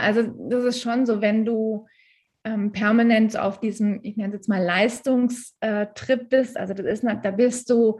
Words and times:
also 0.00 0.22
das 0.22 0.64
ist 0.64 0.82
schon 0.82 1.06
so, 1.06 1.20
wenn 1.20 1.44
du 1.44 1.86
ähm, 2.44 2.72
permanent 2.72 3.38
auf 3.38 3.60
diesem, 3.60 4.00
ich 4.02 4.16
nenne 4.16 4.28
es 4.28 4.40
jetzt 4.40 4.48
mal 4.48 4.62
Leistungstrip 4.62 6.28
bist, 6.28 6.56
also 6.56 6.74
das 6.74 6.86
ist, 6.86 7.04
da 7.04 7.30
bist 7.30 7.70
du 7.70 7.98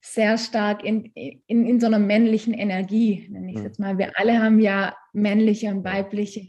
sehr 0.00 0.38
stark 0.38 0.84
in, 0.84 1.10
in, 1.14 1.66
in 1.66 1.80
so 1.80 1.86
einer 1.86 1.98
männlichen 1.98 2.54
Energie, 2.54 3.26
nenne 3.30 3.50
ich 3.50 3.56
es 3.56 3.60
mhm. 3.60 3.66
jetzt 3.66 3.80
mal. 3.80 3.98
Wir 3.98 4.12
alle 4.18 4.40
haben 4.40 4.60
ja 4.60 4.94
männliche 5.12 5.68
und 5.68 5.84
weibliche 5.84 6.46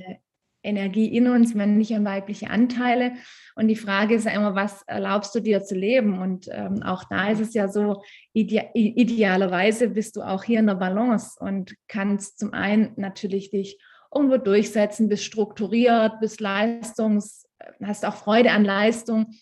Energie 0.64 1.08
in 1.08 1.28
uns, 1.28 1.56
männliche 1.56 1.96
und 1.96 2.06
weibliche 2.06 2.50
Anteile. 2.50 3.14
Und 3.56 3.68
die 3.68 3.76
Frage 3.76 4.16
ist 4.16 4.26
ja 4.26 4.32
immer, 4.32 4.54
was 4.54 4.84
erlaubst 4.84 5.34
du 5.34 5.40
dir 5.40 5.64
zu 5.64 5.76
leben? 5.76 6.20
Und 6.20 6.50
ähm, 6.52 6.84
auch 6.84 7.06
da 7.06 7.30
ist 7.30 7.40
es 7.40 7.54
ja 7.54 7.68
so, 7.68 8.04
ide 8.34 8.70
idealerweise 8.74 9.90
bist 9.90 10.18
du 10.18 10.22
auch 10.22 10.44
hier 10.44 10.60
in 10.60 10.68
der 10.68 10.76
Balance 10.76 11.38
und 11.40 11.74
kannst 11.88 12.40
zum 12.40 12.54
einen 12.54 12.92
natürlich 12.98 13.50
dich 13.50 13.80
irgendwo 14.14 14.38
durchsetzen, 14.38 15.10
bist 15.10 15.24
strukturiert, 15.24 16.20
bist 16.20 16.42
leistungs, 16.42 17.48
hast 17.84 18.06
auch 18.06 18.16
Freude 18.16 18.52
an 18.52 18.66
Leistung. 18.66 19.36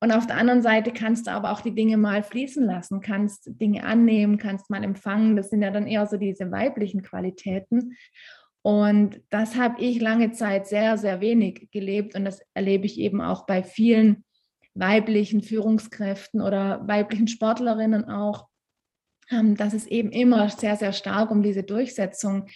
Und 0.00 0.12
auf 0.12 0.26
der 0.26 0.36
anderen 0.36 0.62
Seite 0.62 0.92
kannst 0.92 1.26
du 1.26 1.30
aber 1.30 1.50
auch 1.50 1.62
die 1.62 1.74
Dinge 1.74 1.96
mal 1.96 2.22
fließen 2.22 2.64
lassen, 2.64 3.00
kannst 3.00 3.48
Dinge 3.60 3.84
annehmen, 3.84 4.36
kannst 4.36 4.68
mal 4.68 4.84
empfangen. 4.84 5.36
Das 5.36 5.48
sind 5.50 5.62
ja 5.62 5.70
dann 5.70 5.86
eher 5.86 6.06
so 6.06 6.18
diese 6.18 6.50
weiblichen 6.50 7.02
Qualitäten. 7.02 7.96
Und 8.60 9.20
das 9.30 9.56
habe 9.56 9.82
ich 9.82 10.00
lange 10.00 10.32
Zeit 10.32 10.66
sehr, 10.66 10.98
sehr 10.98 11.20
wenig 11.20 11.70
gelebt. 11.70 12.14
Und 12.14 12.24
das 12.24 12.40
erlebe 12.54 12.86
ich 12.86 12.98
eben 12.98 13.20
auch 13.20 13.46
bei 13.46 13.62
vielen 13.62 14.24
weiblichen 14.74 15.42
Führungskräften 15.42 16.40
oder 16.40 16.86
weiblichen 16.86 17.28
Sportlerinnen 17.28 18.06
auch, 18.06 18.48
ähm, 19.30 19.56
dass 19.56 19.72
es 19.72 19.86
eben 19.86 20.10
immer 20.10 20.48
sehr, 20.50 20.76
sehr 20.76 20.92
stark 20.92 21.30
um 21.30 21.42
diese 21.42 21.62
Durchsetzung 21.62 22.46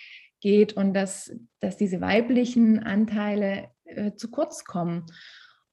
geht 0.40 0.72
und 0.74 0.94
dass, 0.94 1.34
dass 1.60 1.76
diese 1.76 2.00
weiblichen 2.00 2.80
Anteile 2.80 3.70
äh, 3.84 4.12
zu 4.14 4.30
kurz 4.30 4.64
kommen. 4.64 5.06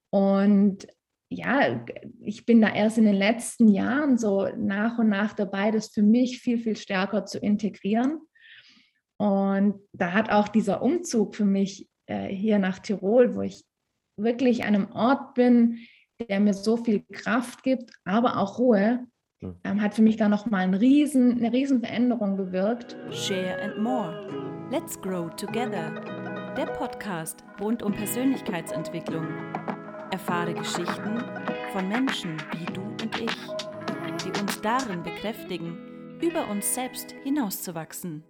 Und 0.09 0.87
ja, 1.29 1.83
ich 2.21 2.45
bin 2.45 2.61
da 2.61 2.73
erst 2.73 2.97
in 2.97 3.05
den 3.05 3.15
letzten 3.15 3.67
Jahren 3.67 4.17
so 4.17 4.47
nach 4.57 4.97
und 4.99 5.09
nach 5.09 5.33
dabei, 5.33 5.71
das 5.71 5.89
für 5.89 6.03
mich 6.03 6.39
viel, 6.39 6.57
viel 6.57 6.77
stärker 6.77 7.25
zu 7.25 7.39
integrieren. 7.39 8.19
Und 9.17 9.79
da 9.93 10.13
hat 10.13 10.29
auch 10.29 10.47
dieser 10.47 10.81
Umzug 10.81 11.35
für 11.35 11.45
mich 11.45 11.89
äh, 12.05 12.27
hier 12.27 12.59
nach 12.59 12.79
Tirol, 12.79 13.35
wo 13.35 13.41
ich 13.41 13.63
wirklich 14.17 14.63
an 14.63 14.75
einem 14.75 14.91
Ort 14.91 15.33
bin, 15.33 15.79
der 16.29 16.39
mir 16.39 16.53
so 16.53 16.77
viel 16.77 17.03
Kraft 17.11 17.63
gibt, 17.63 17.91
aber 18.05 18.37
auch 18.37 18.59
Ruhe, 18.59 19.05
hm. 19.41 19.55
ähm, 19.63 19.81
hat 19.81 19.93
für 19.93 20.01
mich 20.01 20.17
da 20.17 20.29
nochmal 20.29 20.61
ein 20.61 20.73
riesen, 20.73 21.37
eine 21.37 21.51
riesen 21.51 21.81
Veränderung 21.81 22.37
bewirkt. 22.37 22.95
Share 23.11 23.61
and 23.61 23.77
More. 23.79 24.54
Let's 24.71 24.99
Grow 24.99 25.29
Together. 25.29 25.91
Der 26.57 26.65
Podcast 26.65 27.43
rund 27.61 27.83
um 27.83 27.93
Persönlichkeitsentwicklung. 27.93 29.27
Erfahre 30.09 30.55
Geschichten 30.55 31.23
von 31.71 31.87
Menschen 31.87 32.37
wie 32.57 32.65
du 32.73 32.81
und 32.81 33.21
ich, 33.21 33.37
die 34.23 34.41
uns 34.41 34.59
darin 34.61 35.03
bekräftigen, 35.03 36.17
über 36.19 36.47
uns 36.49 36.73
selbst 36.73 37.11
hinauszuwachsen. 37.23 38.23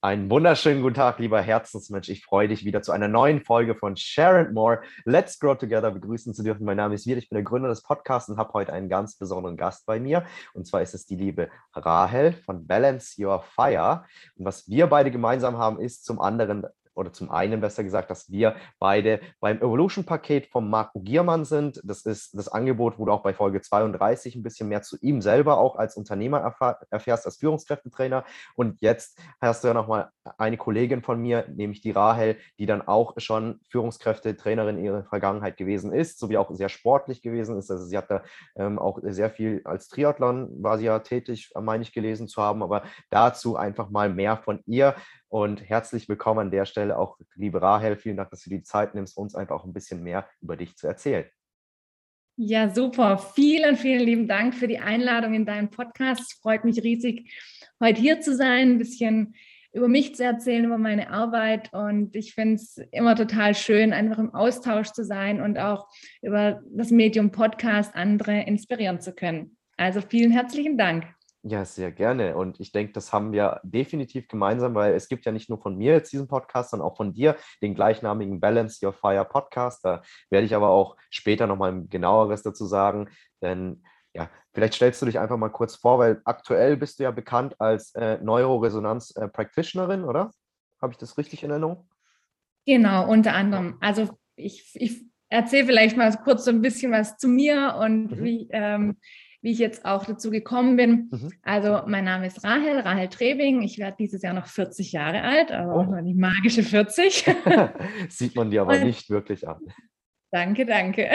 Einen 0.00 0.30
wunderschönen 0.30 0.80
guten 0.80 0.94
Tag, 0.94 1.18
lieber 1.18 1.40
Herzensmensch. 1.40 2.08
Ich 2.08 2.24
freue 2.24 2.46
dich 2.46 2.64
wieder 2.64 2.82
zu 2.82 2.92
einer 2.92 3.08
neuen 3.08 3.44
Folge 3.44 3.74
von 3.74 3.96
Share 3.96 4.38
and 4.38 4.54
More. 4.54 4.80
Let's 5.04 5.40
Grow 5.40 5.58
Together 5.58 5.90
begrüßen 5.90 6.34
zu 6.34 6.44
dürfen. 6.44 6.64
Mein 6.64 6.76
Name 6.76 6.94
ist 6.94 7.08
Wirt, 7.08 7.18
ich 7.18 7.28
bin 7.28 7.34
der 7.34 7.42
Gründer 7.42 7.68
des 7.68 7.82
Podcasts 7.82 8.28
und 8.28 8.36
habe 8.36 8.52
heute 8.52 8.72
einen 8.72 8.88
ganz 8.88 9.16
besonderen 9.16 9.56
Gast 9.56 9.86
bei 9.86 9.98
mir. 9.98 10.24
Und 10.54 10.68
zwar 10.68 10.82
ist 10.82 10.94
es 10.94 11.04
die 11.04 11.16
liebe 11.16 11.48
Rahel 11.74 12.32
von 12.32 12.64
Balance 12.64 13.20
Your 13.20 13.42
Fire. 13.42 14.04
Und 14.36 14.44
was 14.44 14.68
wir 14.68 14.86
beide 14.86 15.10
gemeinsam 15.10 15.58
haben, 15.58 15.80
ist 15.80 16.04
zum 16.04 16.20
anderen 16.20 16.64
oder 16.98 17.12
zum 17.12 17.30
einen 17.30 17.60
besser 17.60 17.84
gesagt, 17.84 18.10
dass 18.10 18.30
wir 18.30 18.56
beide 18.78 19.20
beim 19.40 19.58
Evolution-Paket 19.58 20.48
vom 20.48 20.68
Marco 20.68 21.00
Giermann 21.00 21.44
sind. 21.44 21.80
Das 21.84 22.02
ist 22.02 22.36
das 22.36 22.48
Angebot, 22.48 22.98
wo 22.98 23.04
du 23.04 23.12
auch 23.12 23.22
bei 23.22 23.32
Folge 23.32 23.60
32 23.60 24.34
ein 24.34 24.42
bisschen 24.42 24.68
mehr 24.68 24.82
zu 24.82 24.96
ihm 25.00 25.22
selber 25.22 25.58
auch 25.58 25.76
als 25.76 25.96
Unternehmer 25.96 26.54
erfährst, 26.90 27.26
als 27.26 27.36
Führungskräftetrainer. 27.36 28.24
Und 28.54 28.80
jetzt 28.80 29.18
hast 29.40 29.62
du 29.62 29.68
ja 29.68 29.74
nochmal 29.74 30.10
eine 30.36 30.56
Kollegin 30.56 31.02
von 31.02 31.20
mir, 31.20 31.46
nämlich 31.48 31.80
die 31.80 31.92
Rahel, 31.92 32.36
die 32.58 32.66
dann 32.66 32.86
auch 32.86 33.14
schon 33.18 33.60
Führungskräftetrainerin 33.70 34.78
in 34.78 34.84
ihrer 34.84 35.04
Vergangenheit 35.04 35.56
gewesen 35.56 35.92
ist, 35.92 36.18
sowie 36.18 36.36
auch 36.36 36.50
sehr 36.52 36.68
sportlich 36.68 37.22
gewesen 37.22 37.56
ist. 37.58 37.70
Also 37.70 37.84
sie 37.84 37.96
hat 37.96 38.10
da 38.10 38.22
ähm, 38.56 38.78
auch 38.78 38.98
sehr 39.02 39.30
viel 39.30 39.62
als 39.64 39.88
Triathlon 39.88 40.48
war 40.62 40.78
sie 40.78 40.86
ja 40.86 40.98
tätig, 40.98 41.50
meine 41.60 41.82
ich 41.82 41.92
gelesen 41.92 42.28
zu 42.28 42.42
haben, 42.42 42.62
aber 42.62 42.82
dazu 43.10 43.56
einfach 43.56 43.90
mal 43.90 44.08
mehr 44.08 44.36
von 44.36 44.60
ihr. 44.66 44.94
Und 45.30 45.68
herzlich 45.68 46.08
willkommen 46.08 46.40
an 46.40 46.50
der 46.50 46.64
Stelle 46.64 46.98
auch, 46.98 47.18
liebe 47.34 47.60
Rahel. 47.60 47.96
Vielen 47.96 48.16
Dank, 48.16 48.30
dass 48.30 48.44
du 48.44 48.50
die 48.50 48.62
Zeit 48.62 48.94
nimmst, 48.94 49.16
uns 49.16 49.34
einfach 49.34 49.56
auch 49.56 49.64
ein 49.64 49.74
bisschen 49.74 50.02
mehr 50.02 50.26
über 50.40 50.56
dich 50.56 50.76
zu 50.76 50.86
erzählen. 50.86 51.26
Ja, 52.36 52.72
super. 52.72 53.18
Vielen, 53.18 53.76
vielen 53.76 54.00
lieben 54.00 54.28
Dank 54.28 54.54
für 54.54 54.68
die 54.68 54.78
Einladung 54.78 55.34
in 55.34 55.44
deinen 55.44 55.70
Podcast. 55.70 56.20
Es 56.20 56.38
freut 56.40 56.64
mich 56.64 56.82
riesig, 56.82 57.30
heute 57.78 58.00
hier 58.00 58.20
zu 58.20 58.34
sein, 58.34 58.70
ein 58.70 58.78
bisschen 58.78 59.34
über 59.72 59.88
mich 59.88 60.14
zu 60.14 60.24
erzählen, 60.24 60.64
über 60.64 60.78
meine 60.78 61.10
Arbeit. 61.10 61.74
Und 61.74 62.16
ich 62.16 62.34
finde 62.34 62.54
es 62.54 62.78
immer 62.92 63.14
total 63.14 63.54
schön, 63.54 63.92
einfach 63.92 64.18
im 64.18 64.34
Austausch 64.34 64.92
zu 64.92 65.04
sein 65.04 65.42
und 65.42 65.58
auch 65.58 65.88
über 66.22 66.62
das 66.70 66.90
Medium 66.90 67.32
Podcast 67.32 67.94
andere 67.94 68.42
inspirieren 68.42 69.00
zu 69.00 69.12
können. 69.12 69.58
Also 69.76 70.00
vielen 70.00 70.30
herzlichen 70.30 70.78
Dank. 70.78 71.06
Ja, 71.42 71.64
sehr 71.64 71.92
gerne. 71.92 72.36
Und 72.36 72.58
ich 72.58 72.72
denke, 72.72 72.92
das 72.92 73.12
haben 73.12 73.32
wir 73.32 73.60
definitiv 73.62 74.26
gemeinsam, 74.26 74.74
weil 74.74 74.94
es 74.94 75.08
gibt 75.08 75.24
ja 75.24 75.30
nicht 75.30 75.48
nur 75.48 75.60
von 75.60 75.76
mir 75.76 75.92
jetzt 75.92 76.12
diesen 76.12 76.26
Podcast, 76.26 76.70
sondern 76.70 76.88
auch 76.88 76.96
von 76.96 77.12
dir 77.12 77.36
den 77.62 77.74
gleichnamigen 77.74 78.40
Balance 78.40 78.84
Your 78.84 78.92
Fire 78.92 79.24
Podcast. 79.24 79.84
Da 79.84 80.02
werde 80.30 80.46
ich 80.46 80.54
aber 80.54 80.68
auch 80.68 80.96
später 81.10 81.46
nochmal 81.46 81.84
genaueres 81.86 82.42
dazu 82.42 82.66
sagen. 82.66 83.08
Denn 83.40 83.84
ja, 84.14 84.28
vielleicht 84.52 84.74
stellst 84.74 85.00
du 85.00 85.06
dich 85.06 85.20
einfach 85.20 85.36
mal 85.36 85.50
kurz 85.50 85.76
vor, 85.76 86.00
weil 86.00 86.20
aktuell 86.24 86.76
bist 86.76 86.98
du 86.98 87.04
ja 87.04 87.12
bekannt 87.12 87.54
als 87.60 87.94
äh, 87.94 88.18
Neuroresonanz-Practitionerin, 88.18 90.04
oder? 90.04 90.32
Habe 90.82 90.92
ich 90.92 90.98
das 90.98 91.18
richtig 91.18 91.44
in 91.44 91.50
Erinnerung? 91.50 91.88
Genau, 92.66 93.08
unter 93.08 93.34
anderem. 93.34 93.78
Also 93.80 94.10
ich, 94.34 94.70
ich 94.74 95.04
erzähle 95.28 95.66
vielleicht 95.66 95.96
mal 95.96 96.12
kurz 96.24 96.44
so 96.44 96.50
ein 96.50 96.62
bisschen 96.62 96.90
was 96.90 97.16
zu 97.16 97.28
mir 97.28 97.76
und 97.80 98.10
mhm. 98.10 98.24
wie 98.24 98.48
ähm, 98.50 98.96
wie 99.40 99.52
ich 99.52 99.58
jetzt 99.58 99.84
auch 99.84 100.04
dazu 100.04 100.30
gekommen 100.30 100.76
bin. 100.76 101.08
Mhm. 101.10 101.32
Also 101.42 101.82
mein 101.86 102.04
Name 102.04 102.26
ist 102.26 102.42
Rahel, 102.44 102.80
Rahel 102.80 103.08
Trebing. 103.08 103.62
Ich 103.62 103.78
werde 103.78 103.96
dieses 103.98 104.22
Jahr 104.22 104.34
noch 104.34 104.46
40 104.46 104.92
Jahre 104.92 105.22
alt, 105.22 105.52
aber 105.52 105.76
oh. 105.76 105.82
noch 105.82 106.02
die 106.02 106.14
magische 106.14 106.62
40. 106.62 107.24
Sieht 108.08 108.34
man 108.34 108.50
dir 108.50 108.62
aber 108.62 108.78
nicht 108.78 109.10
wirklich 109.10 109.46
an. 109.46 109.60
Danke, 110.32 110.66
danke. 110.66 111.10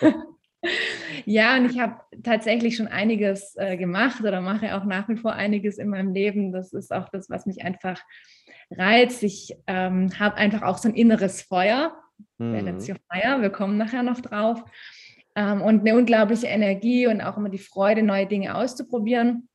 ja, 1.24 1.56
und 1.56 1.70
ich 1.70 1.78
habe 1.78 2.00
tatsächlich 2.22 2.76
schon 2.76 2.88
einiges 2.88 3.54
äh, 3.56 3.76
gemacht 3.76 4.20
oder 4.20 4.40
mache 4.40 4.76
auch 4.76 4.84
nach 4.84 5.08
wie 5.08 5.16
vor 5.16 5.32
einiges 5.34 5.78
in 5.78 5.88
meinem 5.88 6.12
Leben. 6.12 6.52
Das 6.52 6.72
ist 6.72 6.92
auch 6.92 7.08
das, 7.10 7.30
was 7.30 7.46
mich 7.46 7.64
einfach 7.64 8.00
reizt. 8.72 9.22
Ich 9.22 9.56
ähm, 9.68 10.10
habe 10.18 10.36
einfach 10.36 10.62
auch 10.62 10.78
so 10.78 10.88
ein 10.88 10.94
inneres 10.94 11.42
Feuer. 11.42 11.96
Mhm. 12.38 12.80
Feuer, 12.80 13.40
wir 13.40 13.50
kommen 13.50 13.78
nachher 13.78 14.02
noch 14.02 14.20
drauf 14.20 14.64
ähm, 15.38 15.62
und 15.62 15.80
eine 15.80 15.96
unglaubliche 15.96 16.48
Energie 16.48 17.06
und 17.06 17.20
auch 17.20 17.36
immer 17.36 17.48
die 17.48 17.58
Freude, 17.58 18.02
neue 18.02 18.26
Dinge 18.26 18.56
auszuprobieren. 18.56 19.48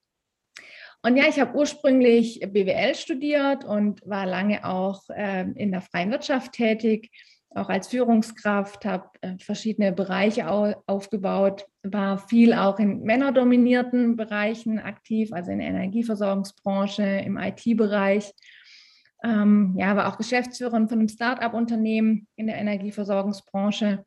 Und 1.02 1.18
ja, 1.18 1.26
ich 1.28 1.42
habe 1.42 1.58
ursprünglich 1.58 2.40
BWL 2.40 2.96
studiert 2.96 3.66
und 3.66 4.00
war 4.08 4.26
lange 4.26 4.66
auch 4.66 5.02
äh, 5.10 5.42
in 5.56 5.72
der 5.72 5.82
freien 5.82 6.12
Wirtschaft 6.12 6.54
tätig, 6.54 7.12
auch 7.50 7.68
als 7.68 7.90
Führungskraft, 7.90 8.86
habe 8.86 9.10
äh, 9.20 9.38
verschiedene 9.38 9.92
Bereiche 9.92 10.50
au 10.50 10.74
aufgebaut, 10.88 11.66
war 11.84 12.18
viel 12.18 12.54
auch 12.54 12.80
in 12.80 13.02
männerdominierten 13.02 14.16
Bereichen 14.16 14.80
aktiv, 14.80 15.34
also 15.34 15.52
in 15.52 15.60
der 15.60 15.68
Energieversorgungsbranche, 15.68 17.04
im 17.04 17.38
IT-Bereich. 17.38 18.32
Ähm, 19.24 19.74
ja, 19.78 19.96
war 19.96 20.10
auch 20.10 20.18
Geschäftsführerin 20.18 20.90
von 20.90 21.00
einem 21.00 21.08
Start-up-Unternehmen 21.08 22.28
in 22.36 22.48
der 22.48 22.58
Energieversorgungsbranche 22.58 24.04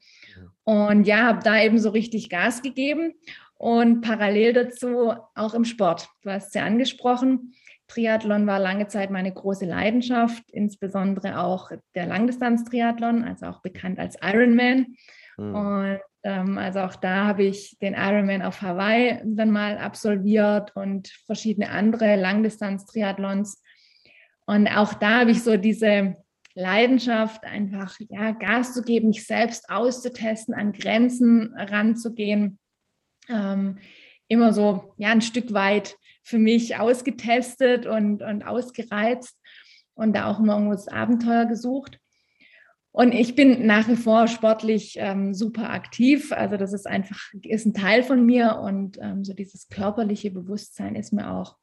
und 0.65 1.07
ja, 1.07 1.23
habe 1.25 1.41
da 1.43 1.63
eben 1.63 1.79
so 1.79 1.91
richtig 1.91 2.29
Gas 2.29 2.61
gegeben 2.61 3.15
und 3.55 4.03
parallel 4.03 4.53
dazu 4.53 5.15
auch 5.35 5.55
im 5.55 5.65
Sport. 5.65 6.09
Du 6.23 6.31
hast 6.31 6.49
es 6.49 6.55
ja 6.55 6.65
angesprochen. 6.65 7.55
Triathlon 7.89 8.47
war 8.47 8.59
lange 8.59 8.89
Zeit 8.89 9.11
meine 9.11 9.33
große 9.33 9.65
Leidenschaft, 9.65 10.51
insbesondere 10.51 11.41
auch 11.41 11.71
der 11.95 12.07
Langdistanz-Triathlon, 12.07 13.25
also 13.25 13.47
auch 13.47 13.63
bekannt 13.63 13.99
als 13.99 14.17
Ironman. 14.21 14.97
Mhm. 15.39 15.55
Und 15.55 16.01
ähm, 16.25 16.59
also 16.59 16.81
auch 16.81 16.97
da 16.97 17.27
habe 17.27 17.45
ich 17.45 17.79
den 17.79 17.95
Ironman 17.95 18.43
auf 18.43 18.61
Hawaii 18.61 19.21
dann 19.25 19.51
mal 19.51 19.79
absolviert 19.79 20.75
und 20.75 21.09
verschiedene 21.27 21.71
andere 21.71 22.17
Langdistanz-Triathlons. 22.17 23.63
Und 24.47 24.69
auch 24.69 24.95
da 24.95 25.21
habe 25.21 25.33
ich 25.33 25.43
so 25.43 25.57
diese 25.57 26.17
Leidenschaft, 26.55 27.45
einfach 27.45 27.99
ja, 28.09 28.31
Gas 28.31 28.73
zu 28.73 28.83
geben, 28.83 29.09
mich 29.09 29.27
selbst 29.27 29.69
auszutesten, 29.69 30.55
an 30.55 30.73
Grenzen 30.73 31.55
ranzugehen. 31.57 32.59
Ähm, 33.29 33.79
immer 34.29 34.53
so 34.53 34.95
ja, 34.97 35.11
ein 35.11 35.21
Stück 35.21 35.53
weit 35.53 35.97
für 36.23 36.39
mich 36.39 36.77
ausgetestet 36.77 37.87
und, 37.87 38.23
und 38.23 38.43
ausgereizt. 38.43 39.39
und 39.95 40.15
da 40.15 40.31
auch 40.31 40.41
immer 40.41 40.55
irgendwo 40.55 40.73
das 40.73 40.89
Abenteuer 40.89 41.47
gesucht. 41.47 41.99
Und 42.93 43.13
ich 43.13 43.35
bin 43.35 43.67
nach 43.67 43.89
wie 43.89 43.97
vor 43.97 44.27
sportlich 44.27 44.97
ähm, 44.99 45.35
super 45.35 45.69
aktiv. 45.69 46.33
Also 46.33 46.57
das 46.57 46.73
ist 46.73 46.87
einfach, 46.87 47.19
ist 47.43 47.67
ein 47.67 47.75
Teil 47.75 48.03
von 48.03 48.25
mir 48.25 48.59
und 48.63 48.99
ähm, 49.03 49.23
so 49.23 49.35
dieses 49.35 49.69
körperliche 49.69 50.31
Bewusstsein 50.31 50.95
ist 50.95 51.13
mir 51.13 51.31
auch, 51.31 51.57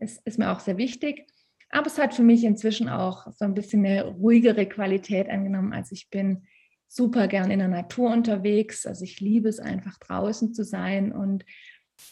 ist, 0.00 0.20
ist 0.26 0.38
mir 0.38 0.50
auch 0.50 0.58
sehr 0.58 0.78
wichtig. 0.78 1.26
Aber 1.70 1.86
es 1.86 1.98
hat 1.98 2.14
für 2.14 2.22
mich 2.22 2.44
inzwischen 2.44 2.88
auch 2.88 3.26
so 3.32 3.44
ein 3.44 3.54
bisschen 3.54 3.84
eine 3.86 4.04
ruhigere 4.04 4.66
Qualität 4.66 5.28
angenommen. 5.28 5.72
Also 5.72 5.92
ich 5.92 6.10
bin 6.10 6.46
super 6.88 7.28
gern 7.28 7.50
in 7.50 7.60
der 7.60 7.68
Natur 7.68 8.10
unterwegs. 8.10 8.86
Also 8.86 9.04
ich 9.04 9.20
liebe 9.20 9.48
es 9.48 9.60
einfach 9.60 9.98
draußen 9.98 10.52
zu 10.52 10.64
sein 10.64 11.12
und 11.12 11.44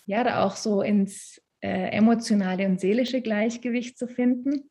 ja, 0.07 0.23
da 0.23 0.45
auch 0.45 0.55
so 0.55 0.83
ins 0.83 1.43
äh, 1.61 1.91
emotionale 1.91 2.67
und 2.67 2.81
seelische 2.81 3.21
Gleichgewicht 3.21 3.99
zu 3.99 4.07
finden. 4.07 4.71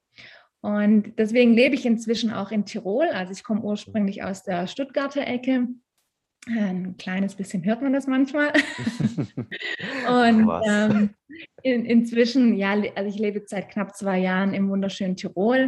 Und 0.61 1.17
deswegen 1.17 1.53
lebe 1.53 1.75
ich 1.75 1.85
inzwischen 1.85 2.31
auch 2.31 2.51
in 2.51 2.65
Tirol. 2.65 3.07
Also 3.07 3.33
ich 3.33 3.43
komme 3.43 3.61
ursprünglich 3.61 4.23
aus 4.23 4.43
der 4.43 4.67
Stuttgarter 4.67 5.27
Ecke. 5.27 5.67
Ein 6.47 6.95
kleines 6.97 7.35
bisschen 7.35 7.65
hört 7.65 7.81
man 7.81 7.93
das 7.93 8.07
manchmal. 8.07 8.53
und 10.07 10.49
ähm, 10.65 11.09
in, 11.73 11.85
inzwischen, 11.85 12.55
ja, 12.55 12.71
also 12.95 13.09
ich 13.09 13.19
lebe 13.19 13.43
seit 13.45 13.69
knapp 13.69 13.95
zwei 13.95 14.19
Jahren 14.19 14.53
im 14.53 14.69
wunderschönen 14.69 15.15
Tirol 15.15 15.67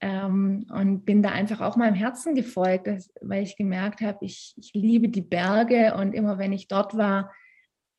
ähm, 0.00 0.66
und 0.70 1.04
bin 1.04 1.22
da 1.22 1.30
einfach 1.30 1.60
auch 1.60 1.76
meinem 1.76 1.94
Herzen 1.94 2.34
gefolgt, 2.34 2.88
weil 3.20 3.42
ich 3.42 3.56
gemerkt 3.56 4.00
habe, 4.00 4.24
ich, 4.24 4.54
ich 4.56 4.72
liebe 4.74 5.08
die 5.08 5.22
Berge 5.22 5.94
und 5.96 6.12
immer 6.12 6.38
wenn 6.38 6.52
ich 6.52 6.68
dort 6.68 6.96
war, 6.96 7.32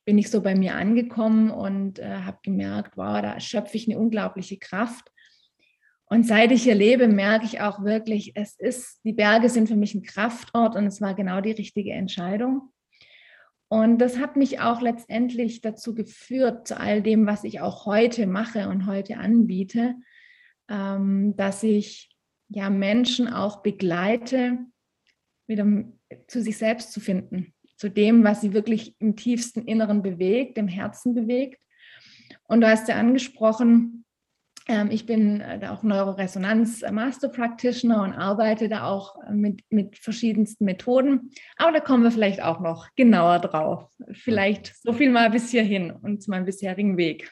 bin 0.04 0.18
ich 0.18 0.30
so 0.30 0.42
bei 0.42 0.54
mir 0.54 0.74
angekommen 0.74 1.50
und 1.50 1.98
äh, 1.98 2.18
habe 2.18 2.38
gemerkt, 2.42 2.96
wow, 2.96 3.22
da 3.22 3.40
schöpfe 3.40 3.76
ich 3.76 3.88
eine 3.88 3.98
unglaubliche 3.98 4.58
Kraft. 4.58 5.10
Und 6.06 6.26
seit 6.26 6.52
ich 6.52 6.64
hier 6.64 6.74
lebe, 6.74 7.08
merke 7.08 7.46
ich 7.46 7.62
auch 7.62 7.82
wirklich, 7.82 8.32
es 8.34 8.54
ist, 8.58 9.00
die 9.04 9.14
Berge 9.14 9.48
sind 9.48 9.68
für 9.68 9.76
mich 9.76 9.94
ein 9.94 10.02
Kraftort 10.02 10.76
und 10.76 10.86
es 10.86 11.00
war 11.00 11.14
genau 11.14 11.40
die 11.40 11.52
richtige 11.52 11.92
Entscheidung. 11.92 12.73
Und 13.68 13.98
das 13.98 14.18
hat 14.18 14.36
mich 14.36 14.60
auch 14.60 14.80
letztendlich 14.80 15.60
dazu 15.60 15.94
geführt, 15.94 16.68
zu 16.68 16.78
all 16.78 17.02
dem, 17.02 17.26
was 17.26 17.44
ich 17.44 17.60
auch 17.60 17.86
heute 17.86 18.26
mache 18.26 18.68
und 18.68 18.86
heute 18.86 19.16
anbiete, 19.16 19.94
ähm, 20.68 21.34
dass 21.36 21.62
ich 21.62 22.10
ja 22.48 22.70
Menschen 22.70 23.28
auch 23.28 23.62
begleite, 23.62 24.58
wieder 25.46 25.66
zu 26.28 26.42
sich 26.42 26.56
selbst 26.56 26.92
zu 26.92 27.00
finden, 27.00 27.52
zu 27.76 27.90
dem, 27.90 28.24
was 28.24 28.40
sie 28.40 28.52
wirklich 28.52 28.94
im 29.00 29.16
tiefsten 29.16 29.62
Inneren 29.62 30.02
bewegt, 30.02 30.58
im 30.58 30.68
Herzen 30.68 31.14
bewegt. 31.14 31.60
Und 32.44 32.60
du 32.60 32.68
hast 32.68 32.88
ja 32.88 32.96
angesprochen, 32.96 34.03
ich 34.90 35.04
bin 35.04 35.40
äh, 35.40 35.58
da 35.58 35.74
auch 35.74 35.82
Neuroresonanz 35.82 36.82
äh, 36.82 36.90
Master 36.90 37.28
Practitioner 37.28 38.02
und 38.02 38.14
arbeite 38.14 38.68
da 38.68 38.84
auch 38.84 39.16
äh, 39.22 39.32
mit, 39.32 39.62
mit 39.68 39.98
verschiedensten 39.98 40.64
Methoden. 40.64 41.30
Aber 41.56 41.72
da 41.72 41.80
kommen 41.80 42.02
wir 42.02 42.10
vielleicht 42.10 42.42
auch 42.42 42.60
noch 42.60 42.88
genauer 42.96 43.40
drauf. 43.40 43.90
Vielleicht 44.12 44.74
so 44.82 44.94
viel 44.94 45.10
mal 45.10 45.28
bis 45.30 45.50
hierhin 45.50 45.90
und 45.90 46.22
zu 46.22 46.30
meinem 46.30 46.46
bisherigen 46.46 46.96
Weg. 46.96 47.30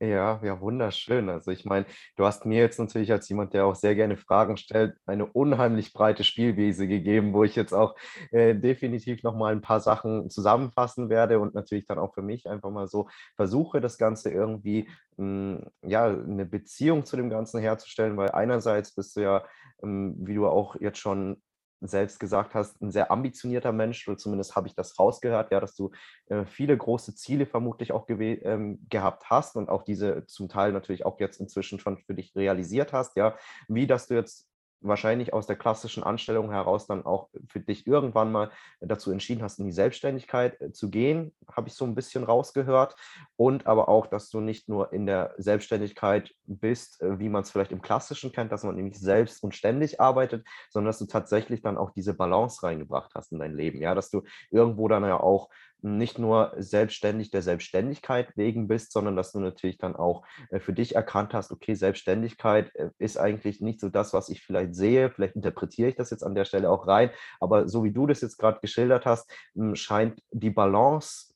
Ja, 0.00 0.38
ja, 0.44 0.60
wunderschön. 0.60 1.28
Also 1.28 1.50
ich 1.50 1.64
meine, 1.64 1.84
du 2.16 2.24
hast 2.24 2.46
mir 2.46 2.60
jetzt 2.60 2.78
natürlich 2.78 3.10
als 3.10 3.28
jemand, 3.28 3.52
der 3.52 3.66
auch 3.66 3.74
sehr 3.74 3.96
gerne 3.96 4.16
Fragen 4.16 4.56
stellt, 4.56 4.94
eine 5.06 5.26
unheimlich 5.26 5.92
breite 5.92 6.22
Spielwiese 6.22 6.86
gegeben, 6.86 7.32
wo 7.32 7.42
ich 7.42 7.56
jetzt 7.56 7.72
auch 7.72 7.96
äh, 8.30 8.54
definitiv 8.54 9.24
nochmal 9.24 9.50
ein 9.52 9.60
paar 9.60 9.80
Sachen 9.80 10.30
zusammenfassen 10.30 11.08
werde 11.10 11.40
und 11.40 11.52
natürlich 11.54 11.86
dann 11.86 11.98
auch 11.98 12.14
für 12.14 12.22
mich 12.22 12.48
einfach 12.48 12.70
mal 12.70 12.86
so 12.86 13.08
versuche, 13.34 13.80
das 13.80 13.98
Ganze 13.98 14.30
irgendwie, 14.30 14.88
mh, 15.16 15.58
hm, 15.58 15.66
ja, 15.82 16.06
eine 16.06 16.46
Beziehung 16.46 17.04
zu 17.04 17.16
dem 17.16 17.28
Ganzen 17.28 17.60
herzustellen, 17.60 18.16
weil 18.16 18.30
einerseits 18.30 18.94
bist 18.94 19.16
du 19.16 19.22
ja, 19.22 19.44
ähm, 19.82 20.14
wie 20.20 20.34
du 20.34 20.46
auch 20.46 20.76
jetzt 20.80 20.98
schon 20.98 21.42
selbst 21.80 22.18
gesagt 22.18 22.54
hast, 22.54 22.80
ein 22.82 22.90
sehr 22.90 23.10
ambitionierter 23.10 23.72
Mensch, 23.72 24.06
oder 24.08 24.16
zumindest 24.16 24.56
habe 24.56 24.68
ich 24.68 24.74
das 24.74 24.98
rausgehört, 24.98 25.52
ja, 25.52 25.60
dass 25.60 25.74
du 25.74 25.90
äh, 26.26 26.44
viele 26.44 26.76
große 26.76 27.14
Ziele 27.14 27.46
vermutlich 27.46 27.92
auch 27.92 28.06
ähm, 28.08 28.86
gehabt 28.88 29.30
hast 29.30 29.56
und 29.56 29.68
auch 29.68 29.82
diese 29.82 30.26
zum 30.26 30.48
Teil 30.48 30.72
natürlich 30.72 31.06
auch 31.06 31.20
jetzt 31.20 31.40
inzwischen 31.40 31.78
schon 31.78 31.98
für 31.98 32.14
dich 32.14 32.34
realisiert 32.34 32.92
hast, 32.92 33.16
ja, 33.16 33.36
wie 33.68 33.86
dass 33.86 34.08
du 34.08 34.14
jetzt 34.14 34.47
wahrscheinlich 34.80 35.32
aus 35.32 35.46
der 35.46 35.56
klassischen 35.56 36.02
Anstellung 36.02 36.50
heraus 36.50 36.86
dann 36.86 37.04
auch 37.04 37.28
für 37.48 37.60
dich 37.60 37.86
irgendwann 37.86 38.32
mal 38.32 38.50
dazu 38.80 39.10
entschieden 39.10 39.42
hast, 39.42 39.58
in 39.58 39.66
die 39.66 39.72
Selbstständigkeit 39.72 40.60
äh, 40.60 40.72
zu 40.72 40.90
gehen, 40.90 41.34
habe 41.50 41.68
ich 41.68 41.74
so 41.74 41.84
ein 41.84 41.94
bisschen 41.94 42.24
rausgehört. 42.24 42.96
Und 43.36 43.66
aber 43.66 43.88
auch, 43.88 44.06
dass 44.06 44.30
du 44.30 44.40
nicht 44.40 44.68
nur 44.68 44.92
in 44.92 45.06
der 45.06 45.34
Selbstständigkeit 45.38 46.34
bist, 46.46 47.02
äh, 47.02 47.18
wie 47.18 47.28
man 47.28 47.42
es 47.42 47.50
vielleicht 47.50 47.72
im 47.72 47.82
Klassischen 47.82 48.32
kennt, 48.32 48.52
dass 48.52 48.64
man 48.64 48.76
nämlich 48.76 48.98
selbst 48.98 49.42
und 49.42 49.54
ständig 49.54 50.00
arbeitet, 50.00 50.46
sondern 50.70 50.90
dass 50.90 50.98
du 50.98 51.06
tatsächlich 51.06 51.62
dann 51.62 51.76
auch 51.76 51.90
diese 51.90 52.14
Balance 52.14 52.62
reingebracht 52.62 53.12
hast 53.14 53.32
in 53.32 53.38
dein 53.38 53.54
Leben. 53.54 53.80
Ja, 53.80 53.94
dass 53.94 54.10
du 54.10 54.22
irgendwo 54.50 54.88
dann 54.88 55.04
ja 55.04 55.18
auch 55.18 55.48
nicht 55.82 56.18
nur 56.18 56.52
selbstständig 56.58 57.30
der 57.30 57.42
Selbstständigkeit 57.42 58.36
wegen 58.36 58.68
bist, 58.68 58.92
sondern 58.92 59.16
dass 59.16 59.32
du 59.32 59.40
natürlich 59.40 59.78
dann 59.78 59.96
auch 59.96 60.24
äh, 60.50 60.60
für 60.60 60.72
dich 60.72 60.94
erkannt 60.94 61.34
hast, 61.34 61.52
okay, 61.52 61.74
Selbstständigkeit 61.74 62.74
äh, 62.74 62.90
ist 62.98 63.18
eigentlich 63.18 63.60
nicht 63.60 63.80
so 63.80 63.88
das, 63.88 64.12
was 64.12 64.28
ich 64.28 64.42
vielleicht 64.42 64.74
sehe. 64.74 65.10
Vielleicht 65.10 65.36
interpretiere 65.36 65.88
ich 65.88 65.96
das 65.96 66.10
jetzt 66.10 66.22
an 66.22 66.34
der 66.34 66.44
Stelle 66.44 66.70
auch 66.70 66.86
rein. 66.86 67.10
Aber 67.40 67.68
so 67.68 67.84
wie 67.84 67.92
du 67.92 68.06
das 68.06 68.20
jetzt 68.20 68.38
gerade 68.38 68.60
geschildert 68.60 69.06
hast, 69.06 69.30
hm, 69.54 69.74
scheint 69.76 70.22
die 70.32 70.50
Balance 70.50 71.27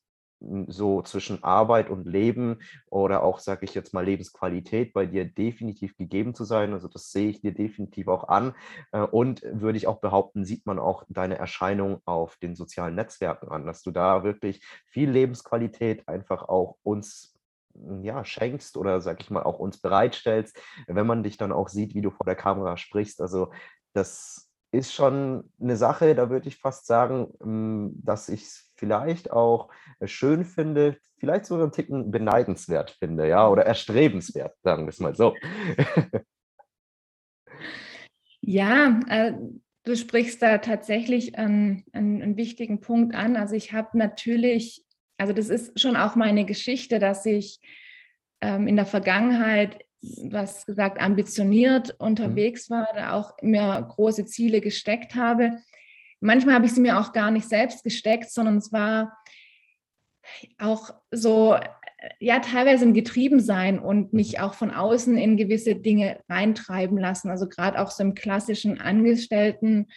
so 0.67 1.01
zwischen 1.01 1.43
Arbeit 1.43 1.89
und 1.89 2.05
Leben 2.05 2.59
oder 2.89 3.23
auch, 3.23 3.39
sage 3.39 3.65
ich 3.65 3.73
jetzt 3.73 3.93
mal, 3.93 4.05
Lebensqualität 4.05 4.93
bei 4.93 5.05
dir 5.05 5.25
definitiv 5.25 5.97
gegeben 5.97 6.35
zu 6.35 6.43
sein. 6.43 6.73
Also 6.73 6.87
das 6.87 7.11
sehe 7.11 7.29
ich 7.29 7.41
dir 7.41 7.53
definitiv 7.53 8.07
auch 8.07 8.27
an. 8.27 8.53
Äh, 8.91 9.01
und 9.01 9.41
würde 9.43 9.77
ich 9.77 9.87
auch 9.87 9.99
behaupten, 10.01 10.45
sieht 10.45 10.65
man 10.65 10.79
auch 10.79 11.05
deine 11.09 11.37
Erscheinung 11.37 12.01
auf 12.05 12.37
den 12.37 12.55
sozialen 12.55 12.95
Netzwerken 12.95 13.49
an, 13.49 13.65
dass 13.65 13.81
du 13.83 13.91
da 13.91 14.23
wirklich 14.23 14.63
viel 14.85 15.09
Lebensqualität 15.09 16.07
einfach 16.07 16.43
auch 16.49 16.77
uns 16.83 17.33
ja, 18.01 18.23
schenkst 18.23 18.77
oder, 18.77 19.01
sag 19.01 19.21
ich 19.21 19.31
mal, 19.31 19.43
auch 19.43 19.59
uns 19.59 19.79
bereitstellst, 19.79 20.59
wenn 20.87 21.07
man 21.07 21.23
dich 21.23 21.37
dann 21.37 21.51
auch 21.51 21.69
sieht, 21.69 21.95
wie 21.95 22.01
du 22.01 22.11
vor 22.11 22.25
der 22.25 22.35
Kamera 22.35 22.77
sprichst. 22.77 23.19
Also 23.19 23.51
das 23.93 24.51
ist 24.71 24.93
schon 24.93 25.51
eine 25.61 25.77
Sache, 25.77 26.15
da 26.15 26.29
würde 26.29 26.47
ich 26.47 26.57
fast 26.57 26.87
sagen, 26.87 27.33
hm, 27.41 27.93
dass 28.03 28.27
ich 28.29 28.43
es 28.43 28.72
vielleicht 28.75 29.31
auch 29.31 29.69
äh, 29.99 30.07
schön 30.07 30.45
finde, 30.45 30.97
vielleicht 31.17 31.45
sogar 31.45 31.63
einen 31.63 31.71
Ticken 31.71 32.11
beneidenswert 32.11 32.91
finde, 32.91 33.27
ja, 33.27 33.47
oder 33.47 33.65
erstrebenswert, 33.65 34.55
sagen 34.61 34.85
wir 34.85 34.89
es 34.89 34.99
mal 34.99 35.15
so. 35.15 35.35
Ja, 38.45 38.99
äh, 39.07 39.33
du 39.85 39.95
sprichst 39.95 40.41
da 40.41 40.57
tatsächlich 40.57 41.37
einen, 41.37 41.85
einen, 41.93 42.21
einen 42.21 42.37
wichtigen 42.37 42.81
Punkt 42.81 43.15
an. 43.15 43.37
Also 43.37 43.55
ich 43.55 43.71
habe 43.71 43.97
natürlich, 43.97 44.83
also 45.17 45.31
das 45.31 45.47
ist 45.47 45.79
schon 45.79 45.95
auch 45.95 46.15
meine 46.15 46.45
Geschichte, 46.45 46.99
dass 46.99 47.25
ich 47.25 47.61
ähm, 48.41 48.67
in 48.67 48.75
der 48.75 48.85
Vergangenheit 48.85 49.85
hast 50.33 50.65
gesagt, 50.65 50.99
ambitioniert 50.99 51.95
mhm. 51.99 52.05
unterwegs 52.07 52.69
war, 52.69 52.89
da 52.93 53.13
auch 53.13 53.31
mir 53.41 53.81
große 53.89 54.25
Ziele 54.25 54.59
gesteckt 54.59 55.15
habe. 55.15 55.59
Manchmal 56.23 56.55
habe 56.55 56.65
ich 56.65 56.73
sie 56.73 56.81
mir 56.81 56.99
auch 56.99 57.11
gar 57.11 57.31
nicht 57.31 57.49
selbst 57.49 57.83
gesteckt, 57.83 58.31
sondern 58.31 58.57
es 58.57 58.71
war 58.71 59.17
auch 60.57 60.93
so, 61.11 61.57
ja, 62.19 62.39
teilweise 62.39 62.85
ein 62.85 62.93
Getriebensein 62.93 63.77
und 63.77 64.13
mich 64.13 64.37
mhm. 64.37 64.43
auch 64.43 64.53
von 64.53 64.71
außen 64.71 65.17
in 65.17 65.35
gewisse 65.37 65.75
Dinge 65.75 66.19
reintreiben 66.29 66.97
lassen. 66.97 67.29
Also 67.29 67.47
gerade 67.47 67.79
auch 67.79 67.91
so 67.91 68.03
im 68.03 68.15
klassischen 68.15 68.79
Angestellten. 68.79 69.87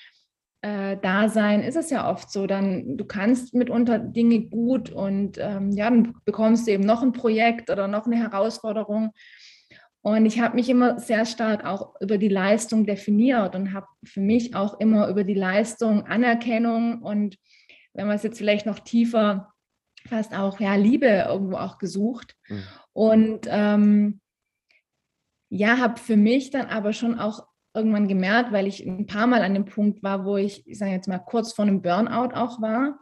Äh, 0.62 0.96
Dasein 0.96 1.62
ist 1.62 1.76
es 1.76 1.90
ja 1.90 2.10
oft 2.10 2.30
so, 2.32 2.46
dann 2.46 2.96
du 2.96 3.04
kannst 3.04 3.54
mitunter 3.54 4.00
Dinge 4.00 4.40
gut 4.40 4.90
und 4.90 5.38
ähm, 5.38 5.70
ja, 5.72 5.90
dann 5.90 6.14
bekommst 6.24 6.66
du 6.66 6.72
eben 6.72 6.84
noch 6.84 7.02
ein 7.02 7.12
Projekt 7.12 7.70
oder 7.70 7.86
noch 7.86 8.06
eine 8.06 8.16
Herausforderung 8.16 9.12
und 10.06 10.24
ich 10.24 10.38
habe 10.38 10.54
mich 10.54 10.68
immer 10.68 11.00
sehr 11.00 11.26
stark 11.26 11.64
auch 11.64 12.00
über 12.00 12.16
die 12.16 12.28
Leistung 12.28 12.86
definiert 12.86 13.56
und 13.56 13.72
habe 13.72 13.88
für 14.04 14.20
mich 14.20 14.54
auch 14.54 14.78
immer 14.78 15.08
über 15.08 15.24
die 15.24 15.34
Leistung 15.34 16.06
Anerkennung 16.06 17.02
und 17.02 17.36
wenn 17.92 18.06
man 18.06 18.14
es 18.14 18.22
jetzt 18.22 18.38
vielleicht 18.38 18.66
noch 18.66 18.78
tiefer 18.78 19.52
fast 20.06 20.32
auch 20.32 20.60
ja 20.60 20.76
Liebe 20.76 21.08
irgendwo 21.26 21.56
auch 21.56 21.78
gesucht. 21.78 22.36
Mhm. 22.48 22.62
Und 22.92 23.48
ähm, 23.50 24.20
ja, 25.48 25.78
habe 25.78 25.98
für 25.98 26.16
mich 26.16 26.50
dann 26.50 26.66
aber 26.66 26.92
schon 26.92 27.18
auch 27.18 27.48
irgendwann 27.74 28.06
gemerkt, 28.06 28.52
weil 28.52 28.68
ich 28.68 28.86
ein 28.86 29.06
paar 29.06 29.26
Mal 29.26 29.42
an 29.42 29.54
dem 29.54 29.64
Punkt 29.64 30.04
war, 30.04 30.24
wo 30.24 30.36
ich, 30.36 30.64
ich 30.68 30.78
sage 30.78 30.92
jetzt 30.92 31.08
mal, 31.08 31.18
kurz 31.18 31.52
vor 31.52 31.64
einem 31.64 31.82
Burnout 31.82 32.32
auch 32.32 32.62
war, 32.62 33.00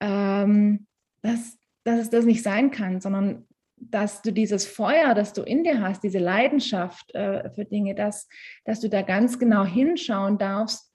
ähm, 0.00 0.88
dass, 1.22 1.60
dass 1.84 2.00
es 2.00 2.10
das 2.10 2.24
nicht 2.24 2.42
sein 2.42 2.72
kann, 2.72 3.00
sondern 3.00 3.46
dass 3.90 4.22
du 4.22 4.32
dieses 4.32 4.66
Feuer, 4.66 5.14
das 5.14 5.32
du 5.32 5.42
in 5.42 5.64
dir 5.64 5.80
hast, 5.80 6.02
diese 6.02 6.18
Leidenschaft 6.18 7.14
äh, 7.14 7.50
für 7.50 7.64
Dinge, 7.64 7.94
dass, 7.94 8.28
dass 8.64 8.80
du 8.80 8.88
da 8.88 9.02
ganz 9.02 9.38
genau 9.38 9.64
hinschauen 9.64 10.38
darfst, 10.38 10.92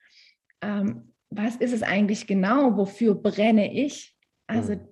ähm, 0.62 1.14
was 1.30 1.56
ist 1.58 1.74
es 1.74 1.84
eigentlich 1.84 2.28
genau, 2.28 2.76
wofür 2.78 3.16
brenne 3.16 3.74
ich? 3.74 4.16
Also 4.48 4.74
mhm. 4.74 4.88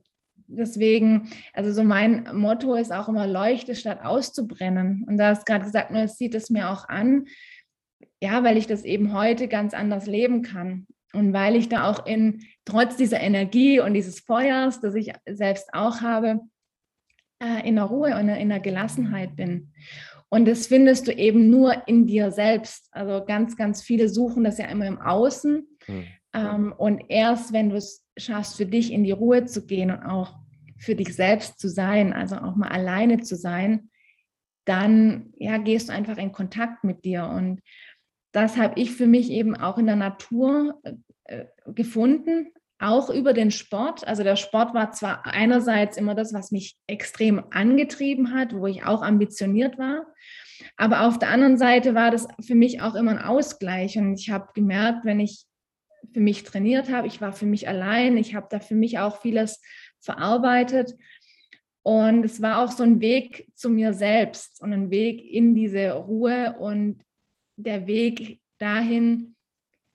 deswegen, 0.48 1.30
also 1.54 1.72
so 1.72 1.84
mein 1.84 2.30
Motto 2.34 2.75
ist 2.75 2.94
auch 2.94 3.10
immer, 3.10 3.27
leuchte 3.27 3.75
statt 3.75 4.04
auszubrennen. 4.04 5.04
Und 5.08 5.18
da 5.18 5.30
hast 5.30 5.46
gerade 5.46 5.66
gesagt, 5.66 5.92
nur 5.92 6.04
es 6.04 6.18
sieht 6.18 6.36
es 6.36 6.50
mir 6.50 6.70
auch 6.70 6.88
an, 6.88 7.25
ja, 8.22 8.44
weil 8.44 8.58
ich 8.58 8.68
das 8.68 8.84
eben 8.84 9.13
heute 9.13 9.48
ganz 9.48 9.74
anders 9.74 10.06
leben 10.06 10.42
kann. 10.42 10.88
Und 11.13 11.34
weil 11.34 11.56
ich 11.56 11.70
da 11.70 11.89
auch 11.89 12.06
in, 12.06 12.44
trotz 12.66 12.98
dieser 12.98 13.22
Energie 13.22 13.80
und 13.80 13.94
dieses 13.94 14.20
Feuers, 14.20 14.82
das 14.82 14.94
ich 14.94 15.13
selbst 15.27 15.74
auch 15.74 16.01
habe, 16.01 16.42
äh, 17.39 17.67
in 17.67 17.75
der 17.75 17.86
Ruhe 17.86 18.15
und 18.17 18.29
in 18.29 18.50
der 18.50 18.60
Gelassenheit 18.60 19.36
bin. 19.36 19.74
Und 20.29 20.46
das 20.46 20.67
findest 20.67 21.08
du 21.08 21.13
eben 21.13 21.50
nur 21.50 21.88
in 21.88 22.06
dir 22.06 22.32
selbst. 22.32 22.89
Also 22.91 23.24
ganz, 23.25 23.56
ganz 23.56 23.82
viele 23.82 24.10
suchen 24.10 24.44
das 24.44 24.58
ja 24.58 24.65
immer 24.65 24.86
im 24.86 25.00
Außen. 25.00 25.67
Mhm. 25.88 26.03
Ähm, 26.34 26.74
und 26.77 27.03
erst 27.10 27.53
wenn 27.53 27.70
du 27.70 27.77
es 27.77 28.06
schaffst, 28.17 28.58
für 28.58 28.65
dich 28.65 28.91
in 28.91 29.03
die 29.03 29.12
Ruhe 29.12 29.46
zu 29.46 29.65
gehen 29.65 29.91
und 29.91 30.03
auch 30.03 30.36
für 30.77 30.96
dich 30.96 31.15
selbst 31.15 31.60
zu 31.60 31.70
sein, 31.70 32.13
also 32.13 32.38
auch 32.38 32.56
mal 32.56 32.70
alleine 32.70 33.22
zu 33.22 33.36
sein, 33.36 33.89
dann 34.65 35.32
ja, 35.38 35.58
gehst 35.58 35.89
du 35.89 35.94
einfach 35.94 36.17
in 36.17 36.34
Kontakt 36.34 36.84
mit 36.84 37.06
dir. 37.06 37.25
Und 37.25 37.62
das 38.34 38.58
habe 38.58 38.79
ich 38.79 38.91
für 38.91 39.08
mich 39.08 39.32
eben 39.32 39.56
auch 39.56 39.77
in 39.77 39.86
der 39.86 39.96
Natur 39.96 40.82
äh, 41.24 41.46
gefunden, 41.67 42.51
auch 42.80 43.10
über 43.10 43.34
den 43.34 43.52
Sport. 43.52 44.08
Also 44.08 44.24
der 44.24 44.36
Sport 44.36 44.74
war 44.74 44.92
zwar 44.92 45.26
einerseits 45.26 45.98
immer 45.98 46.16
das, 46.16 46.34
was 46.34 46.52
mich 46.52 46.78
extrem 46.88 47.44
angetrieben 47.52 48.34
hat, 48.34 48.54
wo 48.54 48.68
ich 48.68 48.86
auch 48.86 49.02
ambitioniert 49.02 49.78
war, 49.78 50.06
aber 50.76 51.08
auf 51.08 51.20
der 51.20 51.30
anderen 51.30 51.58
Seite 51.58 51.96
war 51.96 52.12
das 52.12 52.28
für 52.46 52.56
mich 52.56 52.82
auch 52.82 52.96
immer 52.96 53.12
ein 53.12 53.22
Ausgleich. 53.22 53.98
Und 53.98 54.16
ich 54.16 54.30
habe 54.30 54.48
gemerkt, 54.54 55.06
wenn 55.06 55.20
ich 55.20 55.46
für 56.14 56.20
mich 56.20 56.44
trainiert 56.44 56.92
habe, 56.92 57.08
ich 57.08 57.22
war 57.22 57.34
für 57.34 57.46
mich 57.46 57.68
allein, 57.68 58.18
ich 58.18 58.36
habe 58.36 58.48
da 58.50 58.60
für 58.60 58.76
mich 58.76 59.00
auch 59.00 59.22
vieles 59.22 59.62
verarbeitet. 60.00 60.96
Und 61.84 62.26
es 62.26 62.42
war 62.42 62.64
auch 62.64 62.72
so 62.72 62.84
ein 62.84 63.00
Weg 63.00 63.50
zu 63.56 63.70
mir 63.70 63.94
selbst 63.94 64.62
und 64.62 64.74
ein 64.74 64.90
Weg 64.90 65.24
in 65.24 65.56
diese 65.56 65.92
Ruhe 65.92 66.56
und 66.60 67.02
der 67.56 67.88
Weg 67.88 68.42
dahin, 68.58 69.36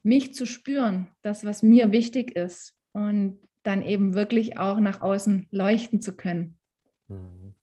mich 0.03 0.35
zu 0.35 0.47
spüren, 0.47 1.09
das, 1.23 1.45
was 1.45 1.63
mir 1.63 1.93
wichtig 1.93 2.37
ist 2.37 2.75
und 2.93 3.39
dann 3.63 3.83
eben 3.83 4.15
wirklich 4.15 4.59
auch 4.59 4.81
nach 4.81 5.01
außen 5.01 5.47
leuchten 5.51 6.01
zu 6.01 6.17
können. 6.17 6.59
Mhm. 7.09 7.55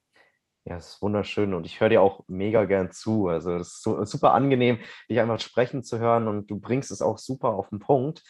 Ja, 0.65 0.77
es 0.77 0.89
ist 0.89 1.01
wunderschön 1.01 1.53
und 1.53 1.65
ich 1.65 1.79
höre 1.81 1.89
dir 1.89 2.01
auch 2.01 2.23
mega 2.27 2.65
gern 2.65 2.91
zu. 2.91 3.27
Also 3.27 3.55
es 3.55 3.67
ist 3.67 3.83
so, 3.83 4.03
super 4.05 4.33
angenehm, 4.33 4.77
dich 5.09 5.19
einfach 5.19 5.39
sprechen 5.39 5.83
zu 5.83 5.99
hören 5.99 6.27
und 6.27 6.51
du 6.51 6.59
bringst 6.59 6.91
es 6.91 7.01
auch 7.01 7.17
super 7.17 7.49
auf 7.49 7.69
den 7.69 7.79
Punkt. 7.79 8.23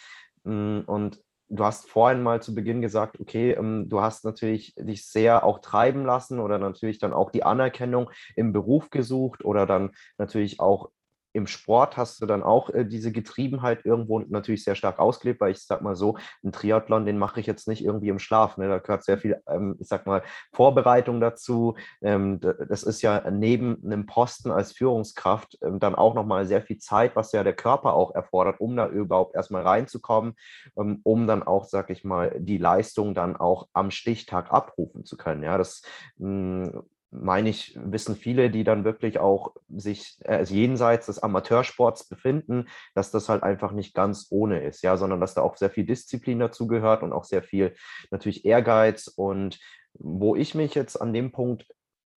Mm, 0.44 0.82
und 0.86 1.22
du 1.50 1.66
hast 1.66 1.90
vorhin 1.90 2.24
mal 2.24 2.42
zu 2.42 2.56
Beginn 2.56 2.82
gesagt, 2.82 3.20
okay, 3.20 3.52
ähm, 3.52 3.90
du 3.90 4.02
hast 4.02 4.24
natürlich 4.24 4.74
dich 4.76 5.06
sehr 5.08 5.44
auch 5.44 5.60
treiben 5.60 6.06
lassen 6.06 6.40
oder 6.40 6.60
natürlich 6.60 7.00
dann 7.00 7.14
auch 7.14 7.32
die 7.32 7.44
Anerkennung 7.44 8.10
im 8.36 8.54
Beruf 8.54 8.90
gesucht 8.90 9.44
oder 9.44 9.66
dann 9.66 9.92
natürlich 10.18 10.60
auch 10.60 10.92
im 11.34 11.48
Sport 11.48 11.98
hast 11.98 12.22
du 12.22 12.26
dann 12.26 12.44
auch 12.44 12.70
äh, 12.70 12.86
diese 12.86 13.12
Getriebenheit 13.12 13.86
irgendwo 13.86 14.20
natürlich 14.20 14.64
sehr 14.64 14.76
stark 14.76 15.00
ausgelebt, 15.00 15.42
weil 15.42 15.52
ich 15.52 15.66
sag 15.66 15.82
mal 15.82 15.96
so, 15.96 16.18
ein 16.44 16.52
Triathlon, 16.52 17.06
den 17.06 17.18
mache 17.18 17.40
ich 17.40 17.46
jetzt 17.46 17.68
nicht 17.68 17.84
irgendwie 17.84 18.10
im 18.10 18.20
Schlaf. 18.20 18.58
Ne? 18.58 18.68
Da 18.68 18.80
gehört 18.80 19.04
sehr 19.04 19.18
viel, 19.18 19.42
ähm, 19.48 19.76
ich 19.80 19.88
sag 19.88 20.06
mal, 20.06 20.24
Vorbereitung 20.54 21.22
dazu. 21.22 21.76
Ähm, 22.02 22.40
das 22.40 22.84
ist 22.84 23.02
ja 23.02 23.30
neben 23.30 23.82
einem 23.84 24.06
Posten 24.06 24.52
als 24.52 24.72
Führungskraft 24.72 25.58
ähm, 25.62 25.80
dann 25.80 25.96
auch 25.96 26.16
nochmal 26.16 26.46
sehr 26.46 26.62
viel 26.62 26.78
Zeit, 26.78 27.16
was 27.16 27.32
ja 27.32 27.44
der 27.44 27.56
Körper 27.56 27.94
auch 27.94 28.16
erfordert, 28.16 28.60
um 28.60 28.76
da 28.76 28.88
überhaupt 28.88 29.36
erstmal 29.36 29.64
reinzukommen, 29.64 30.34
ähm, 30.78 31.02
um 31.04 31.28
dann 31.28 31.44
auch, 31.44 31.66
sag 31.66 31.90
ich 31.90 32.04
mal, 32.04 32.36
die 32.40 32.58
Leistung 32.58 33.14
dann 33.14 33.36
auch 33.36 33.68
am 33.74 33.92
Stichtag 33.92 34.52
abrufen 34.52 35.06
zu 35.06 35.18
können. 35.18 35.44
Ja, 35.44 35.58
das 35.58 35.84
mh, 36.18 36.68
hm, 36.68 36.84
meine 37.12 37.50
ich, 37.50 37.78
wissen 37.82 38.16
viele, 38.16 38.52
die 38.52 38.64
dann 38.64 38.84
wirklich 38.84 39.20
auch 39.20 39.56
sich 39.70 40.18
äh, 40.26 40.44
jenseits 40.44 41.08
des 41.08 41.20
Amateursports 41.20 42.08
befinden, 42.08 42.68
dass 42.94 43.12
das 43.12 43.30
halt 43.30 43.44
einfach 43.44 43.72
nicht 43.72 43.96
ganz 43.96 44.28
ohne 44.30 44.62
ist, 44.62 44.84
ja, 44.84 44.96
sondern 44.98 45.20
dass 45.20 45.34
da 45.34 45.42
auch 45.42 45.58
sehr 45.58 45.70
viel 45.70 45.86
Disziplin 45.86 46.40
dazu 46.40 46.68
gehört 46.68 47.04
und 47.04 47.14
auch 47.14 47.24
sehr 47.24 47.44
viel 47.44 47.76
natürlich 48.12 48.46
Ehrgeiz. 48.46 49.08
Und 49.08 49.60
wo 49.94 50.36
ich 50.36 50.54
mich 50.54 50.76
jetzt 50.76 50.98
an 50.98 51.14
dem 51.14 51.32
Punkt 51.32 51.66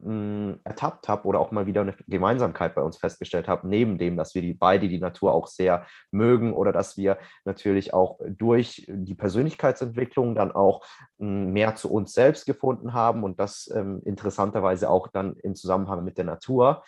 mh, 0.03 0.59
ertappt 0.63 1.07
habe 1.07 1.27
oder 1.27 1.39
auch 1.39 1.51
mal 1.51 1.65
wieder 1.65 1.81
eine 1.81 1.95
Gemeinsamkeit 2.07 2.75
bei 2.75 2.81
uns 2.81 2.97
festgestellt 2.97 3.47
habe, 3.47 3.67
neben 3.67 3.97
dem, 3.97 4.17
dass 4.17 4.35
wir 4.35 4.41
die 4.41 4.53
beide 4.53 4.87
die 4.87 4.99
Natur 4.99 5.33
auch 5.33 5.47
sehr 5.47 5.85
mögen 6.11 6.53
oder 6.53 6.71
dass 6.71 6.97
wir 6.97 7.17
natürlich 7.45 7.93
auch 7.93 8.19
durch 8.27 8.85
die 8.87 9.15
Persönlichkeitsentwicklung 9.15 10.35
dann 10.35 10.51
auch 10.51 10.85
mh, 11.17 11.51
mehr 11.51 11.75
zu 11.75 11.91
uns 11.91 12.13
selbst 12.13 12.45
gefunden 12.45 12.93
haben 12.93 13.23
und 13.23 13.39
das 13.39 13.71
ähm, 13.73 14.01
interessanterweise 14.05 14.89
auch 14.89 15.07
dann 15.07 15.35
im 15.43 15.55
Zusammenhang 15.55 16.03
mit 16.03 16.17
der 16.17 16.25
Natur, 16.25 16.83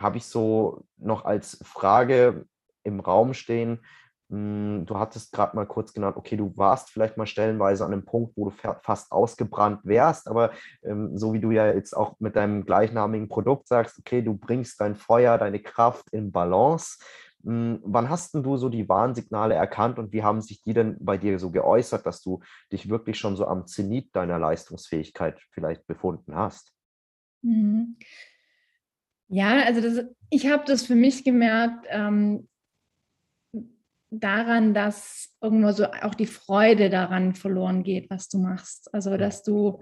habe 0.00 0.16
ich 0.16 0.24
so 0.24 0.84
noch 0.96 1.24
als 1.24 1.60
Frage 1.62 2.46
im 2.82 3.00
Raum 3.00 3.34
stehen, 3.34 3.84
du 4.30 4.96
hattest 4.96 5.32
gerade 5.32 5.56
mal 5.56 5.66
kurz 5.66 5.92
genannt, 5.92 6.16
okay, 6.16 6.36
du 6.36 6.56
warst 6.56 6.90
vielleicht 6.90 7.16
mal 7.16 7.26
stellenweise 7.26 7.84
an 7.84 7.92
einem 7.92 8.04
Punkt, 8.04 8.36
wo 8.36 8.50
du 8.50 8.56
fast 8.82 9.10
ausgebrannt 9.10 9.80
wärst, 9.82 10.28
aber 10.28 10.52
ähm, 10.84 11.18
so 11.18 11.32
wie 11.32 11.40
du 11.40 11.50
ja 11.50 11.66
jetzt 11.72 11.96
auch 11.96 12.14
mit 12.20 12.36
deinem 12.36 12.64
gleichnamigen 12.64 13.28
Produkt 13.28 13.66
sagst, 13.66 13.98
okay, 13.98 14.22
du 14.22 14.34
bringst 14.34 14.80
dein 14.80 14.94
Feuer, 14.94 15.36
deine 15.36 15.58
Kraft 15.58 16.10
in 16.12 16.30
Balance. 16.30 16.98
Ähm, 17.44 17.80
wann 17.82 18.08
hast 18.08 18.34
denn 18.34 18.44
du 18.44 18.56
so 18.56 18.68
die 18.68 18.88
Warnsignale 18.88 19.54
erkannt 19.54 19.98
und 19.98 20.12
wie 20.12 20.22
haben 20.22 20.40
sich 20.42 20.62
die 20.62 20.74
denn 20.74 20.96
bei 21.00 21.16
dir 21.18 21.40
so 21.40 21.50
geäußert, 21.50 22.06
dass 22.06 22.22
du 22.22 22.40
dich 22.70 22.88
wirklich 22.88 23.18
schon 23.18 23.34
so 23.34 23.46
am 23.48 23.66
Zenit 23.66 24.14
deiner 24.14 24.38
Leistungsfähigkeit 24.38 25.40
vielleicht 25.50 25.88
befunden 25.88 26.36
hast? 26.36 26.72
Mhm. 27.42 27.96
Ja, 29.26 29.62
also 29.64 29.80
das, 29.80 30.04
ich 30.28 30.48
habe 30.48 30.64
das 30.66 30.86
für 30.86 30.96
mich 30.96 31.24
gemerkt, 31.24 31.86
ähm, 31.88 32.48
daran, 34.10 34.74
dass 34.74 35.34
irgendwo 35.40 35.72
so 35.72 35.86
auch 35.86 36.14
die 36.14 36.26
Freude 36.26 36.90
daran 36.90 37.34
verloren 37.34 37.82
geht, 37.82 38.10
was 38.10 38.28
du 38.28 38.38
machst. 38.38 38.92
Also, 38.92 39.16
dass 39.16 39.42
du 39.42 39.80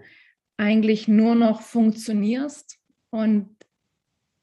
eigentlich 0.56 1.08
nur 1.08 1.34
noch 1.34 1.62
funktionierst 1.62 2.78
und 3.10 3.56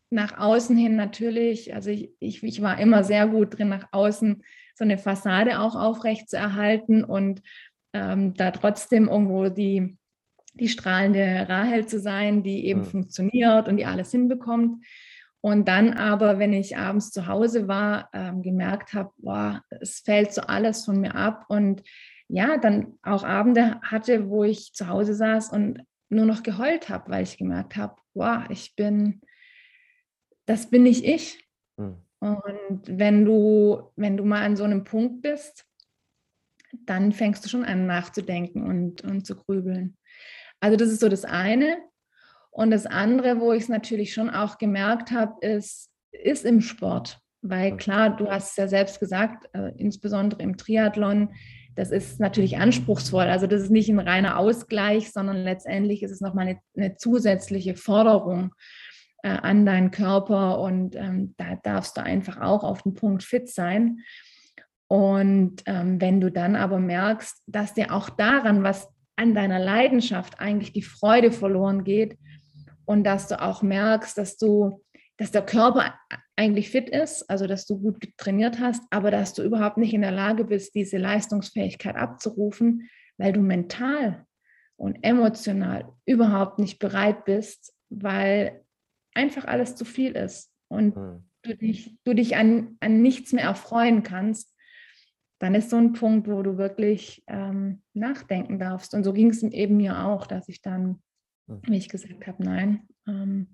nach 0.09 0.37
außen 0.37 0.77
hin 0.77 0.95
natürlich, 0.95 1.73
also 1.75 1.89
ich, 1.89 2.11
ich, 2.19 2.41
ich 2.43 2.61
war 2.61 2.79
immer 2.79 3.03
sehr 3.03 3.27
gut 3.27 3.57
drin, 3.57 3.69
nach 3.69 3.87
außen 3.91 4.43
so 4.75 4.83
eine 4.83 4.97
Fassade 4.97 5.59
auch 5.59 5.75
aufrecht 5.75 6.29
zu 6.29 6.37
erhalten 6.37 7.03
und 7.03 7.41
ähm, 7.93 8.33
da 8.33 8.51
trotzdem 8.51 9.07
irgendwo 9.07 9.49
die, 9.49 9.97
die 10.53 10.69
strahlende 10.69 11.47
Rahel 11.49 11.85
zu 11.85 11.99
sein, 11.99 12.43
die 12.43 12.65
eben 12.65 12.81
mhm. 12.81 12.85
funktioniert 12.85 13.67
und 13.67 13.77
die 13.77 13.85
alles 13.85 14.11
hinbekommt. 14.11 14.85
Und 15.45 15.67
dann 15.67 15.93
aber, 15.93 16.39
wenn 16.39 16.53
ich 16.53 16.75
abends 16.75 17.11
zu 17.11 17.27
Hause 17.27 17.67
war, 17.67 18.09
ähm, 18.13 18.41
gemerkt 18.41 18.93
habe, 18.95 19.11
boah, 19.17 19.63
es 19.79 19.99
fällt 19.99 20.33
so 20.33 20.41
alles 20.41 20.85
von 20.85 20.99
mir 20.99 21.13
ab. 21.13 21.45
Und 21.49 21.83
ja, 22.27 22.57
dann 22.57 22.97
auch 23.03 23.23
Abende 23.23 23.79
hatte, 23.83 24.27
wo 24.27 24.43
ich 24.43 24.73
zu 24.73 24.87
Hause 24.87 25.13
saß 25.13 25.51
und 25.51 25.83
nur 26.09 26.25
noch 26.25 26.41
geheult 26.41 26.89
habe, 26.89 27.11
weil 27.11 27.21
ich 27.21 27.37
gemerkt 27.37 27.75
habe, 27.75 27.95
boah, 28.15 28.47
ich 28.49 28.75
bin, 28.75 29.21
das 30.47 30.71
bin 30.71 30.81
nicht 30.81 31.05
ich. 31.05 31.47
Mhm. 31.77 31.97
Und 32.21 32.81
wenn 32.87 33.23
du, 33.23 33.91
wenn 33.95 34.17
du 34.17 34.25
mal 34.25 34.41
an 34.41 34.55
so 34.55 34.63
einem 34.63 34.83
Punkt 34.83 35.21
bist, 35.21 35.67
dann 36.87 37.11
fängst 37.11 37.45
du 37.45 37.49
schon 37.49 37.65
an 37.65 37.85
nachzudenken 37.85 38.63
und, 38.63 39.03
und 39.03 39.27
zu 39.27 39.35
grübeln. 39.35 39.95
Also 40.59 40.75
das 40.75 40.89
ist 40.89 41.01
so 41.01 41.07
das 41.07 41.23
eine. 41.23 41.77
Und 42.55 42.71
das 42.71 42.85
andere, 42.85 43.41
wo 43.41 43.51
ich 43.51 43.63
es 43.63 43.69
natürlich 43.69 44.13
schon 44.13 44.29
auch 44.29 44.57
gemerkt 44.57 45.11
habe, 45.11 45.45
ist, 45.45 45.89
ist 46.13 46.45
im 46.45 46.61
Sport. 46.61 47.19
Weil 47.41 47.75
klar, 47.75 48.15
du 48.15 48.29
hast 48.29 48.51
es 48.51 48.55
ja 48.55 48.69
selbst 48.69 49.01
gesagt, 49.01 49.49
äh, 49.51 49.73
insbesondere 49.75 50.41
im 50.41 50.55
Triathlon, 50.55 51.33
das 51.75 51.91
ist 51.91 52.21
natürlich 52.21 52.57
anspruchsvoll. 52.57 53.25
Also 53.25 53.45
das 53.45 53.63
ist 53.63 53.71
nicht 53.71 53.89
ein 53.89 53.99
reiner 53.99 54.39
Ausgleich, 54.39 55.11
sondern 55.11 55.43
letztendlich 55.43 56.01
ist 56.01 56.11
es 56.11 56.21
nochmal 56.21 56.47
eine, 56.47 56.59
eine 56.77 56.95
zusätzliche 56.95 57.75
Forderung 57.75 58.53
äh, 59.23 59.31
an 59.31 59.65
deinen 59.65 59.91
Körper 59.91 60.59
und 60.61 60.95
ähm, 60.95 61.35
da 61.35 61.57
darfst 61.61 61.97
du 61.97 62.03
einfach 62.03 62.39
auch 62.39 62.63
auf 62.63 62.83
den 62.83 62.93
Punkt 62.93 63.23
fit 63.23 63.49
sein. 63.49 63.99
Und 64.87 65.61
ähm, 65.65 65.99
wenn 65.99 66.21
du 66.21 66.31
dann 66.31 66.55
aber 66.55 66.79
merkst, 66.79 67.43
dass 67.47 67.73
dir 67.73 67.93
auch 67.93 68.09
daran, 68.09 68.63
was 68.63 68.87
an 69.17 69.35
deiner 69.35 69.59
Leidenschaft 69.59 70.39
eigentlich 70.39 70.71
die 70.71 70.83
Freude 70.83 71.33
verloren 71.33 71.83
geht, 71.83 72.17
und 72.85 73.03
dass 73.03 73.27
du 73.27 73.41
auch 73.41 73.61
merkst, 73.61 74.17
dass 74.17 74.37
du, 74.37 74.83
dass 75.17 75.31
der 75.31 75.45
Körper 75.45 75.93
eigentlich 76.35 76.69
fit 76.69 76.89
ist, 76.89 77.29
also 77.29 77.47
dass 77.47 77.65
du 77.65 77.79
gut 77.79 78.05
trainiert 78.17 78.59
hast, 78.59 78.83
aber 78.89 79.11
dass 79.11 79.33
du 79.33 79.43
überhaupt 79.43 79.77
nicht 79.77 79.93
in 79.93 80.01
der 80.01 80.11
Lage 80.11 80.45
bist, 80.45 80.75
diese 80.75 80.97
Leistungsfähigkeit 80.97 81.95
abzurufen, 81.95 82.89
weil 83.17 83.33
du 83.33 83.41
mental 83.41 84.25
und 84.77 85.03
emotional 85.03 85.93
überhaupt 86.05 86.59
nicht 86.59 86.79
bereit 86.79 87.25
bist, 87.25 87.73
weil 87.89 88.63
einfach 89.13 89.45
alles 89.45 89.75
zu 89.75 89.85
viel 89.85 90.11
ist 90.11 90.51
und 90.67 90.95
mhm. 90.95 91.23
du 91.43 91.55
dich, 91.55 91.95
du 92.03 92.13
dich 92.13 92.35
an, 92.35 92.75
an 92.81 93.01
nichts 93.01 93.31
mehr 93.31 93.45
erfreuen 93.45 94.03
kannst, 94.03 94.53
dann 95.39 95.55
ist 95.55 95.69
so 95.69 95.77
ein 95.77 95.93
Punkt, 95.93 96.27
wo 96.27 96.41
du 96.41 96.57
wirklich 96.57 97.23
ähm, 97.27 97.81
nachdenken 97.93 98.57
darfst. 98.57 98.93
Und 98.93 99.03
so 99.03 99.13
ging 99.13 99.29
es 99.29 99.43
eben 99.43 99.77
mir 99.77 100.05
auch, 100.05 100.27
dass 100.27 100.47
ich 100.47 100.61
dann 100.61 101.01
hm. 101.47 101.61
wie 101.67 101.77
ich 101.77 101.89
gesagt 101.89 102.27
habe, 102.27 102.43
nein, 102.43 102.87
ähm, 103.07 103.47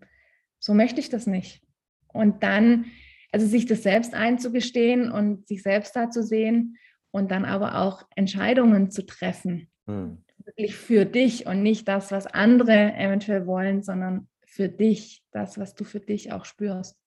so 0.60 0.74
möchte 0.74 1.00
ich 1.00 1.10
das 1.10 1.28
nicht. 1.28 1.64
Und 2.08 2.44
dann 2.44 2.86
also 3.32 3.48
sich 3.48 3.66
das 3.66 3.84
selbst 3.84 4.14
einzugestehen 4.14 5.12
und 5.12 5.48
sich 5.48 5.64
selbst 5.64 5.96
da 5.96 6.10
zu 6.10 6.24
sehen 6.24 6.78
und 7.12 7.32
dann 7.32 7.46
aber 7.46 7.78
auch 7.80 8.04
Entscheidungen 8.16 8.92
zu 8.92 9.06
treffen. 9.06 9.70
Hm. 9.88 10.24
Wirklich 10.44 10.76
für 10.76 11.06
dich 11.06 11.46
und 11.46 11.62
nicht 11.64 11.88
das, 11.88 12.12
was 12.12 12.28
andere 12.28 12.94
eventuell 12.96 13.46
wollen, 13.46 13.84
sondern 13.84 14.28
für 14.46 14.70
dich, 14.70 15.24
das, 15.32 15.58
was 15.58 15.76
du 15.76 15.84
für 15.84 16.00
dich 16.00 16.34
auch 16.34 16.46
spürst. 16.46 16.98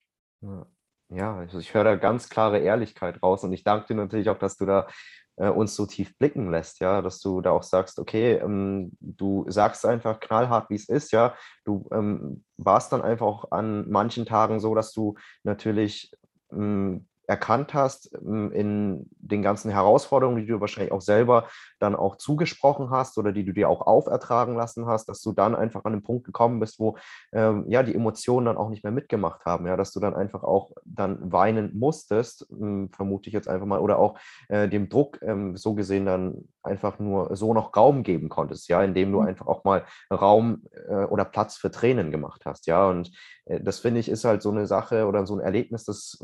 Ja, 1.11 1.37
also 1.37 1.59
ich 1.59 1.75
höre 1.75 1.85
da 1.85 1.97
ganz 1.97 2.29
klare 2.29 2.61
Ehrlichkeit 2.61 3.23
raus 3.23 3.45
und 3.45 3.53
ich 3.53 3.65
danke 3.65 3.89
dir 3.89 3.95
natürlich 3.97 4.31
auch, 4.31 4.39
dass 4.39 4.57
du 4.57 4.65
da 4.65 4.89
äh, 5.37 5.49
uns 5.49 5.75
so 5.75 5.87
tief 5.87 6.17
blicken 6.19 6.51
lässt, 6.51 6.81
ja, 6.81 7.03
dass 7.03 7.21
du 7.21 7.41
da 7.41 7.51
auch 7.51 7.63
sagst, 7.63 7.99
okay, 7.99 8.35
ähm, 8.35 8.93
du 9.01 9.45
sagst 9.49 9.85
einfach 9.87 10.21
knallhart, 10.21 10.71
wie 10.71 10.77
es 10.77 10.89
ist, 10.89 11.13
ja, 11.13 11.35
du 11.65 11.89
ähm, 11.93 12.45
warst 12.57 12.93
dann 12.93 13.03
einfach 13.03 13.27
auch 13.27 13.51
an 13.51 13.91
manchen 13.91 14.27
Tagen 14.27 14.61
so, 14.61 14.75
dass 14.75 14.93
du 14.93 15.15
natürlich 15.43 16.13
ähm, 16.53 17.07
erkannt 17.27 17.75
hast 17.75 18.15
ähm, 18.15 18.53
in 18.53 19.11
den 19.19 19.43
ganzen 19.43 19.71
Herausforderungen, 19.71 20.39
die 20.41 20.47
du 20.47 20.61
wahrscheinlich 20.61 20.93
auch 20.93 21.01
selber 21.01 21.49
dann 21.79 21.97
auch 21.97 22.17
zugesprochen 22.17 22.91
hast 22.91 23.19
oder 23.19 23.33
die 23.33 23.45
du 23.45 23.53
dir 23.53 23.69
auch 23.69 23.87
aufertragen 23.87 24.55
lassen 24.55 24.87
hast, 24.87 25.09
dass 25.09 25.21
du 25.21 25.33
dann 25.33 25.55
einfach 25.55 25.85
an 25.85 25.93
den 25.93 26.03
Punkt 26.03 26.25
gekommen 26.25 26.61
bist, 26.61 26.79
wo 26.79 26.97
ähm, 27.33 27.65
ja 27.69 27.83
die 27.83 27.95
Emotionen 27.95 28.47
dann 28.47 28.57
auch 28.57 28.69
nicht 28.69 28.85
mehr 28.85 28.93
mitgemacht 28.93 29.45
haben, 29.45 29.67
ja, 29.67 29.77
dass 29.77 29.93
du 29.93 30.01
dann 30.01 30.15
einfach 30.15 30.43
auch 30.43 30.73
dann 30.85 31.33
weinen 31.33 31.79
musstest, 31.79 32.47
ähm, 32.51 32.91
vermute 32.91 33.29
ich 33.29 33.35
jetzt 33.35 33.49
einfach 33.49 33.67
mal, 33.67 33.81
oder 33.81 33.99
auch 33.99 34.19
äh, 34.49 34.69
dem 34.69 34.89
Druck 34.89 35.19
ähm, 35.23 35.57
so 35.57 35.75
gesehen 35.75 36.07
dann 36.07 36.49
einfach 36.63 36.99
nur 36.99 37.37
so 37.37 37.55
noch 37.55 37.75
Raum 37.77 38.03
geben 38.03 38.29
konntest, 38.29 38.69
ja, 38.69 38.83
indem 38.83 39.13
du 39.13 39.21
mhm. 39.21 39.29
einfach 39.29 39.47
auch 39.47 39.65
mal 39.65 39.85
Raum 40.11 40.65
äh, 40.89 41.05
oder 41.05 41.25
Platz 41.25 41.57
für 41.57 41.71
Tränen 41.71 42.11
gemacht 42.11 42.43
hast, 42.45 42.67
ja, 42.67 42.89
und 42.89 43.11
äh, 43.47 43.61
das 43.61 43.79
finde 43.79 44.01
ich 44.01 44.09
ist 44.09 44.25
halt 44.25 44.43
so 44.43 44.51
eine 44.51 44.67
Sache 44.67 45.07
oder 45.07 45.27
so 45.27 45.35
ein 45.35 45.41
Erlebnis, 45.41 45.85
das 45.85 46.19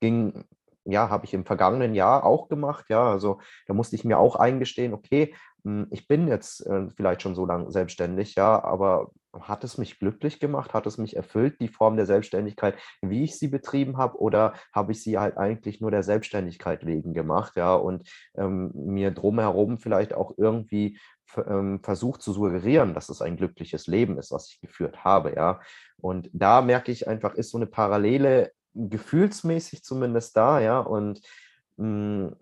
ging, 0.00 0.44
ja, 0.84 1.10
habe 1.10 1.26
ich 1.26 1.34
im 1.34 1.44
vergangenen 1.44 1.94
Jahr 1.94 2.24
auch 2.24 2.48
gemacht. 2.48 2.86
Ja, 2.88 3.10
also 3.10 3.40
da 3.66 3.74
musste 3.74 3.96
ich 3.96 4.04
mir 4.04 4.18
auch 4.18 4.36
eingestehen, 4.36 4.94
okay, 4.94 5.34
hm, 5.64 5.88
ich 5.90 6.06
bin 6.06 6.28
jetzt 6.28 6.64
äh, 6.66 6.88
vielleicht 6.96 7.22
schon 7.22 7.34
so 7.34 7.44
lange 7.44 7.70
selbstständig, 7.70 8.36
ja, 8.36 8.62
aber 8.62 9.10
hat 9.40 9.64
es 9.64 9.78
mich 9.78 9.98
glücklich 9.98 10.40
gemacht? 10.40 10.74
Hat 10.74 10.86
es 10.86 10.98
mich 10.98 11.16
erfüllt, 11.16 11.60
die 11.60 11.68
Form 11.68 11.96
der 11.96 12.06
Selbstständigkeit, 12.06 12.76
wie 13.02 13.24
ich 13.24 13.38
sie 13.38 13.48
betrieben 13.48 13.96
habe? 13.96 14.18
Oder 14.18 14.54
habe 14.72 14.92
ich 14.92 15.02
sie 15.02 15.18
halt 15.18 15.36
eigentlich 15.36 15.80
nur 15.80 15.90
der 15.90 16.02
Selbstständigkeit 16.02 16.86
wegen 16.86 17.14
gemacht, 17.14 17.56
ja, 17.56 17.74
und 17.74 18.08
ähm, 18.36 18.70
mir 18.74 19.10
drumherum 19.10 19.78
vielleicht 19.78 20.14
auch 20.14 20.34
irgendwie 20.36 20.98
ähm, 21.46 21.80
versucht 21.82 22.22
zu 22.22 22.32
suggerieren, 22.32 22.94
dass 22.94 23.08
es 23.08 23.20
ein 23.20 23.36
glückliches 23.36 23.86
Leben 23.86 24.18
ist, 24.18 24.32
was 24.32 24.48
ich 24.50 24.60
geführt 24.60 25.04
habe, 25.04 25.34
ja. 25.34 25.60
Und 25.98 26.30
da 26.32 26.62
merke 26.62 26.92
ich 26.92 27.08
einfach, 27.08 27.34
ist 27.34 27.50
so 27.50 27.58
eine 27.58 27.66
Parallele 27.66 28.52
gefühlsmäßig 28.76 29.82
zumindest 29.82 30.36
da, 30.36 30.60
ja. 30.60 30.80
Und 30.80 31.20
mh, 31.76 32.28
hm, 32.28 32.36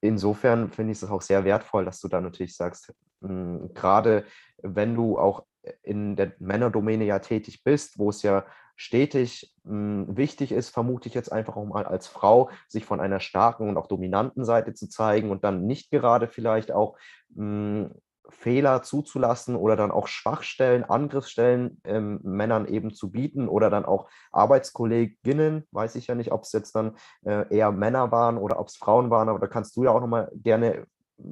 insofern 0.00 0.70
finde 0.70 0.92
ich 0.92 1.02
es 1.02 1.10
auch 1.10 1.22
sehr 1.22 1.44
wertvoll, 1.44 1.84
dass 1.84 2.00
du 2.00 2.08
da 2.08 2.20
natürlich 2.20 2.56
sagst, 2.56 2.92
hm, 3.22 3.72
gerade 3.74 4.24
wenn 4.62 4.94
du 4.94 5.18
auch 5.18 5.44
in 5.82 6.16
der 6.16 6.32
Männerdomäne 6.38 7.04
ja 7.04 7.18
tätig 7.18 7.64
bist, 7.64 7.98
wo 7.98 8.10
es 8.10 8.22
ja 8.22 8.46
stetig 8.76 9.54
mh, 9.64 10.06
hm, 10.06 10.16
wichtig 10.16 10.52
ist, 10.52 10.70
vermute 10.70 11.08
ich 11.08 11.14
jetzt 11.14 11.32
einfach 11.32 11.56
auch 11.56 11.64
mal 11.64 11.84
als 11.84 12.06
Frau, 12.06 12.50
sich 12.68 12.84
von 12.84 13.00
einer 13.00 13.20
starken 13.20 13.68
und 13.68 13.76
auch 13.76 13.88
dominanten 13.88 14.44
Seite 14.44 14.74
zu 14.74 14.88
zeigen 14.88 15.30
und 15.30 15.44
dann 15.44 15.66
nicht 15.66 15.90
gerade 15.90 16.28
vielleicht 16.28 16.70
auch 16.72 16.96
mh, 17.34 17.90
Fehler 18.30 18.82
zuzulassen 18.82 19.56
oder 19.56 19.76
dann 19.76 19.90
auch 19.90 20.06
Schwachstellen, 20.06 20.84
Angriffsstellen 20.84 21.80
ähm, 21.84 22.20
Männern 22.22 22.66
eben 22.66 22.92
zu 22.92 23.10
bieten 23.10 23.48
oder 23.48 23.70
dann 23.70 23.84
auch 23.84 24.08
Arbeitskolleginnen, 24.32 25.66
weiß 25.72 25.94
ich 25.94 26.06
ja 26.08 26.14
nicht, 26.14 26.32
ob 26.32 26.42
es 26.42 26.52
jetzt 26.52 26.74
dann 26.74 26.96
äh, 27.24 27.54
eher 27.54 27.72
Männer 27.72 28.12
waren 28.12 28.38
oder 28.38 28.60
ob 28.60 28.68
es 28.68 28.76
Frauen 28.76 29.10
waren, 29.10 29.28
aber 29.28 29.38
da 29.38 29.46
kannst 29.46 29.76
du 29.76 29.84
ja 29.84 29.90
auch 29.90 30.00
nochmal 30.00 30.30
gerne 30.34 30.86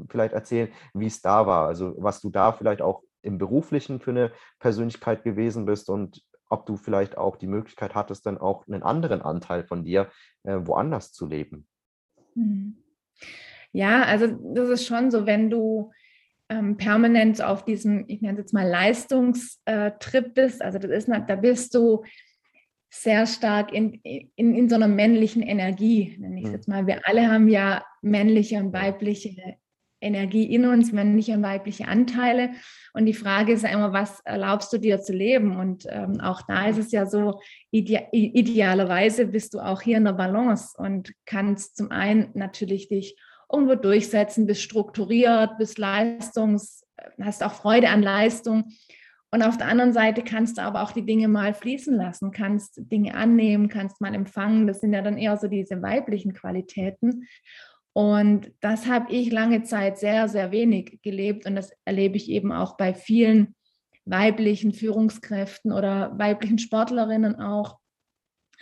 vielleicht 0.08 0.34
erzählen, 0.34 0.72
wie 0.94 1.06
es 1.06 1.20
da 1.20 1.46
war, 1.46 1.66
also 1.66 1.94
was 1.98 2.20
du 2.20 2.30
da 2.30 2.52
vielleicht 2.52 2.82
auch 2.82 3.02
im 3.22 3.38
beruflichen 3.38 4.00
für 4.00 4.10
eine 4.10 4.32
Persönlichkeit 4.58 5.24
gewesen 5.24 5.66
bist 5.66 5.90
und 5.90 6.22
ob 6.48 6.66
du 6.66 6.76
vielleicht 6.76 7.18
auch 7.18 7.36
die 7.36 7.48
Möglichkeit 7.48 7.94
hattest, 7.94 8.24
dann 8.26 8.38
auch 8.38 8.66
einen 8.66 8.82
anderen 8.82 9.20
Anteil 9.20 9.64
von 9.64 9.84
dir 9.84 10.10
äh, 10.44 10.58
woanders 10.62 11.12
zu 11.12 11.26
leben. 11.26 11.66
Mhm. 12.34 12.78
Ja, 13.72 14.02
also 14.04 14.26
das 14.54 14.70
ist 14.70 14.86
schon 14.86 15.10
so, 15.10 15.26
wenn 15.26 15.50
du 15.50 15.90
ähm, 16.48 16.76
permanent 16.76 17.42
auf 17.42 17.64
diesem, 17.64 18.04
ich 18.08 18.20
nenne 18.22 18.34
es 18.34 18.44
jetzt 18.44 18.54
mal 18.54 18.68
Leistungstrip 18.68 20.34
bist. 20.34 20.62
Also 20.62 20.78
das 20.78 20.90
ist, 20.90 21.08
da 21.08 21.36
bist 21.36 21.74
du 21.74 22.04
sehr 22.90 23.26
stark 23.26 23.72
in, 23.72 24.00
in, 24.02 24.54
in 24.54 24.68
so 24.68 24.76
einer 24.76 24.88
männlichen 24.88 25.42
Energie, 25.42 26.16
nenne 26.18 26.38
ich 26.38 26.44
es 26.44 26.50
mhm. 26.50 26.54
jetzt 26.54 26.68
mal. 26.68 26.86
Wir 26.86 27.00
alle 27.04 27.30
haben 27.30 27.48
ja 27.48 27.84
männliche 28.00 28.58
und 28.58 28.72
weibliche 28.72 29.34
Energie 30.00 30.44
in 30.44 30.66
uns, 30.66 30.92
männliche 30.92 31.32
und 31.32 31.42
weibliche 31.42 31.88
Anteile. 31.88 32.50
Und 32.92 33.06
die 33.06 33.14
Frage 33.14 33.52
ist 33.52 33.62
ja 33.62 33.70
immer, 33.70 33.92
was 33.92 34.20
erlaubst 34.20 34.72
du 34.72 34.78
dir 34.78 35.00
zu 35.00 35.12
leben? 35.12 35.56
Und 35.56 35.86
ähm, 35.88 36.20
auch 36.20 36.42
da 36.46 36.68
ist 36.68 36.78
es 36.78 36.92
ja 36.92 37.06
so, 37.06 37.40
ide 37.70 38.06
idealerweise 38.12 39.26
bist 39.26 39.54
du 39.54 39.60
auch 39.60 39.82
hier 39.82 39.96
in 39.96 40.04
der 40.04 40.12
Balance 40.12 40.76
und 40.76 41.12
kannst 41.24 41.76
zum 41.76 41.90
einen 41.90 42.30
natürlich 42.34 42.88
dich 42.88 43.16
irgendwo 43.50 43.74
durchsetzen, 43.74 44.46
bist 44.46 44.62
strukturiert, 44.62 45.58
bist 45.58 45.78
leistungs, 45.78 46.84
hast 47.20 47.42
auch 47.42 47.54
Freude 47.54 47.88
an 47.88 48.02
Leistung. 48.02 48.72
Und 49.30 49.42
auf 49.42 49.56
der 49.56 49.66
anderen 49.66 49.92
Seite 49.92 50.22
kannst 50.22 50.58
du 50.58 50.62
aber 50.62 50.82
auch 50.82 50.92
die 50.92 51.04
Dinge 51.04 51.28
mal 51.28 51.52
fließen 51.52 51.94
lassen, 51.94 52.30
kannst 52.30 52.80
Dinge 52.90 53.14
annehmen, 53.14 53.68
kannst 53.68 54.00
mal 54.00 54.14
empfangen. 54.14 54.66
Das 54.66 54.80
sind 54.80 54.92
ja 54.92 55.02
dann 55.02 55.18
eher 55.18 55.36
so 55.36 55.48
diese 55.48 55.82
weiblichen 55.82 56.32
Qualitäten. 56.32 57.26
Und 57.92 58.52
das 58.60 58.86
habe 58.86 59.12
ich 59.12 59.32
lange 59.32 59.62
Zeit 59.62 59.98
sehr, 59.98 60.28
sehr 60.28 60.52
wenig 60.52 61.00
gelebt. 61.02 61.46
Und 61.46 61.56
das 61.56 61.72
erlebe 61.84 62.16
ich 62.16 62.30
eben 62.30 62.52
auch 62.52 62.76
bei 62.76 62.94
vielen 62.94 63.54
weiblichen 64.04 64.72
Führungskräften 64.72 65.72
oder 65.72 66.16
weiblichen 66.18 66.58
Sportlerinnen 66.58 67.40
auch, 67.40 67.78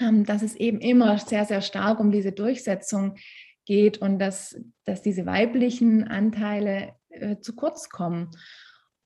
ähm, 0.00 0.24
dass 0.24 0.42
es 0.42 0.56
eben 0.56 0.80
immer 0.80 1.18
sehr, 1.18 1.44
sehr 1.44 1.60
stark 1.60 2.00
um 2.00 2.10
diese 2.10 2.32
Durchsetzung 2.32 3.16
geht 3.64 3.98
und 3.98 4.18
dass, 4.18 4.60
dass 4.84 5.02
diese 5.02 5.26
weiblichen 5.26 6.04
Anteile 6.04 6.94
äh, 7.10 7.38
zu 7.40 7.54
kurz 7.54 7.88
kommen. 7.88 8.30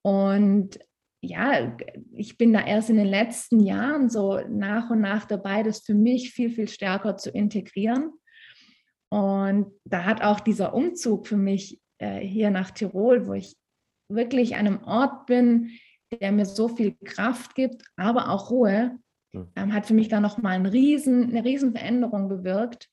Und 0.03 0.79
ja, 1.21 1.77
ich 2.15 2.39
bin 2.39 2.53
da 2.53 2.65
erst 2.65 2.91
in 2.91 2.97
den 2.97 3.07
letzten 3.07 3.61
Jahren 3.61 4.09
so 4.09 4.41
nach 4.49 4.91
und 4.91 5.01
nach 5.01 5.25
dabei, 5.25 5.63
das 5.63 5.81
für 5.81 5.95
mich 5.95 6.33
viel, 6.33 6.51
viel 6.51 6.69
stärker 6.69 7.17
zu 7.17 7.31
integrieren. 7.31 8.13
Und 9.11 9.73
da 9.85 10.05
hat 10.05 10.23
auch 10.23 10.41
dieser 10.41 10.75
Umzug 10.75 11.27
für 11.27 11.37
mich 11.37 11.81
äh, 11.99 12.21
hier 12.21 12.51
nach 12.51 12.71
Tirol, 12.71 13.27
wo 13.27 13.33
ich 13.33 13.57
wirklich 14.09 14.55
an 14.55 14.67
einem 14.67 14.85
Ort 14.85 15.27
bin, 15.27 15.71
der 16.21 16.33
mir 16.33 16.47
so 16.47 16.69
viel 16.69 16.97
Kraft 17.05 17.55
gibt, 17.55 17.83
aber 17.97 18.31
auch 18.31 18.51
Ruhe, 18.51 18.99
hm. 19.33 19.49
ähm, 19.57 19.73
hat 19.75 19.87
für 19.87 19.95
mich 19.95 20.09
da 20.09 20.21
nochmal 20.21 20.55
ein 20.55 20.67
riesen, 20.67 21.31
eine 21.31 21.45
riesen 21.45 21.73
Veränderung 21.73 22.29
bewirkt 22.29 22.89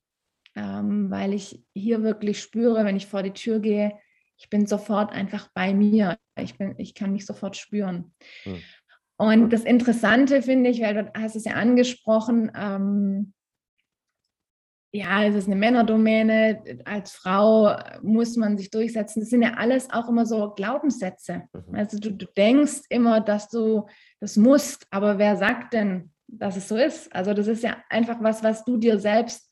ähm, 0.55 1.11
weil 1.11 1.33
ich 1.33 1.63
hier 1.73 2.03
wirklich 2.03 2.41
spüre, 2.41 2.85
wenn 2.85 2.95
ich 2.95 3.07
vor 3.07 3.23
die 3.23 3.33
Tür 3.33 3.59
gehe, 3.59 3.97
ich 4.37 4.49
bin 4.49 4.65
sofort 4.65 5.11
einfach 5.11 5.49
bei 5.53 5.73
mir. 5.73 6.17
Ich, 6.37 6.57
bin, 6.57 6.75
ich 6.77 6.93
kann 6.93 7.13
mich 7.13 7.25
sofort 7.25 7.55
spüren. 7.55 8.13
Hm. 8.43 8.61
Und 9.17 9.53
das 9.53 9.63
Interessante 9.63 10.41
finde 10.41 10.69
ich, 10.69 10.81
weil 10.81 10.93
du 10.93 11.11
hast 11.15 11.35
es 11.35 11.45
ja 11.45 11.53
angesprochen, 11.53 12.51
ähm, 12.53 13.33
ja, 14.95 15.25
es 15.25 15.35
ist 15.35 15.47
eine 15.47 15.57
Männerdomäne, 15.57 16.81
als 16.85 17.11
Frau 17.11 17.77
muss 18.01 18.37
man 18.37 18.57
sich 18.57 18.69
durchsetzen. 18.69 19.19
Das 19.19 19.29
sind 19.29 19.41
ja 19.41 19.55
alles 19.55 19.89
auch 19.89 20.07
immer 20.07 20.25
so 20.25 20.51
Glaubenssätze. 20.51 21.43
Mhm. 21.53 21.75
Also 21.75 21.99
du, 21.99 22.11
du 22.11 22.25
denkst 22.25 22.83
immer, 22.89 23.19
dass 23.19 23.49
du 23.49 23.87
das 24.21 24.37
musst, 24.37 24.87
aber 24.91 25.17
wer 25.17 25.35
sagt 25.35 25.73
denn, 25.73 26.11
dass 26.27 26.55
es 26.55 26.69
so 26.69 26.77
ist? 26.77 27.13
Also 27.13 27.33
das 27.33 27.47
ist 27.47 27.63
ja 27.63 27.77
einfach 27.89 28.17
was, 28.21 28.41
was 28.41 28.63
du 28.63 28.77
dir 28.77 28.97
selbst 28.99 29.44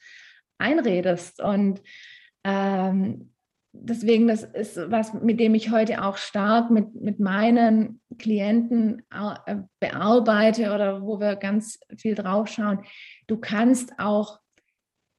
einredest. 0.64 1.42
Und 1.42 1.82
ähm, 2.44 3.34
deswegen, 3.74 4.28
das 4.28 4.44
ist 4.44 4.80
was, 4.90 5.14
mit 5.14 5.40
dem 5.40 5.56
ich 5.56 5.72
heute 5.72 6.04
auch 6.04 6.18
stark 6.18 6.72
mit, 6.72 6.96
mit 6.96 7.20
meinen 7.20 8.02
Klienten 8.18 9.04
äh, 9.46 9.56
bearbeite 9.80 10.74
oder 10.74 11.02
wo 11.02 11.20
wir 11.20 11.36
ganz 11.36 11.80
viel 11.98 12.16
drauf 12.16 12.48
schauen. 12.48 12.84
Du 13.28 13.38
kannst 13.38 14.00
auch, 14.00 14.40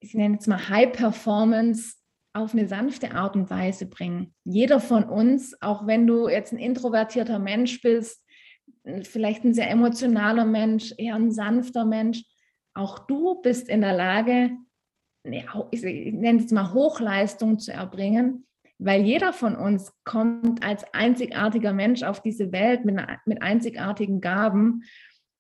ich 0.01 0.15
nenne 0.15 0.35
jetzt 0.35 0.49
mal 0.49 0.69
High 0.69 0.93
Performance 0.93 1.97
auf 2.33 2.53
eine 2.53 2.67
sanfte 2.67 3.13
Art 3.13 3.37
und 3.37 3.49
Weise 3.49 3.87
bringen. 3.87 4.35
Jeder 4.45 4.81
von 4.81 5.05
uns, 5.05 5.61
auch 5.63 5.87
wenn 5.87 6.07
du 6.07 6.29
jetzt 6.29 6.53
ein 6.53 6.59
introvertierter 6.59 7.39
Mensch 7.39 7.81
bist, 7.81 8.25
vielleicht 9.03 9.45
ein 9.45 9.55
sehr 9.55 9.71
emotionaler 9.71 10.45
Mensch, 10.45 10.93
eher 10.99 11.15
ein 11.15 11.31
sanfter 11.31 11.85
Mensch, 11.85 12.25
auch 12.75 13.07
du 13.07 13.41
bist 13.41 13.69
in 13.69 13.83
der 13.83 13.95
Lage, 13.95 14.51
ich 15.25 15.83
nenne 16.13 16.43
es 16.43 16.51
mal 16.51 16.73
Hochleistung 16.73 17.59
zu 17.59 17.73
erbringen, 17.73 18.47
weil 18.79 19.03
jeder 19.03 19.33
von 19.33 19.57
uns 19.57 19.93
kommt 20.05 20.65
als 20.65 20.85
einzigartiger 20.93 21.73
Mensch 21.73 22.03
auf 22.03 22.21
diese 22.21 22.53
Welt 22.53 22.85
mit, 22.85 23.01
mit 23.25 23.41
einzigartigen 23.41 24.21
Gaben. 24.21 24.83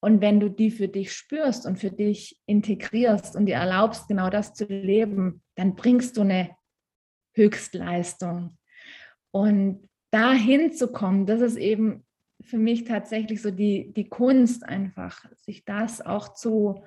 Und 0.00 0.20
wenn 0.20 0.40
du 0.40 0.50
die 0.50 0.70
für 0.70 0.88
dich 0.88 1.12
spürst 1.12 1.66
und 1.66 1.78
für 1.78 1.90
dich 1.90 2.38
integrierst 2.46 3.36
und 3.36 3.46
dir 3.46 3.56
erlaubst, 3.56 4.08
genau 4.08 4.30
das 4.30 4.54
zu 4.54 4.64
leben, 4.66 5.42
dann 5.56 5.74
bringst 5.74 6.16
du 6.16 6.22
eine 6.22 6.50
Höchstleistung. 7.34 8.56
Und 9.32 9.88
dahin 10.10 10.72
zu 10.72 10.92
kommen, 10.92 11.26
das 11.26 11.40
ist 11.40 11.56
eben 11.56 12.06
für 12.40 12.58
mich 12.58 12.84
tatsächlich 12.84 13.42
so 13.42 13.50
die, 13.50 13.92
die 13.92 14.08
Kunst 14.08 14.64
einfach, 14.64 15.24
sich 15.36 15.64
das 15.64 16.00
auch 16.00 16.34
zu 16.34 16.84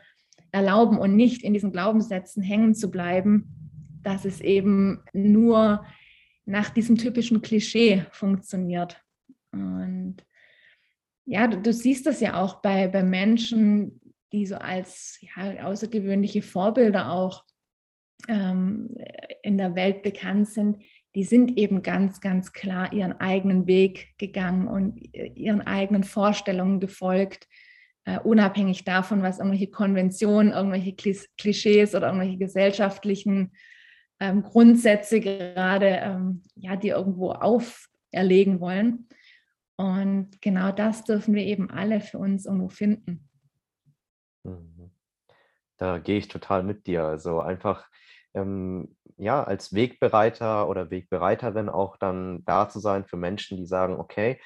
erlauben 0.58 0.98
und 0.98 1.16
nicht 1.16 1.44
in 1.44 1.54
diesen 1.54 1.72
Glaubenssätzen 1.72 2.44
hängen 2.44 2.76
zu 2.76 2.90
bleiben, 2.90 4.02
dass 4.04 4.26
es 4.26 4.42
eben 4.42 5.04
nur 5.14 5.86
nach 6.46 6.70
diesem 6.70 6.98
typischen 6.98 7.42
Klischee 7.42 8.06
funktioniert. 8.12 9.02
Und 9.52 10.18
ja, 11.26 11.48
du, 11.48 11.62
du 11.62 11.74
siehst 11.74 12.06
das 12.06 12.22
ja 12.22 12.42
auch 12.42 12.62
bei, 12.62 12.88
bei 12.88 13.04
Menschen, 13.04 14.02
die 14.32 14.46
so 14.46 14.56
als 14.56 15.20
ja, 15.22 15.66
außergewöhnliche 15.66 16.42
Vorbilder 16.42 17.12
auch 17.12 17.44
ähm, 18.28 18.96
in 19.44 19.58
der 19.58 19.76
Welt 19.76 20.04
bekannt 20.04 20.48
sind, 20.48 20.78
die 21.16 21.24
sind 21.24 21.58
eben 21.58 21.82
ganz, 21.82 22.22
ganz 22.22 22.54
klar 22.54 22.94
ihren 22.94 23.14
eigenen 23.14 23.68
Weg 23.68 24.14
gegangen 24.18 24.68
und 24.68 24.98
ihren 25.14 25.62
eigenen 25.62 26.04
Vorstellungen 26.04 26.80
gefolgt, 26.80 27.48
äh, 28.08 28.20
unabhängig 28.20 28.86
davon, 28.86 29.22
was 29.22 29.40
irgendwelche 29.40 29.70
Konventionen, 29.70 30.54
irgendwelche 30.54 30.96
Klischees 30.96 31.94
oder 31.94 32.08
irgendwelche 32.08 32.38
gesellschaftlichen 32.38 33.52
ähm, 34.22 34.44
Grundsätze 34.44 35.20
gerade, 35.20 35.88
ähm, 35.88 36.42
ja, 36.56 36.78
die 36.78 36.88
irgendwo 36.88 37.32
auferlegen 37.32 38.62
wollen. 38.62 39.10
Und 39.76 40.42
genau 40.42 40.72
das 40.72 41.04
dürfen 41.04 41.36
wir 41.36 41.44
eben 41.44 41.70
alle 41.70 42.00
für 42.00 42.18
uns 42.18 42.46
irgendwo 42.46 42.70
finden. 42.70 43.28
Mhm. 44.44 44.92
Da 45.76 46.00
gehe 46.00 46.18
ich 46.18 46.30
total 46.30 46.64
mit 46.64 46.88
dir. 46.88 47.04
Also 47.04 47.42
einfach 47.42 47.90
ähm, 48.34 48.96
ja, 49.18 49.44
als 49.44 49.74
Wegbereiter 49.74 50.70
oder 50.70 50.92
Wegbereiterin 50.92 51.68
auch 51.68 51.98
dann 51.98 52.46
da 52.46 52.70
zu 52.70 52.80
sein 52.80 53.04
für 53.04 53.18
Menschen, 53.18 53.58
die 53.58 53.66
sagen, 53.66 54.00
okay, 54.00 54.40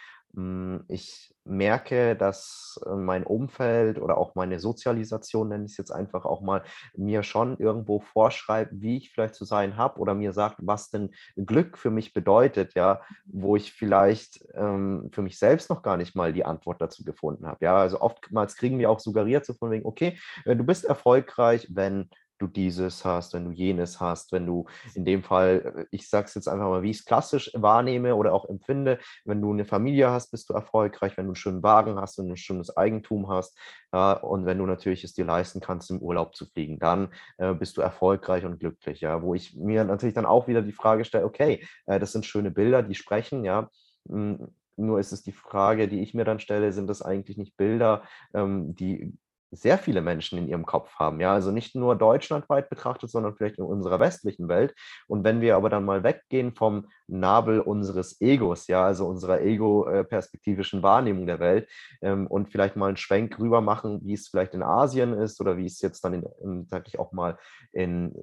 ich 0.88 1.34
merke, 1.44 2.16
dass 2.16 2.80
äh, 2.86 2.96
mein 2.96 3.24
Umfeld 3.24 4.00
oder 4.00 4.18
auch 4.18 4.36
meine 4.36 4.60
Sozialisation, 4.60 5.50
nenne 5.50 5.66
ich 5.66 5.72
es 5.72 5.78
jetzt 5.78 5.92
einfach 5.92 6.26
auch 6.26 6.42
mal, 6.42 6.64
mir 6.96 7.24
schon 7.24 7.58
irgendwo 7.58 8.00
vorschreibt, 8.00 8.72
wie 8.74 8.98
ich 8.98 9.12
vielleicht 9.12 9.36
zu 9.36 9.44
sein 9.44 9.76
habe 9.76 10.00
oder 10.00 10.14
mir 10.14 10.34
sagt, 10.34 10.58
was 10.60 10.90
denn 10.90 11.12
Glück 11.36 11.78
für 11.78 11.90
mich 11.90 12.14
bedeutet, 12.14 12.76
ja, 12.76 13.02
wo 13.26 13.56
ich 13.56 13.74
vielleicht 13.74 14.46
ähm, 14.54 15.10
für 15.12 15.22
mich 15.22 15.38
selbst 15.38 15.70
noch 15.70 15.82
gar 15.82 15.98
nicht 15.98 16.16
mal 16.16 16.32
die 16.32 16.46
Antwort 16.46 16.82
dazu 16.82 17.04
gefunden 17.04 17.48
habe. 17.48 17.66
Ja, 17.66 17.78
also 17.78 18.00
oftmals 18.00 18.56
kriegen 18.56 18.80
wir 18.80 18.90
auch 18.90 19.00
suggeriert 19.00 19.46
so 19.46 19.54
von 19.54 19.72
wegen, 19.72 19.86
okay, 19.86 20.18
äh, 20.46 20.56
du 20.56 20.64
bist 20.64 20.86
erfolgreich, 20.86 21.68
wenn 21.72 22.10
du 22.42 22.48
dieses 22.48 23.06
hast, 23.06 23.34
wenn 23.34 23.46
du 23.46 23.52
jenes 23.52 24.00
hast, 24.00 24.32
wenn 24.32 24.46
du 24.46 24.66
in 24.96 25.06
dem 25.06 25.24
Fall, 25.24 25.74
äh, 25.76 25.86
ich 25.92 26.10
sage 26.10 26.26
es 26.26 26.36
jetzt 26.36 26.48
einfach 26.48 26.70
mal, 26.70 26.84
wie 26.84 26.92
ich 26.92 27.00
es 27.00 27.06
klassisch 27.06 27.52
wahrnehme 27.54 28.16
oder 28.16 28.34
auch 28.34 28.50
empfinde, 28.50 29.00
wenn 29.26 29.42
du 29.42 29.52
eine 29.52 29.66
Familie 29.66 30.10
hast, 30.10 30.32
bist 30.32 30.50
du 30.50 30.54
erfolgreich, 30.54 31.18
wenn 31.18 31.26
du 31.26 31.32
einen 31.32 31.36
schönen 31.36 31.64
Wagen 31.64 32.00
hast, 32.00 32.18
du 32.18 32.24
ein 32.24 32.38
schönes 32.38 32.76
Eigentum 32.76 33.30
hast 33.30 33.58
ja, 33.94 34.14
und 34.14 34.46
wenn 34.46 34.58
du 34.58 34.66
natürlich 34.66 35.04
es 35.04 35.14
dir 35.14 35.26
leisten 35.26 35.60
kannst, 35.60 35.92
im 35.92 36.00
Urlaub 36.00 36.36
zu 36.36 36.46
fliegen, 36.46 36.80
dann 36.80 37.10
äh, 37.38 37.54
bist 37.54 37.78
du 37.78 37.82
erfolgreich 37.82 38.46
und 38.46 38.60
glücklich, 38.60 39.02
ja, 39.02 39.22
wo 39.22 39.36
ich 39.36 39.56
mir 39.56 39.84
natürlich 39.84 40.16
dann 40.16 40.26
auch 40.26 40.48
wieder 40.48 40.62
die 40.62 40.72
Frage 40.72 41.06
stelle, 41.06 41.26
okay, 41.26 41.66
äh, 41.88 42.00
das 42.00 42.14
sind 42.14 42.26
schöne 42.26 42.52
Bilder, 42.52 42.84
die 42.84 42.96
sprechen, 42.96 43.44
ja, 43.44 43.70
hm, 44.08 44.48
nur 44.78 45.00
ist 45.00 45.12
es 45.12 45.24
die 45.24 45.34
Frage, 45.34 45.88
die 45.88 46.02
ich 46.02 46.14
mir 46.14 46.24
dann 46.24 46.40
stelle, 46.40 46.72
sind 46.72 46.88
das 46.88 47.02
eigentlich 47.02 47.38
nicht 47.38 47.58
Bilder, 47.58 48.04
ähm, 48.34 48.76
die 48.76 49.14
sehr 49.52 49.78
viele 49.78 50.02
Menschen 50.02 50.38
in 50.38 50.48
ihrem 50.48 50.66
Kopf 50.66 50.96
haben. 50.96 51.20
Ja, 51.20 51.34
also 51.34 51.52
nicht 51.52 51.76
nur 51.76 51.96
deutschlandweit 51.96 52.70
betrachtet, 52.70 53.10
sondern 53.10 53.36
vielleicht 53.36 53.58
in 53.58 53.66
unserer 53.66 54.00
westlichen 54.00 54.48
Welt. 54.48 54.74
Und 55.08 55.24
wenn 55.24 55.42
wir 55.42 55.58
aber 55.58 55.70
dann 55.70 55.86
mal 55.86 56.04
weggehen 56.04 56.56
vom 56.56 56.88
Nabel 57.08 57.60
unseres 57.60 58.20
Egos, 58.22 58.68
ja, 58.68 58.86
also 58.86 59.08
unserer 59.08 59.42
ego-perspektivischen 59.42 60.84
Wahrnehmung 60.84 61.28
der 61.28 61.40
Welt 61.40 61.70
ähm, 62.02 62.28
und 62.28 62.50
vielleicht 62.50 62.78
mal 62.78 62.88
einen 62.88 62.98
Schwenk 62.98 63.38
rüber 63.40 63.62
machen, 63.62 64.00
wie 64.04 64.14
es 64.14 64.30
vielleicht 64.30 64.54
in 64.54 64.64
Asien 64.64 65.14
ist 65.14 65.42
oder 65.42 65.58
wie 65.58 65.66
es 65.66 65.82
jetzt 65.82 66.04
dann, 66.06 66.24
in, 66.42 66.66
sag 66.68 66.88
ich 66.88 66.98
auch 66.98 67.12
mal, 67.12 67.38
in 67.74 68.14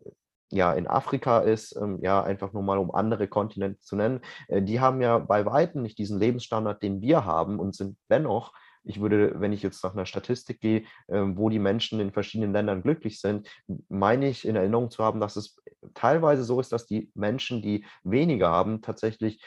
ja, 0.50 0.72
in 0.72 0.86
Afrika 0.86 1.40
ist, 1.40 1.76
ähm, 1.76 1.98
ja, 2.02 2.22
einfach 2.22 2.54
nur 2.54 2.62
mal 2.62 2.78
um 2.78 2.94
andere 2.94 3.28
Kontinente 3.28 3.80
zu 3.80 3.96
nennen, 3.96 4.20
äh, 4.48 4.62
die 4.62 4.80
haben 4.80 5.02
ja 5.02 5.18
bei 5.18 5.44
weitem 5.44 5.82
nicht 5.82 5.98
diesen 5.98 6.18
Lebensstandard, 6.18 6.82
den 6.82 7.02
wir 7.02 7.24
haben 7.26 7.58
und 7.58 7.74
sind 7.74 7.98
dennoch 8.08 8.52
ich 8.84 9.00
würde, 9.00 9.40
wenn 9.40 9.52
ich 9.52 9.62
jetzt 9.62 9.82
nach 9.84 9.94
einer 9.94 10.06
Statistik 10.06 10.60
gehe, 10.60 10.84
ähm, 11.08 11.36
wo 11.36 11.48
die 11.48 11.58
Menschen 11.58 12.00
in 12.00 12.12
verschiedenen 12.12 12.52
Ländern 12.52 12.82
glücklich 12.82 13.20
sind, 13.20 13.48
meine 13.88 14.28
ich 14.28 14.46
in 14.46 14.56
Erinnerung 14.56 14.90
zu 14.90 15.04
haben, 15.04 15.20
dass 15.20 15.36
es 15.36 15.56
teilweise 15.94 16.44
so 16.44 16.60
ist, 16.60 16.72
dass 16.72 16.86
die 16.86 17.10
Menschen, 17.14 17.62
die 17.62 17.84
weniger 18.02 18.48
haben, 18.48 18.82
tatsächlich 18.82 19.42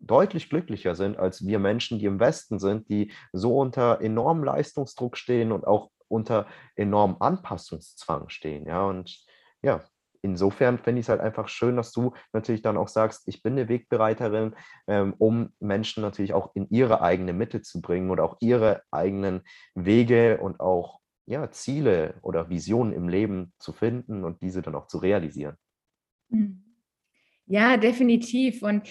deutlich 0.00 0.48
glücklicher 0.48 0.94
sind 0.94 1.18
als 1.18 1.44
wir 1.44 1.58
Menschen, 1.58 1.98
die 1.98 2.06
im 2.06 2.20
Westen 2.20 2.58
sind, 2.58 2.88
die 2.88 3.12
so 3.32 3.58
unter 3.58 4.00
enormem 4.00 4.44
Leistungsdruck 4.44 5.16
stehen 5.16 5.52
und 5.52 5.66
auch 5.66 5.90
unter 6.08 6.46
enormem 6.76 7.16
Anpassungszwang 7.20 8.28
stehen. 8.28 8.66
Ja, 8.66 8.86
und 8.86 9.24
ja, 9.62 9.84
insofern 10.22 10.78
finde 10.78 11.00
ich 11.00 11.06
es 11.06 11.08
halt 11.08 11.20
einfach 11.20 11.48
schön, 11.48 11.76
dass 11.76 11.92
du 11.92 12.12
natürlich 12.32 12.62
dann 12.62 12.76
auch 12.76 12.88
sagst, 12.88 13.26
ich 13.26 13.42
bin 13.42 13.52
eine 13.52 13.68
Wegbereiterin, 13.68 14.54
ähm, 14.86 15.14
um 15.18 15.52
Menschen 15.60 16.02
natürlich 16.02 16.32
auch 16.32 16.54
in 16.54 16.68
ihre 16.70 17.02
eigene 17.02 17.32
Mitte 17.32 17.62
zu 17.62 17.80
bringen 17.80 18.10
oder 18.10 18.24
auch 18.24 18.36
ihre 18.40 18.82
eigenen 18.90 19.42
Wege 19.74 20.38
und 20.38 20.60
auch 20.60 21.00
ja, 21.26 21.50
Ziele 21.50 22.14
oder 22.22 22.48
Visionen 22.48 22.92
im 22.92 23.08
Leben 23.08 23.52
zu 23.58 23.72
finden 23.72 24.24
und 24.24 24.40
diese 24.42 24.62
dann 24.62 24.74
auch 24.74 24.86
zu 24.86 24.98
realisieren. 24.98 25.56
Hm. 26.30 26.64
Ja, 27.46 27.76
definitiv. 27.76 28.62
Und 28.62 28.88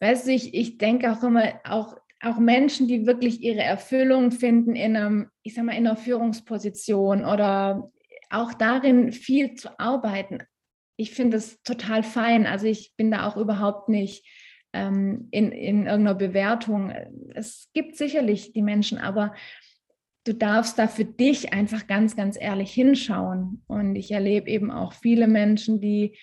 weißt 0.00 0.26
du, 0.26 0.32
ich, 0.32 0.54
ich 0.54 0.78
denke 0.78 1.10
auch 1.12 1.22
immer, 1.22 1.60
auch, 1.64 1.96
auch 2.20 2.38
Menschen, 2.38 2.88
die 2.88 3.06
wirklich 3.06 3.42
ihre 3.42 3.62
Erfüllung 3.62 4.30
finden 4.30 4.74
in 4.76 4.96
einem, 4.96 5.30
ich 5.42 5.54
sag 5.54 5.64
mal, 5.64 5.76
in 5.76 5.86
einer 5.86 5.96
Führungsposition 5.96 7.24
oder 7.24 7.90
auch 8.30 8.54
darin 8.54 9.12
viel 9.12 9.54
zu 9.54 9.78
arbeiten. 9.78 10.38
Ich 10.96 11.12
finde 11.12 11.36
es 11.36 11.62
total 11.62 12.02
fein. 12.02 12.46
Also 12.46 12.66
ich 12.66 12.92
bin 12.96 13.10
da 13.10 13.26
auch 13.26 13.36
überhaupt 13.36 13.88
nicht 13.88 14.26
ähm, 14.72 15.28
in, 15.30 15.52
in 15.52 15.86
irgendeiner 15.86 16.14
Bewertung. 16.14 16.90
Es 17.34 17.70
gibt 17.72 17.96
sicherlich 17.96 18.52
die 18.52 18.62
Menschen, 18.62 18.98
aber 18.98 19.34
du 20.24 20.34
darfst 20.34 20.78
da 20.78 20.88
für 20.88 21.04
dich 21.04 21.52
einfach 21.52 21.86
ganz, 21.86 22.16
ganz 22.16 22.36
ehrlich 22.38 22.72
hinschauen. 22.72 23.62
Und 23.66 23.96
ich 23.96 24.10
erlebe 24.10 24.50
eben 24.50 24.70
auch 24.70 24.92
viele 24.92 25.26
Menschen, 25.26 25.80
die, 25.80 26.18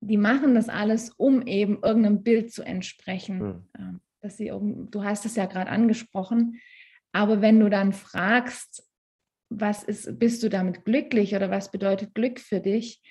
die 0.00 0.16
machen 0.16 0.54
das 0.54 0.68
alles, 0.68 1.10
um 1.10 1.46
eben 1.46 1.80
irgendeinem 1.82 2.22
Bild 2.22 2.52
zu 2.52 2.62
entsprechen. 2.62 3.68
Mhm. 3.78 4.00
Dass 4.20 4.36
sie, 4.36 4.48
du 4.48 5.04
hast 5.04 5.24
es 5.26 5.36
ja 5.36 5.46
gerade 5.46 5.70
angesprochen. 5.70 6.60
Aber 7.12 7.40
wenn 7.40 7.60
du 7.60 7.70
dann 7.70 7.92
fragst, 7.92 8.89
was 9.50 9.82
ist, 9.82 10.18
bist 10.18 10.42
du 10.42 10.48
damit 10.48 10.84
glücklich 10.84 11.34
oder 11.34 11.50
was 11.50 11.70
bedeutet 11.70 12.14
Glück 12.14 12.40
für 12.40 12.60
dich, 12.60 13.02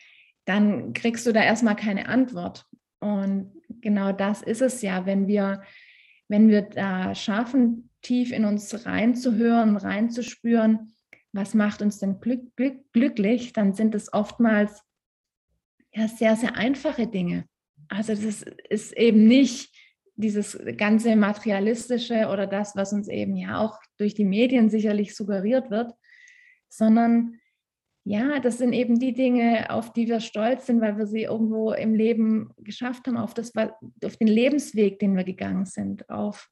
dann 0.46 0.94
kriegst 0.94 1.28
du 1.28 1.32
da 1.32 1.44
erstmal 1.44 1.76
keine 1.76 2.08
Antwort. 2.08 2.66
Und 3.00 3.54
genau 3.82 4.12
das 4.12 4.42
ist 4.42 4.62
es 4.62 4.82
ja, 4.82 5.06
wenn 5.06 5.28
wir, 5.28 5.62
wenn 6.28 6.50
wir 6.50 6.64
da 6.64 7.14
schaffen, 7.14 7.90
tief 8.02 8.32
in 8.32 8.46
uns 8.46 8.86
reinzuhören, 8.86 9.78
reinzuspüren, 9.78 10.94
was 11.32 11.54
macht 11.54 11.82
uns 11.82 12.00
denn 12.00 12.20
glück, 12.20 12.56
glück, 12.56 12.92
glücklich, 12.94 13.54
dann 13.54 13.74
sind 13.74 13.94
es 13.94 14.12
oftmals 14.12 14.82
ja 15.94 16.08
sehr, 16.08 16.36
sehr 16.36 16.56
einfache 16.56 17.08
Dinge. 17.08 17.46
Also 17.90 18.14
das 18.14 18.24
ist, 18.24 18.44
ist 18.70 18.98
eben 18.98 19.28
nicht 19.28 19.76
dieses 20.16 20.60
ganze 20.78 21.16
materialistische 21.16 22.28
oder 22.28 22.46
das, 22.46 22.76
was 22.76 22.94
uns 22.94 23.08
eben 23.08 23.36
ja 23.36 23.60
auch 23.60 23.80
durch 23.98 24.14
die 24.14 24.26
Medien 24.26 24.70
sicherlich 24.70 25.16
suggeriert 25.16 25.70
wird, 25.72 25.94
sondern 26.70 27.40
ja, 28.06 28.40
das 28.40 28.58
sind 28.58 28.74
eben 28.74 28.98
die 28.98 29.14
Dinge, 29.14 29.70
auf 29.70 29.94
die 29.94 30.08
wir 30.08 30.20
stolz 30.20 30.66
sind, 30.66 30.82
weil 30.82 30.98
wir 30.98 31.06
sie 31.06 31.24
irgendwo 31.24 31.74
im 31.74 31.94
Leben 31.94 32.52
geschafft 32.58 33.08
haben, 33.08 33.18
auf, 33.18 33.34
das, 33.34 33.54
auf 33.56 34.18
den 34.18 34.28
Lebensweg, 34.28 35.00
den 35.00 35.16
wir 35.16 35.24
gegangen 35.24 35.66
sind, 35.66 36.10
auf 36.10 36.50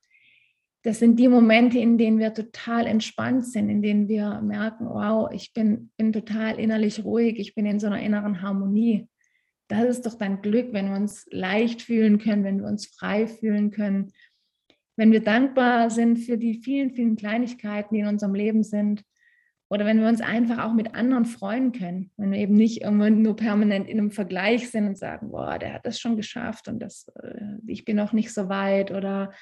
das 0.84 1.00
sind 1.00 1.20
die 1.20 1.28
Momente, 1.28 1.80
in 1.80 1.98
denen 1.98 2.20
wir 2.20 2.34
total 2.34 2.86
entspannt 2.86 3.46
sind, 3.46 3.70
in 3.70 3.82
denen 3.82 4.08
wir 4.08 4.40
merken, 4.42 4.88
wow, 4.88 5.30
ich 5.34 5.52
bin, 5.52 5.90
bin 5.98 6.14
total 6.14 6.60
innerlich 6.60 7.04
ruhig, 7.04 7.40
ich 7.40 7.56
bin 7.56 7.66
in 7.66 7.80
so 7.80 7.88
einer 7.88 8.02
inneren 8.02 8.42
Harmonie. 8.42 9.08
Das 9.68 9.84
ist 9.84 10.06
doch 10.06 10.14
dann 10.14 10.42
Glück, 10.42 10.72
wenn 10.72 10.90
wir 10.90 10.96
uns 10.96 11.26
leicht 11.30 11.82
fühlen 11.82 12.20
können, 12.20 12.46
wenn 12.46 12.62
wir 12.62 12.68
uns 12.68 12.86
frei 12.86 13.28
fühlen 13.28 13.72
können, 13.72 14.14
wenn 14.96 15.12
wir 15.12 15.22
dankbar 15.22 15.90
sind 15.90 16.20
für 16.20 16.38
die 16.38 16.62
vielen, 16.62 16.92
vielen 16.92 17.18
Kleinigkeiten, 17.18 17.94
die 17.94 18.02
in 18.02 18.08
unserem 18.08 18.34
Leben 18.34 18.64
sind 18.64 19.04
oder 19.70 19.86
wenn 19.86 20.00
wir 20.00 20.08
uns 20.08 20.22
einfach 20.22 20.64
auch 20.64 20.74
mit 20.74 20.96
anderen 20.96 21.26
freuen 21.26 21.72
können, 21.74 22.12
wenn 22.16 22.32
wir 22.32 22.40
eben 22.40 22.56
nicht 22.56 22.82
irgendwann 22.82 23.22
nur 23.22 23.36
permanent 23.36 23.88
in 23.88 24.00
einem 24.00 24.12
Vergleich 24.12 24.70
sind 24.70 24.88
und 24.88 24.98
sagen, 24.98 25.32
boah, 25.32 25.60
der 25.60 25.74
hat 25.74 25.86
das 25.86 26.00
schon 26.00 26.16
geschafft 26.16 26.68
und 26.68 26.80
das, 26.80 27.08
äh, 27.22 27.58
ich 27.66 27.84
bin 27.84 27.98
noch 27.98 28.14
nicht 28.14 28.34
so 28.34 28.48
weit 28.50 28.92
oder 28.92 29.34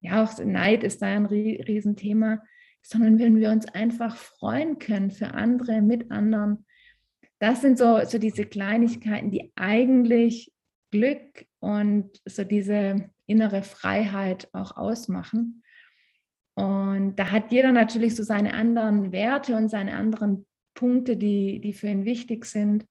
ja, 0.00 0.22
auch 0.22 0.36
Neid 0.44 0.84
ist 0.84 1.00
da 1.00 1.06
ein 1.06 1.26
Riesenthema. 1.26 2.42
sondern 2.82 3.18
wenn 3.18 3.38
wir 3.38 3.50
uns 3.50 3.66
einfach 3.66 4.16
freuen 4.16 4.78
können 4.78 5.12
für 5.12 5.34
andere, 5.34 5.80
mit 5.80 6.10
anderen. 6.10 6.66
Das 7.38 7.60
sind 7.60 7.78
so, 7.78 8.04
so 8.04 8.18
diese 8.18 8.44
Kleinigkeiten, 8.44 9.30
die 9.30 9.52
eigentlich 9.54 10.52
Glück 10.90 11.46
und 11.60 12.10
so 12.24 12.42
diese 12.42 13.10
innere 13.26 13.62
Freiheit 13.62 14.48
auch 14.52 14.76
ausmachen. 14.76 15.62
Und 16.54 17.16
da 17.16 17.30
hat 17.30 17.50
jeder 17.50 17.72
natürlich 17.72 18.14
so 18.14 18.22
seine 18.22 18.54
anderen 18.54 19.12
Werte 19.12 19.56
und 19.56 19.68
seine 19.68 19.96
anderen 19.96 20.46
Punkte, 20.74 21.16
die, 21.16 21.60
die 21.60 21.72
für 21.72 21.88
ihn 21.88 22.04
wichtig 22.04 22.44
sind. 22.44 22.86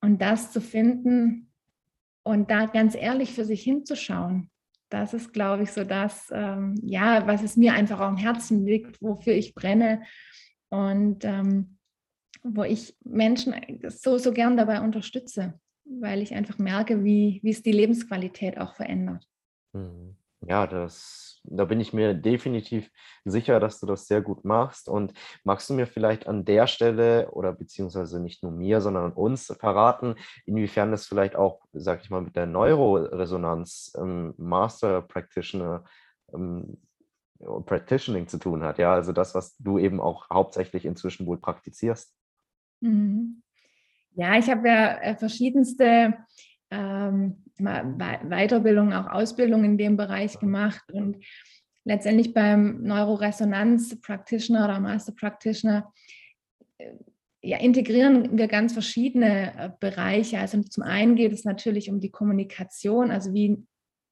Und 0.00 0.20
das 0.20 0.52
zu 0.52 0.60
finden 0.60 1.52
und 2.22 2.50
da 2.50 2.66
ganz 2.66 2.94
ehrlich 2.94 3.32
für 3.32 3.44
sich 3.44 3.62
hinzuschauen, 3.62 4.50
das 4.90 5.14
ist, 5.14 5.32
glaube 5.32 5.64
ich, 5.64 5.72
so 5.72 5.82
das, 5.82 6.30
ähm, 6.32 6.74
ja, 6.82 7.26
was 7.26 7.42
es 7.42 7.56
mir 7.56 7.72
einfach 7.72 7.98
auch 7.98 8.08
am 8.08 8.16
Herzen 8.16 8.64
liegt, 8.64 9.02
wofür 9.02 9.32
ich 9.32 9.54
brenne 9.54 10.02
und 10.70 11.24
ähm, 11.24 11.78
wo 12.42 12.62
ich 12.62 12.96
Menschen 13.02 13.54
so, 13.88 14.18
so 14.18 14.32
gern 14.32 14.56
dabei 14.56 14.80
unterstütze 14.82 15.58
weil 15.84 16.22
ich 16.22 16.34
einfach 16.34 16.58
merke, 16.58 17.04
wie, 17.04 17.40
wie 17.42 17.50
es 17.50 17.62
die 17.62 17.72
Lebensqualität 17.72 18.58
auch 18.58 18.74
verändert. 18.74 19.26
Mhm. 19.72 20.16
Ja, 20.46 20.66
das, 20.66 21.33
da 21.44 21.64
bin 21.66 21.80
ich 21.80 21.92
mir 21.92 22.14
definitiv 22.14 22.90
sicher, 23.24 23.60
dass 23.60 23.78
du 23.78 23.86
das 23.86 24.06
sehr 24.06 24.22
gut 24.22 24.44
machst. 24.44 24.88
Und 24.88 25.12
magst 25.44 25.68
du 25.68 25.74
mir 25.74 25.86
vielleicht 25.86 26.26
an 26.26 26.44
der 26.44 26.66
Stelle 26.66 27.30
oder 27.30 27.52
beziehungsweise 27.52 28.20
nicht 28.20 28.42
nur 28.42 28.52
mir, 28.52 28.80
sondern 28.80 29.12
uns 29.12 29.54
verraten, 29.58 30.16
inwiefern 30.46 30.90
das 30.90 31.06
vielleicht 31.06 31.36
auch, 31.36 31.60
sag 31.72 32.02
ich 32.02 32.10
mal, 32.10 32.22
mit 32.22 32.34
der 32.36 32.46
Neuroresonanz 32.46 33.92
ähm, 33.98 34.34
Master 34.36 35.02
Practitioner 35.02 35.84
ähm, 36.32 36.78
Practitioning 37.66 38.26
zu 38.28 38.38
tun 38.38 38.62
hat? 38.62 38.78
Ja, 38.78 38.94
also 38.94 39.12
das, 39.12 39.34
was 39.34 39.56
du 39.58 39.78
eben 39.78 40.00
auch 40.00 40.30
hauptsächlich 40.30 40.84
inzwischen 40.84 41.26
wohl 41.26 41.38
praktizierst. 41.38 42.14
Mhm. 42.80 43.42
Ja, 44.16 44.38
ich 44.38 44.48
habe 44.48 44.68
ja 44.68 44.98
äh, 44.98 45.16
verschiedenste 45.16 46.14
ähm, 46.70 47.44
Weiterbildungen, 47.58 48.92
auch 48.92 49.10
Ausbildungen 49.10 49.64
in 49.64 49.78
dem 49.78 49.96
Bereich 49.96 50.38
gemacht. 50.38 50.84
Und 50.92 51.24
letztendlich 51.84 52.34
beim 52.34 52.82
Neuroresonanz 52.82 54.00
Practitioner 54.00 54.64
oder 54.64 54.80
Master 54.80 55.12
Practitioner 55.12 55.92
äh, 56.78 56.92
ja, 57.42 57.58
integrieren 57.58 58.38
wir 58.38 58.48
ganz 58.48 58.72
verschiedene 58.72 59.52
äh, 59.58 59.70
Bereiche. 59.78 60.38
Also 60.38 60.62
zum 60.62 60.82
einen 60.82 61.14
geht 61.14 61.32
es 61.32 61.44
natürlich 61.44 61.90
um 61.90 62.00
die 62.00 62.10
Kommunikation, 62.10 63.10
also 63.10 63.34
wie 63.34 63.62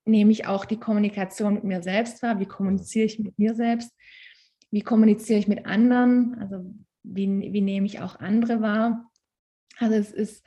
nehme 0.05 0.33
ich 0.33 0.47
auch 0.47 0.65
die 0.65 0.79
Kommunikation 0.79 1.55
mit 1.55 1.65
mir 1.65 1.83
selbst 1.83 2.23
wahr, 2.23 2.41
wie 2.41 2.47
kommuniziere 2.47 3.07
ich 3.07 3.19
mit 3.19 3.39
mir 3.39 3.55
selbst, 3.55 3.91
wie 4.71 4.83
kommuniziere 4.83 5.39
ich 5.39 5.49
mit 5.49 5.65
anderen, 5.65 6.37
also 6.41 6.75
wie, 7.05 7.53
wie 7.53 7.61
nehme 7.61 7.87
ich 7.87 8.01
auch 8.01 8.17
andere 8.17 8.61
wahr? 8.61 9.11
Also 9.79 9.95
es 9.95 10.13
ist, 10.13 10.45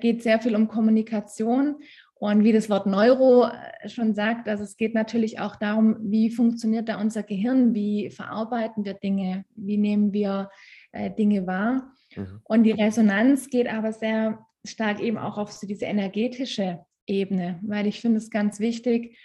geht 0.00 0.22
sehr 0.22 0.40
viel 0.40 0.56
um 0.56 0.68
Kommunikation 0.68 1.76
und 2.20 2.42
wie 2.42 2.52
das 2.52 2.68
Wort 2.68 2.86
Neuro 2.86 3.46
äh, 3.46 3.88
schon 3.88 4.14
sagt, 4.14 4.48
also 4.48 4.64
es 4.64 4.76
geht 4.76 4.94
natürlich 4.94 5.38
auch 5.38 5.54
darum, 5.56 5.96
wie 6.00 6.30
funktioniert 6.30 6.88
da 6.88 7.00
unser 7.00 7.22
Gehirn, 7.22 7.74
wie 7.74 8.10
verarbeiten 8.10 8.84
wir 8.84 8.94
Dinge, 8.94 9.44
wie 9.54 9.76
nehmen 9.76 10.12
wir 10.12 10.50
äh, 10.90 11.10
Dinge 11.12 11.46
wahr. 11.46 11.92
Mhm. 12.16 12.40
Und 12.42 12.64
die 12.64 12.72
Resonanz 12.72 13.50
geht 13.50 13.68
aber 13.68 13.92
sehr 13.92 14.44
stark 14.64 15.00
eben 15.00 15.16
auch 15.16 15.38
auf 15.38 15.52
so 15.52 15.66
diese 15.66 15.84
energetische 15.84 16.80
Ebene, 17.06 17.60
weil 17.62 17.86
ich 17.86 18.00
finde 18.00 18.18
es 18.18 18.30
ganz 18.30 18.58
wichtig. 18.58 19.16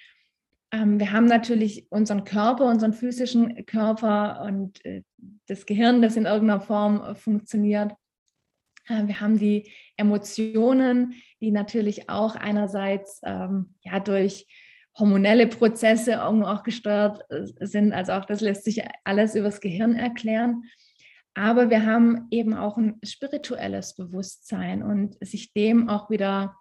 Ähm, 0.72 1.00
wir 1.00 1.12
haben 1.12 1.26
natürlich 1.26 1.88
unseren 1.90 2.26
Körper, 2.26 2.66
unseren 2.66 2.94
physischen 2.94 3.66
Körper 3.66 4.44
und 4.46 4.80
das 5.48 5.66
Gehirn, 5.66 6.04
das 6.04 6.16
in 6.16 6.26
irgendeiner 6.26 6.62
Form 6.62 7.16
funktioniert. 7.16 7.94
Äh, 8.88 9.08
wir 9.08 9.22
haben 9.22 9.38
die 9.38 9.72
Emotionen, 9.98 11.14
die 11.42 11.52
natürlich 11.52 12.10
auch 12.10 12.36
einerseits 12.36 13.22
ähm, 13.24 13.76
ja, 13.84 14.00
durch 14.00 14.48
hormonelle 14.98 15.48
Prozesse 15.48 16.24
auch 16.24 16.64
gesteuert 16.64 17.22
äh, 17.30 17.46
sind. 17.66 17.94
Also 17.94 18.14
auch 18.14 18.26
das 18.26 18.42
lässt 18.42 18.64
sich 18.64 18.84
alles 19.04 19.36
übers 19.36 19.62
Gehirn 19.62 19.96
erklären. 19.96 20.64
Aber 21.36 21.70
wir 21.70 21.86
haben 21.86 22.28
eben 22.30 22.54
auch 22.54 22.78
ein 22.78 23.00
spirituelles 23.04 23.96
Bewusstsein 23.96 24.84
und 24.84 25.18
sich 25.26 25.52
dem 25.54 25.90
auch 25.90 26.12
wieder 26.12 26.56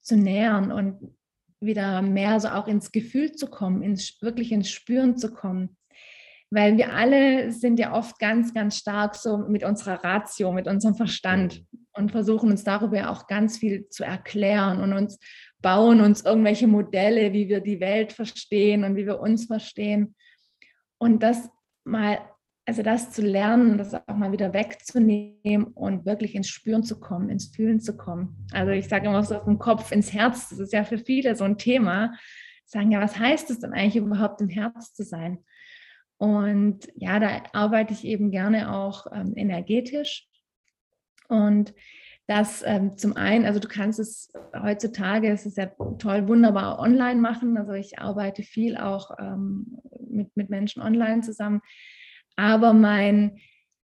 zu 0.00 0.16
nähern 0.16 0.72
und 0.72 1.16
wieder 1.60 2.02
mehr 2.02 2.40
so 2.40 2.48
auch 2.48 2.66
ins 2.66 2.90
Gefühl 2.90 3.32
zu 3.32 3.46
kommen, 3.48 3.82
ins, 3.82 4.20
wirklich 4.20 4.52
ins 4.52 4.68
Spüren 4.68 5.16
zu 5.16 5.32
kommen. 5.32 5.75
Weil 6.56 6.78
wir 6.78 6.94
alle 6.94 7.52
sind 7.52 7.78
ja 7.78 7.92
oft 7.92 8.18
ganz, 8.18 8.54
ganz 8.54 8.78
stark 8.78 9.14
so 9.14 9.36
mit 9.36 9.62
unserer 9.62 10.02
Ratio, 10.02 10.52
mit 10.52 10.66
unserem 10.66 10.94
Verstand 10.94 11.62
mhm. 11.70 11.86
und 11.92 12.12
versuchen 12.12 12.50
uns 12.50 12.64
darüber 12.64 13.10
auch 13.10 13.26
ganz 13.26 13.58
viel 13.58 13.90
zu 13.90 14.04
erklären 14.04 14.80
und 14.80 14.94
uns 14.94 15.18
bauen 15.60 16.00
uns 16.00 16.24
irgendwelche 16.24 16.66
Modelle, 16.66 17.34
wie 17.34 17.50
wir 17.50 17.60
die 17.60 17.78
Welt 17.80 18.14
verstehen 18.14 18.84
und 18.84 18.96
wie 18.96 19.04
wir 19.04 19.20
uns 19.20 19.44
verstehen. 19.44 20.14
Und 20.96 21.22
das 21.22 21.50
mal, 21.84 22.20
also 22.64 22.82
das 22.82 23.10
zu 23.10 23.20
lernen, 23.20 23.76
das 23.76 23.92
auch 23.92 24.16
mal 24.16 24.32
wieder 24.32 24.54
wegzunehmen 24.54 25.64
und 25.74 26.06
wirklich 26.06 26.34
ins 26.34 26.48
Spüren 26.48 26.84
zu 26.84 26.98
kommen, 26.98 27.28
ins 27.28 27.54
Fühlen 27.54 27.80
zu 27.80 27.98
kommen. 27.98 28.46
Also 28.52 28.72
ich 28.72 28.88
sage 28.88 29.08
immer 29.08 29.22
so 29.22 29.38
vom 29.40 29.58
Kopf 29.58 29.92
ins 29.92 30.10
Herz, 30.14 30.48
das 30.48 30.58
ist 30.58 30.72
ja 30.72 30.84
für 30.84 30.96
viele 30.96 31.36
so 31.36 31.44
ein 31.44 31.58
Thema. 31.58 32.14
Sagen 32.64 32.92
ja, 32.92 33.02
was 33.02 33.18
heißt 33.18 33.50
es 33.50 33.60
denn 33.60 33.74
eigentlich 33.74 33.96
überhaupt 33.96 34.40
im 34.40 34.48
Herz 34.48 34.94
zu 34.94 35.02
sein? 35.02 35.44
Und 36.18 36.88
ja, 36.94 37.18
da 37.18 37.42
arbeite 37.52 37.92
ich 37.92 38.04
eben 38.04 38.30
gerne 38.30 38.72
auch 38.72 39.06
ähm, 39.12 39.34
energetisch. 39.36 40.28
Und 41.28 41.74
das 42.26 42.62
ähm, 42.66 42.96
zum 42.96 43.16
einen, 43.16 43.44
also 43.44 43.60
du 43.60 43.68
kannst 43.68 44.00
es 44.00 44.32
heutzutage, 44.60 45.30
es 45.30 45.46
ist 45.46 45.58
ja 45.58 45.66
toll, 45.98 46.26
wunderbar 46.26 46.78
online 46.80 47.20
machen. 47.20 47.56
Also 47.56 47.72
ich 47.72 47.98
arbeite 47.98 48.42
viel 48.42 48.76
auch 48.76 49.10
ähm, 49.18 49.78
mit, 50.08 50.36
mit 50.36 50.50
Menschen 50.50 50.82
online 50.82 51.20
zusammen. 51.20 51.60
Aber 52.36 52.72
mein 52.72 53.38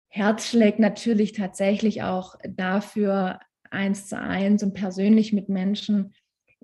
Herz 0.08 0.48
schlägt 0.48 0.78
natürlich 0.78 1.32
tatsächlich 1.32 2.02
auch 2.02 2.36
dafür, 2.48 3.40
eins 3.70 4.08
zu 4.08 4.18
eins 4.18 4.62
und 4.62 4.74
persönlich 4.74 5.32
mit 5.32 5.48
Menschen 5.48 6.14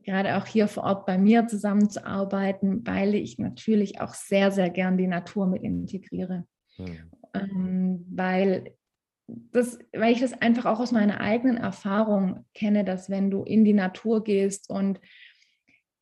gerade 0.03 0.37
auch 0.37 0.47
hier 0.47 0.69
vor 0.69 0.85
Ort 0.85 1.07
bei 1.07 1.19
mir 1.19 1.47
zusammenzuarbeiten, 1.47 2.87
weil 2.87 3.15
ich 3.15 3.39
natürlich 3.39 4.01
auch 4.01 4.15
sehr, 4.15 4.51
sehr 4.51 4.71
gern 4.71 4.97
die 4.97 5.07
Natur 5.07 5.47
mit 5.47 5.63
integriere. 5.63 6.45
Hm. 6.77 6.99
Ähm, 7.35 8.07
weil, 8.11 8.75
das, 9.27 9.79
weil 9.93 10.13
ich 10.13 10.21
das 10.21 10.33
einfach 10.35 10.67
auch 10.67 10.81
aus 10.81 10.93
meiner 10.93 11.21
eigenen 11.21 11.57
Erfahrung 11.57 12.45
kenne, 12.55 12.85
dass 12.85 13.11
wenn 13.11 13.31
du 13.31 13.43
in 13.45 13.65
die 13.65 13.73
Natur 13.73 14.25
gehst 14.25 14.71
und 14.71 15.01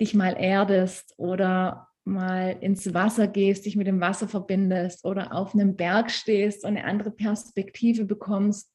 dich 0.01 0.15
mal 0.15 0.33
erdest 0.33 1.15
oder 1.19 1.89
mal 2.05 2.57
ins 2.61 2.93
Wasser 2.95 3.29
gehst, 3.29 3.67
dich 3.67 3.77
mit 3.77 3.87
dem 3.87 4.01
Wasser 4.01 4.27
verbindest 4.27 5.05
oder 5.05 5.35
auf 5.35 5.55
einem 5.55 5.77
Berg 5.77 6.11
stehst 6.11 6.65
und 6.65 6.77
eine 6.77 6.85
andere 6.85 7.11
Perspektive 7.11 8.05
bekommst, 8.05 8.73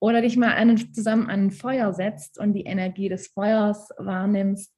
oder 0.00 0.20
dich 0.20 0.36
mal 0.36 0.54
einen, 0.54 0.92
zusammen 0.92 1.28
an 1.28 1.46
ein 1.46 1.50
Feuer 1.50 1.92
setzt 1.92 2.38
und 2.38 2.52
die 2.52 2.64
Energie 2.64 3.08
des 3.08 3.28
Feuers 3.28 3.88
wahrnimmst, 3.98 4.72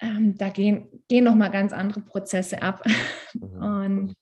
ähm, 0.00 0.36
da 0.36 0.48
gehen, 0.48 0.88
gehen 1.08 1.24
nochmal 1.24 1.50
ganz 1.50 1.72
andere 1.72 2.00
Prozesse 2.00 2.62
ab. 2.62 2.84
Mhm. 3.34 3.62
Und, 3.62 4.14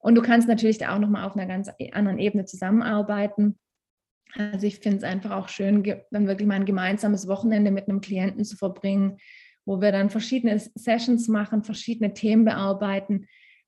und 0.00 0.14
du 0.16 0.22
kannst 0.22 0.48
natürlich 0.48 0.78
da 0.78 0.94
auch 0.94 0.98
nochmal 0.98 1.24
auf 1.24 1.36
einer 1.36 1.46
ganz 1.46 1.70
anderen 1.92 2.18
Ebene 2.18 2.44
zusammenarbeiten. 2.44 3.58
Also 4.36 4.66
ich 4.66 4.80
finde 4.80 4.98
es 4.98 5.04
einfach 5.04 5.30
auch 5.30 5.48
schön, 5.48 5.84
dann 6.10 6.26
wirklich 6.26 6.48
mal 6.48 6.54
ein 6.54 6.64
gemeinsames 6.64 7.28
Wochenende 7.28 7.70
mit 7.70 7.88
einem 7.88 8.00
Klienten 8.00 8.44
zu 8.44 8.56
verbringen, 8.56 9.18
wo 9.64 9.80
wir 9.80 9.92
dann 9.92 10.10
verschiedene 10.10 10.58
Sessions 10.58 11.28
machen, 11.28 11.62
verschiedene 11.62 12.14
Themen 12.14 12.44
bearbeiten. 12.44 13.26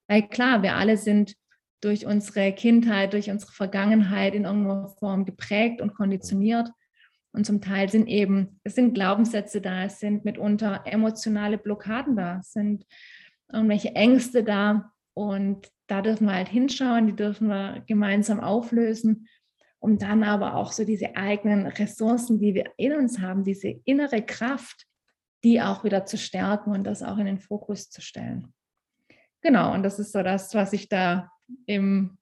Weil 0.08 0.28
klar, 0.28 0.62
wir 0.62 0.74
alle 0.74 0.96
sind 0.96 1.36
durch 1.80 2.06
unsere 2.06 2.52
Kindheit, 2.52 3.12
durch 3.12 3.30
unsere 3.30 3.52
Vergangenheit 3.52 4.34
in 4.34 4.44
irgendeiner 4.44 4.88
Form 4.88 5.24
geprägt 5.24 5.80
und 5.80 5.94
konditioniert. 5.94 6.70
Und 7.32 7.44
zum 7.44 7.60
Teil 7.60 7.90
sind 7.90 8.08
eben, 8.08 8.60
es 8.64 8.74
sind 8.74 8.94
Glaubenssätze 8.94 9.60
da, 9.60 9.84
es 9.84 10.00
sind 10.00 10.24
mitunter 10.24 10.82
emotionale 10.86 11.58
Blockaden 11.58 12.16
da, 12.16 12.38
es 12.40 12.52
sind 12.52 12.86
irgendwelche 13.52 13.94
Ängste 13.94 14.42
da. 14.42 14.92
Und 15.12 15.70
da 15.86 16.02
dürfen 16.02 16.26
wir 16.26 16.34
halt 16.34 16.48
hinschauen, 16.48 17.06
die 17.06 17.16
dürfen 17.16 17.48
wir 17.48 17.82
gemeinsam 17.86 18.40
auflösen, 18.40 19.28
um 19.78 19.98
dann 19.98 20.24
aber 20.24 20.54
auch 20.56 20.72
so 20.72 20.84
diese 20.84 21.14
eigenen 21.14 21.66
Ressourcen, 21.66 22.40
die 22.40 22.54
wir 22.54 22.72
in 22.76 22.94
uns 22.94 23.20
haben, 23.20 23.44
diese 23.44 23.68
innere 23.84 24.22
Kraft, 24.22 24.86
die 25.44 25.60
auch 25.60 25.84
wieder 25.84 26.06
zu 26.06 26.16
stärken 26.18 26.72
und 26.72 26.84
das 26.84 27.02
auch 27.02 27.18
in 27.18 27.26
den 27.26 27.38
Fokus 27.38 27.90
zu 27.90 28.00
stellen. 28.00 28.52
Genau, 29.42 29.74
und 29.74 29.82
das 29.82 29.98
ist 29.98 30.12
so 30.12 30.22
das, 30.22 30.54
was 30.54 30.72
ich 30.72 30.88
da 30.88 31.30
im, 31.66 32.18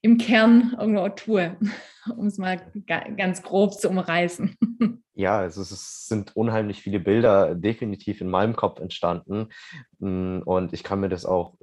im 0.00 0.18
Kern 0.18 0.76
irgendwo 0.78 1.08
tue, 1.10 1.56
um 2.16 2.26
es 2.26 2.38
mal 2.38 2.60
ganz 2.86 3.42
grob 3.42 3.74
zu 3.74 3.88
umreißen. 3.88 4.56
Ja, 5.16 5.38
also 5.38 5.62
es 5.62 6.08
sind 6.08 6.34
unheimlich 6.34 6.82
viele 6.82 6.98
Bilder 6.98 7.54
definitiv 7.54 8.20
in 8.20 8.28
meinem 8.28 8.56
Kopf 8.56 8.80
entstanden. 8.80 9.50
Mm, 10.00 10.40
und 10.44 10.72
ich 10.72 10.82
kann 10.82 10.98
mir 10.98 11.08
das 11.08 11.24
auch 11.24 11.54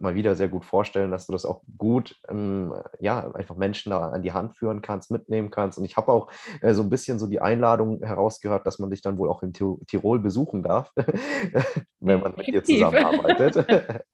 mal 0.00 0.14
wieder 0.14 0.34
sehr 0.34 0.48
gut 0.48 0.64
vorstellen, 0.64 1.10
dass 1.10 1.26
du 1.26 1.32
das 1.32 1.44
auch 1.44 1.62
gut, 1.76 2.16
ähm, 2.28 2.72
ja, 3.00 3.30
einfach 3.32 3.56
Menschen 3.56 3.90
da 3.90 4.10
an 4.10 4.22
die 4.22 4.32
Hand 4.32 4.56
führen 4.56 4.80
kannst, 4.80 5.10
mitnehmen 5.10 5.50
kannst. 5.50 5.78
Und 5.78 5.84
ich 5.84 5.96
habe 5.96 6.10
auch 6.10 6.30
äh, 6.62 6.72
so 6.72 6.82
ein 6.82 6.90
bisschen 6.90 7.18
so 7.18 7.26
die 7.26 7.40
Einladung 7.40 8.02
herausgehört, 8.02 8.66
dass 8.66 8.78
man 8.78 8.90
dich 8.90 9.02
dann 9.02 9.18
wohl 9.18 9.28
auch 9.28 9.42
in 9.42 9.52
Tirol 9.52 10.18
besuchen 10.18 10.62
darf, 10.62 10.92
wenn 12.00 12.20
man 12.20 12.34
mit 12.36 12.46
dir 12.46 12.64
zusammenarbeitet. 12.64 14.04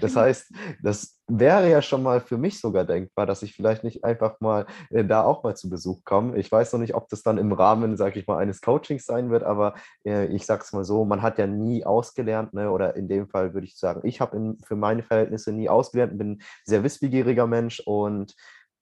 Das 0.00 0.16
heißt, 0.16 0.52
das 0.82 1.18
wäre 1.26 1.70
ja 1.70 1.80
schon 1.80 2.02
mal 2.02 2.20
für 2.20 2.36
mich 2.36 2.60
sogar 2.60 2.84
denkbar, 2.84 3.26
dass 3.26 3.42
ich 3.42 3.54
vielleicht 3.54 3.84
nicht 3.84 4.04
einfach 4.04 4.40
mal 4.40 4.66
äh, 4.90 5.04
da 5.04 5.24
auch 5.24 5.42
mal 5.42 5.56
zu 5.56 5.70
Besuch 5.70 6.04
komme. 6.04 6.36
Ich 6.38 6.50
weiß 6.50 6.72
noch 6.72 6.80
nicht, 6.80 6.94
ob 6.94 7.08
das 7.08 7.22
dann 7.22 7.38
im 7.38 7.52
Rahmen, 7.52 7.96
sage 7.96 8.18
ich 8.18 8.26
mal, 8.26 8.38
eines 8.38 8.60
Coachings 8.60 9.04
sein 9.04 9.30
wird, 9.30 9.42
aber 9.42 9.74
äh, 10.04 10.26
ich 10.26 10.44
sage 10.46 10.62
es 10.64 10.72
mal 10.72 10.84
so, 10.84 11.04
man 11.04 11.22
hat 11.22 11.38
ja 11.38 11.46
nie 11.46 11.84
ausgelernt, 11.84 12.52
ne? 12.52 12.70
oder 12.70 12.96
in 12.96 13.08
dem 13.08 13.28
Fall 13.28 13.54
würde 13.54 13.66
ich 13.66 13.78
sagen, 13.78 14.00
ich 14.04 14.20
habe 14.20 14.56
für 14.64 14.76
meine 14.76 15.02
Verhältnisse 15.02 15.52
nie 15.52 15.68
ausgelernt, 15.68 16.18
bin 16.18 16.32
ein 16.32 16.42
sehr 16.64 16.84
wissbegieriger 16.84 17.46
Mensch 17.46 17.80
und 17.80 18.34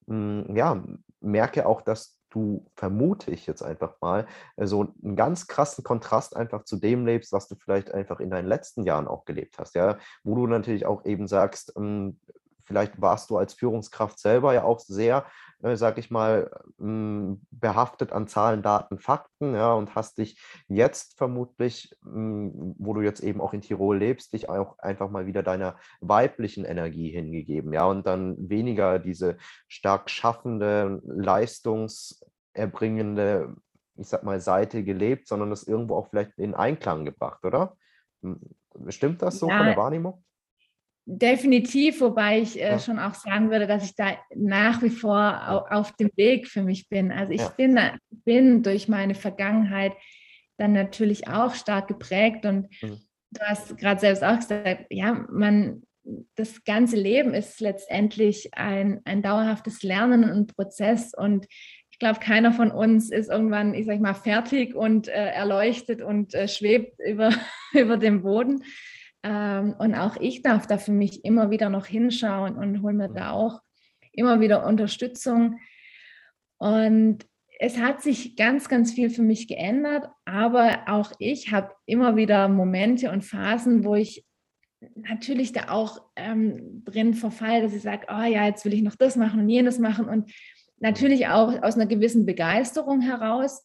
mh, 0.07 0.17
mm, 0.17 0.57
ja, 0.57 0.83
merke 1.21 1.67
auch, 1.67 1.83
dass 1.83 2.19
du, 2.33 2.67
vermute 2.75 3.31
ich 3.31 3.47
jetzt 3.47 3.63
einfach 3.63 3.95
mal, 4.01 4.27
äh, 4.57 4.67
so 4.67 4.93
einen 5.03 5.17
ganz 5.17 5.47
krassen 5.47 5.85
Kontrast 5.85 6.37
einfach 6.37 6.65
zu 6.65 6.77
dem 6.77 7.07
lebst, 7.07 7.33
was 7.33 7.49
du 7.49 7.55
vielleicht 7.57 7.93
einfach 7.93 8.21
in 8.21 8.31
deinen 8.31 8.49
letzten 8.49 8.85
Jahren 8.85 9.09
auch 9.09 9.25
gelebt 9.25 9.59
hast, 9.59 9.75
ja, 9.75 9.99
wo 10.25 10.35
du 10.35 10.47
natürlich 10.47 10.87
auch 10.87 11.05
eben 11.05 11.29
sagst, 11.29 11.73
ähm, 11.77 12.19
vielleicht 12.65 13.01
warst 13.01 13.31
du 13.31 13.37
als 13.37 13.55
Führungskraft 13.55 14.19
selber 14.19 14.55
ja 14.55 14.65
auch 14.65 14.81
sehr, 14.81 15.27
äh, 15.63 15.77
sag 15.77 15.99
ich 15.99 16.11
mal, 16.11 16.51
ähm, 16.81 17.43
behaftet 17.51 18.13
an 18.13 18.27
Zahlen, 18.27 18.63
Daten, 18.63 18.99
Fakten, 18.99 19.55
ja, 19.55 19.75
und 19.75 19.95
hast 19.95 20.19
dich 20.19 20.41
jetzt 20.69 21.17
vermutlich, 21.17 21.97
ähm, 22.05 22.75
wo 22.79 22.95
du 22.95 23.01
jetzt 23.01 23.23
eben 23.23 23.41
auch 23.41 23.53
in 23.53 23.61
Tirol 23.61 23.99
lebst, 23.99 24.33
dich 24.33 24.49
auch 24.49 24.79
einfach 24.79 25.11
mal 25.11 25.27
wieder 25.27 25.43
deiner 25.43 25.77
weiblichen 26.01 26.65
Energie 26.65 27.11
hingegeben, 27.11 27.73
ja, 27.73 27.85
und 27.87 28.07
dann 28.07 28.37
weniger 28.49 28.99
diese 28.99 29.37
stark 29.69 30.11
schaffende, 30.11 31.01
leistungserbringende, 31.05 33.55
ich 33.97 34.09
sag 34.09 34.25
mal, 34.25 34.41
Seite 34.41 34.83
gelebt, 34.85 35.29
sondern 35.29 35.51
das 35.51 35.63
irgendwo 35.63 35.97
auch 35.97 36.09
vielleicht 36.09 36.39
in 36.39 36.55
Einklang 36.55 37.05
gebracht, 37.05 37.45
oder? 37.45 37.77
Stimmt 38.89 39.23
das 39.23 39.39
so 39.39 39.49
ja, 39.49 39.59
von 39.59 39.67
der 39.67 39.77
Wahrnehmung? 39.77 40.25
Definitiv, 41.05 42.01
wobei 42.01 42.41
ich 42.41 42.61
äh, 42.61 42.71
ja. 42.71 42.79
schon 42.79 43.01
auch 43.01 43.15
sagen 43.15 43.51
würde, 43.51 43.67
dass 43.67 43.85
ich 43.85 43.97
da 43.97 44.17
nach 44.37 44.83
wie 44.83 44.91
vor 44.91 45.19
ja. 45.19 45.67
auf 45.71 45.93
dem 45.97 46.11
Weg 46.15 46.47
für 46.47 46.63
mich 46.63 46.89
bin. 46.89 47.11
Also 47.11 47.33
ich 47.33 47.41
ja. 47.41 47.49
bin, 47.49 47.79
bin 48.11 48.63
durch 48.63 48.87
meine 48.87 49.17
Vergangenheit 49.17 49.93
dann 50.59 50.73
natürlich 50.73 51.27
auch 51.27 51.55
stark 51.55 51.89
geprägt 51.89 52.47
und 52.47 52.69
mhm. 52.83 53.01
du 53.33 53.41
hast 53.41 53.77
gerade 53.79 54.01
selbst 54.01 54.23
auch 54.23 54.37
gesagt, 54.37 54.87
ja, 54.91 55.27
man, 55.29 55.83
das 56.37 56.63
ganze 56.63 56.97
Leben 56.97 57.35
ist 57.35 57.61
letztendlich 57.61 58.55
ein, 58.55 59.01
ein 59.05 59.23
dauerhaftes 59.23 59.83
Lernen 59.83 60.31
und 60.31 60.55
Prozess 60.55 61.13
und 61.15 61.47
ich 61.91 61.99
glaube, 61.99 62.21
keiner 62.21 62.53
von 62.53 62.71
uns 62.71 63.11
ist 63.11 63.29
irgendwann, 63.29 63.75
ich 63.75 63.87
sag 63.87 64.01
mal, 64.01 64.15
fertig 64.15 64.75
und 64.75 65.09
äh, 65.09 65.31
erleuchtet 65.31 66.01
und 66.01 66.33
äh, 66.35 66.47
schwebt 66.47 67.01
über, 67.01 67.31
über 67.73 67.97
dem 67.97 68.23
Boden, 68.23 68.63
ähm, 69.23 69.75
und 69.79 69.95
auch 69.95 70.17
ich 70.17 70.43
darf 70.43 70.67
da 70.67 70.79
für 70.79 70.93
mich 70.93 71.25
immer 71.25 71.51
wieder 71.51 71.69
noch 71.69 71.87
hinschauen 71.87 72.57
und 72.57 72.83
hole 72.83 72.95
mir 72.95 73.09
da 73.09 73.31
auch 73.31 73.61
immer 74.13 74.41
wieder 74.41 74.67
Unterstützung. 74.67 75.61
Und 76.59 77.27
es 77.59 77.79
hat 77.79 78.03
sich 78.03 78.37
ganz, 78.37 78.69
ganz 78.69 78.93
viel 78.93 79.11
für 79.11 79.23
mich 79.23 79.47
geändert, 79.47 80.09
aber 80.25 80.85
auch 80.89 81.13
ich 81.19 81.53
habe 81.53 81.73
immer 81.87 82.17
wieder 82.17 82.49
Momente 82.49 83.11
und 83.11 83.25
Phasen, 83.25 83.85
wo 83.85 83.95
ich 83.95 84.25
natürlich 84.97 85.53
da 85.53 85.69
auch 85.69 86.01
ähm, 86.17 86.83
drin 86.85 87.15
verfalle, 87.15 87.63
dass 87.63 87.75
ich 87.75 87.83
sage, 87.83 88.07
oh 88.09 88.25
ja, 88.25 88.47
jetzt 88.47 88.65
will 88.65 88.75
ich 88.75 88.83
noch 88.83 88.97
das 88.97 89.17
machen 89.17 89.41
und 89.41 89.49
jenes 89.49 89.79
machen 89.79 90.09
und 90.09 90.33
natürlich 90.79 91.29
auch 91.29 91.63
aus 91.63 91.77
einer 91.77 91.87
gewissen 91.87 92.27
Begeisterung 92.27 93.01
heraus 93.01 93.65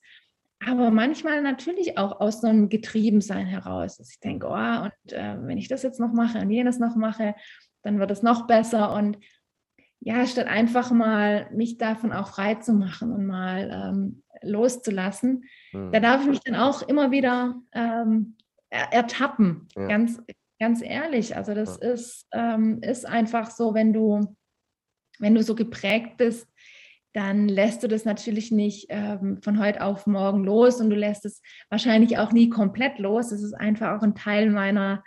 aber 0.65 0.89
manchmal 0.91 1.41
natürlich 1.41 1.97
auch 1.97 2.19
aus 2.19 2.41
so 2.41 2.47
einem 2.47 2.69
Getriebensein 2.69 3.45
heraus, 3.45 3.97
dass 3.97 4.11
ich 4.11 4.19
denke, 4.19 4.47
oh, 4.47 4.83
und 4.83 5.13
äh, 5.13 5.35
wenn 5.41 5.57
ich 5.57 5.67
das 5.67 5.83
jetzt 5.83 5.99
noch 5.99 6.13
mache 6.13 6.39
und 6.39 6.49
jenes 6.49 6.79
noch 6.79 6.95
mache, 6.95 7.35
dann 7.83 7.99
wird 7.99 8.11
es 8.11 8.23
noch 8.23 8.47
besser. 8.47 8.93
Und 8.93 9.19
ja, 9.99 10.25
statt 10.25 10.47
einfach 10.47 10.91
mal 10.91 11.49
mich 11.51 11.77
davon 11.77 12.11
auch 12.11 12.29
frei 12.29 12.55
zu 12.55 12.73
machen 12.73 13.11
und 13.11 13.25
mal 13.25 13.91
ähm, 13.91 14.23
loszulassen, 14.41 15.45
mhm. 15.73 15.91
da 15.91 15.99
darf 15.99 16.21
ich 16.21 16.27
mich 16.27 16.39
dann 16.41 16.55
auch 16.55 16.81
immer 16.81 17.11
wieder 17.11 17.55
ähm, 17.73 18.35
ertappen, 18.69 19.67
ja. 19.75 19.87
ganz, 19.87 20.21
ganz 20.59 20.81
ehrlich. 20.81 21.35
Also 21.35 21.53
das 21.53 21.79
ja. 21.81 21.89
ist, 21.91 22.27
ähm, 22.31 22.81
ist 22.81 23.05
einfach 23.05 23.51
so, 23.51 23.73
wenn 23.73 23.93
du, 23.93 24.35
wenn 25.19 25.35
du 25.35 25.43
so 25.43 25.55
geprägt 25.55 26.17
bist, 26.17 26.47
dann 27.17 27.47
lässt 27.47 27.81
du 27.81 27.87
das 27.87 28.05
natürlich 28.05 28.51
nicht 28.51 28.85
ähm, 28.89 29.41
von 29.41 29.57
heute 29.57 29.81
auf 29.81 30.05
morgen 30.05 30.43
los 30.43 30.79
und 30.79 30.91
du 30.91 30.95
lässt 30.95 31.25
es 31.25 31.41
wahrscheinlich 31.67 32.19
auch 32.19 32.31
nie 32.31 32.47
komplett 32.47 32.99
los. 32.99 33.31
Es 33.31 33.41
ist 33.41 33.55
einfach 33.55 33.97
auch 33.97 34.03
ein 34.03 34.13
Teil 34.13 34.51
meiner, 34.51 35.03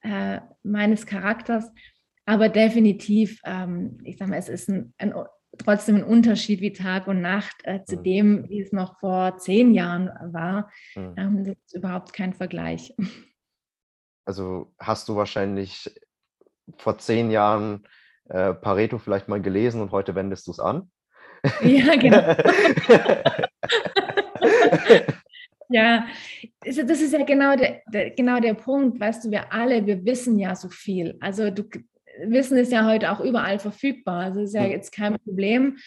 äh, 0.00 0.40
meines 0.62 1.04
Charakters. 1.04 1.70
Aber 2.24 2.48
definitiv, 2.48 3.42
ähm, 3.44 3.98
ich 4.04 4.16
sage 4.16 4.30
mal, 4.30 4.38
es 4.38 4.48
ist 4.48 4.70
ein, 4.70 4.94
ein, 4.96 5.12
trotzdem 5.58 5.96
ein 5.96 6.04
Unterschied 6.04 6.62
wie 6.62 6.72
Tag 6.72 7.06
und 7.06 7.20
Nacht 7.20 7.56
äh, 7.64 7.84
zu 7.84 7.98
mhm. 7.98 8.02
dem, 8.04 8.48
wie 8.48 8.62
es 8.62 8.72
noch 8.72 8.98
vor 8.98 9.36
zehn 9.36 9.74
Jahren 9.74 10.08
war. 10.32 10.70
Mhm. 10.96 11.14
Ähm, 11.18 11.44
das 11.44 11.56
ist 11.66 11.76
überhaupt 11.76 12.14
kein 12.14 12.32
Vergleich. 12.32 12.94
Also 14.26 14.72
hast 14.78 15.08
du 15.08 15.16
wahrscheinlich 15.16 15.92
vor 16.76 16.98
zehn 16.98 17.32
Jahren 17.32 17.88
äh, 18.28 18.54
Pareto 18.54 18.98
vielleicht 18.98 19.26
mal 19.26 19.42
gelesen 19.42 19.80
und 19.80 19.90
heute 19.90 20.14
wendest 20.14 20.46
du 20.46 20.52
es 20.52 20.60
an? 20.60 20.90
Ja, 21.62 21.96
genau. 21.96 22.18
ja, 25.68 26.06
das 26.62 27.00
ist 27.00 27.12
ja 27.12 27.24
genau 27.24 27.56
der, 27.56 27.82
der, 27.92 28.10
genau 28.10 28.40
der 28.40 28.54
Punkt, 28.54 29.00
weißt 29.00 29.24
du, 29.24 29.30
wir 29.30 29.52
alle, 29.52 29.86
wir 29.86 30.04
wissen 30.04 30.38
ja 30.38 30.54
so 30.54 30.68
viel. 30.68 31.16
Also 31.20 31.50
du, 31.50 31.64
Wissen 32.24 32.58
ist 32.58 32.72
ja 32.72 32.86
heute 32.86 33.12
auch 33.12 33.20
überall 33.20 33.58
verfügbar. 33.58 34.24
Also 34.24 34.40
ist 34.40 34.54
ja 34.54 34.64
jetzt 34.64 34.92
kein 34.92 35.18
Problem. 35.18 35.78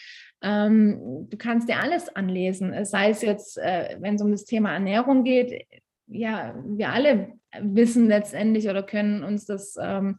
Ähm, 0.42 1.26
du 1.30 1.36
kannst 1.36 1.68
dir 1.68 1.80
alles 1.80 2.14
anlesen, 2.14 2.84
sei 2.84 3.10
es 3.10 3.22
jetzt, 3.22 3.58
äh, 3.58 3.96
wenn 4.00 4.16
es 4.16 4.22
um 4.22 4.30
das 4.30 4.44
Thema 4.44 4.72
Ernährung 4.72 5.24
geht. 5.24 5.66
Ja, 6.06 6.54
wir 6.66 6.90
alle 6.90 7.32
wissen 7.60 8.08
letztendlich 8.08 8.68
oder 8.68 8.82
können 8.82 9.24
uns 9.24 9.46
das 9.46 9.76
ähm, 9.80 10.16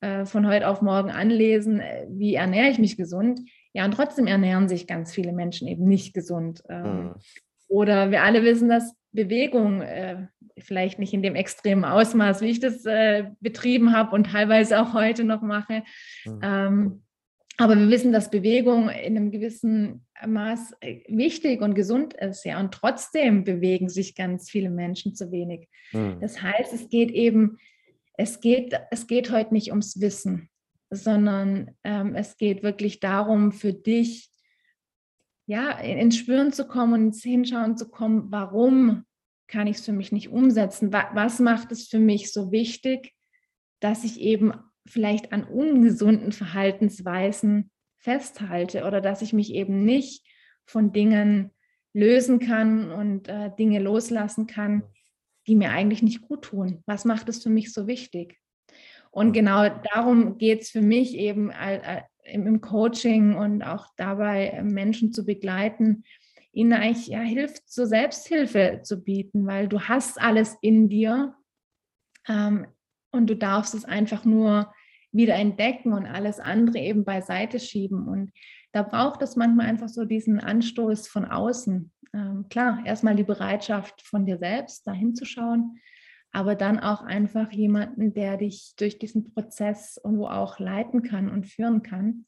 äh, 0.00 0.24
von 0.24 0.46
heute 0.46 0.68
auf 0.68 0.82
morgen 0.82 1.10
anlesen, 1.10 1.80
äh, 1.80 2.06
wie 2.08 2.34
ernähre 2.34 2.70
ich 2.70 2.78
mich 2.78 2.96
gesund. 2.96 3.40
Ja, 3.72 3.84
und 3.84 3.92
trotzdem 3.92 4.26
ernähren 4.26 4.68
sich 4.68 4.86
ganz 4.86 5.12
viele 5.12 5.32
Menschen 5.32 5.68
eben 5.68 5.84
nicht 5.86 6.12
gesund. 6.14 6.62
Mhm. 6.68 7.14
Oder 7.68 8.10
wir 8.10 8.22
alle 8.22 8.42
wissen, 8.42 8.68
dass 8.68 8.94
Bewegung 9.12 9.80
äh, 9.82 10.26
vielleicht 10.58 10.98
nicht 10.98 11.14
in 11.14 11.22
dem 11.22 11.36
extremen 11.36 11.84
Ausmaß, 11.84 12.40
wie 12.40 12.50
ich 12.50 12.60
das 12.60 12.84
äh, 12.84 13.30
betrieben 13.40 13.92
habe 13.92 14.14
und 14.14 14.26
teilweise 14.26 14.80
auch 14.80 14.92
heute 14.94 15.24
noch 15.24 15.42
mache. 15.42 15.84
Mhm. 16.24 16.40
Ähm, 16.42 17.02
aber 17.56 17.76
wir 17.76 17.90
wissen, 17.90 18.10
dass 18.10 18.30
Bewegung 18.30 18.88
in 18.88 19.16
einem 19.16 19.30
gewissen 19.30 20.06
Maß 20.26 20.72
äh, 20.80 21.00
wichtig 21.08 21.60
und 21.60 21.74
gesund 21.74 22.14
ist, 22.14 22.44
ja. 22.44 22.58
Und 22.58 22.72
trotzdem 22.72 23.44
bewegen 23.44 23.88
sich 23.88 24.14
ganz 24.14 24.50
viele 24.50 24.70
Menschen 24.70 25.14
zu 25.14 25.30
wenig. 25.30 25.68
Mhm. 25.92 26.18
Das 26.20 26.42
heißt, 26.42 26.72
es 26.72 26.88
geht 26.88 27.10
eben, 27.10 27.58
es 28.14 28.40
geht, 28.40 28.74
es 28.90 29.06
geht 29.06 29.30
heute 29.30 29.52
nicht 29.52 29.70
ums 29.70 30.00
Wissen 30.00 30.48
sondern 30.90 31.70
ähm, 31.84 32.14
es 32.14 32.36
geht 32.36 32.62
wirklich 32.62 33.00
darum, 33.00 33.52
für 33.52 33.72
dich 33.72 34.30
ja, 35.46 35.70
ins 35.78 36.16
Spüren 36.16 36.52
zu 36.52 36.66
kommen 36.66 36.92
und 36.92 37.00
ins 37.06 37.22
Hinschauen 37.22 37.76
zu 37.76 37.88
kommen, 37.88 38.30
warum 38.30 39.04
kann 39.48 39.66
ich 39.66 39.78
es 39.78 39.84
für 39.84 39.92
mich 39.92 40.12
nicht 40.12 40.28
umsetzen? 40.28 40.92
Was 40.92 41.40
macht 41.40 41.72
es 41.72 41.88
für 41.88 41.98
mich 41.98 42.32
so 42.32 42.52
wichtig, 42.52 43.14
dass 43.80 44.04
ich 44.04 44.20
eben 44.20 44.52
vielleicht 44.86 45.32
an 45.32 45.44
ungesunden 45.44 46.32
Verhaltensweisen 46.32 47.70
festhalte 47.96 48.84
oder 48.84 49.00
dass 49.00 49.22
ich 49.22 49.32
mich 49.32 49.52
eben 49.52 49.84
nicht 49.84 50.24
von 50.66 50.92
Dingen 50.92 51.50
lösen 51.92 52.38
kann 52.38 52.90
und 52.92 53.28
äh, 53.28 53.50
Dinge 53.58 53.80
loslassen 53.80 54.46
kann, 54.46 54.84
die 55.46 55.56
mir 55.56 55.70
eigentlich 55.70 56.02
nicht 56.02 56.22
gut 56.22 56.42
tun. 56.42 56.82
Was 56.86 57.04
macht 57.04 57.28
es 57.28 57.42
für 57.42 57.50
mich 57.50 57.72
so 57.72 57.86
wichtig? 57.86 58.39
Und 59.10 59.32
genau 59.32 59.68
darum 59.92 60.38
geht 60.38 60.62
es 60.62 60.70
für 60.70 60.82
mich 60.82 61.16
eben 61.16 61.52
im 62.24 62.60
Coaching 62.60 63.34
und 63.34 63.62
auch 63.62 63.86
dabei, 63.96 64.60
Menschen 64.62 65.12
zu 65.12 65.24
begleiten, 65.24 66.04
ihnen 66.52 66.72
eigentlich 66.72 67.08
ja, 67.08 67.20
hilft, 67.20 67.68
zur 67.68 67.86
Selbsthilfe 67.86 68.80
zu 68.82 69.02
bieten, 69.02 69.46
weil 69.46 69.68
du 69.68 69.80
hast 69.80 70.20
alles 70.20 70.56
in 70.60 70.88
dir 70.88 71.34
ähm, 72.28 72.66
und 73.12 73.28
du 73.28 73.36
darfst 73.36 73.74
es 73.74 73.84
einfach 73.84 74.24
nur 74.24 74.72
wieder 75.12 75.34
entdecken 75.34 75.92
und 75.92 76.06
alles 76.06 76.38
andere 76.38 76.78
eben 76.78 77.04
beiseite 77.04 77.58
schieben. 77.58 78.06
Und 78.06 78.32
da 78.72 78.82
braucht 78.82 79.22
es 79.22 79.36
manchmal 79.36 79.66
einfach 79.66 79.88
so 79.88 80.04
diesen 80.04 80.40
Anstoß 80.40 81.08
von 81.08 81.24
außen. 81.24 81.92
Ähm, 82.12 82.46
klar, 82.48 82.80
erstmal 82.84 83.16
die 83.16 83.24
Bereitschaft 83.24 84.02
von 84.02 84.26
dir 84.26 84.38
selbst, 84.38 84.86
da 84.86 84.92
hinzuschauen, 84.92 85.80
aber 86.32 86.54
dann 86.54 86.78
auch 86.78 87.02
einfach 87.02 87.50
jemanden, 87.52 88.14
der 88.14 88.36
dich 88.36 88.74
durch 88.76 88.98
diesen 88.98 89.32
Prozess 89.32 90.00
irgendwo 90.02 90.26
auch 90.26 90.58
leiten 90.58 91.02
kann 91.02 91.28
und 91.28 91.46
führen 91.46 91.82
kann. 91.82 92.26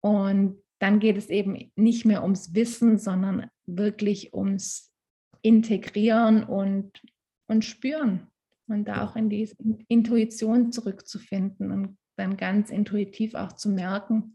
Und 0.00 0.62
dann 0.78 0.98
geht 0.98 1.16
es 1.16 1.28
eben 1.28 1.70
nicht 1.76 2.04
mehr 2.04 2.22
ums 2.22 2.54
Wissen, 2.54 2.98
sondern 2.98 3.48
wirklich 3.66 4.34
ums 4.34 4.92
Integrieren 5.42 6.44
und, 6.44 7.02
und 7.46 7.64
Spüren 7.64 8.28
und 8.68 8.86
da 8.86 9.04
auch 9.04 9.16
in 9.16 9.28
die 9.28 9.48
Intuition 9.88 10.72
zurückzufinden 10.72 11.70
und 11.70 11.98
dann 12.16 12.36
ganz 12.36 12.70
intuitiv 12.70 13.34
auch 13.34 13.52
zu 13.52 13.68
merken, 13.68 14.34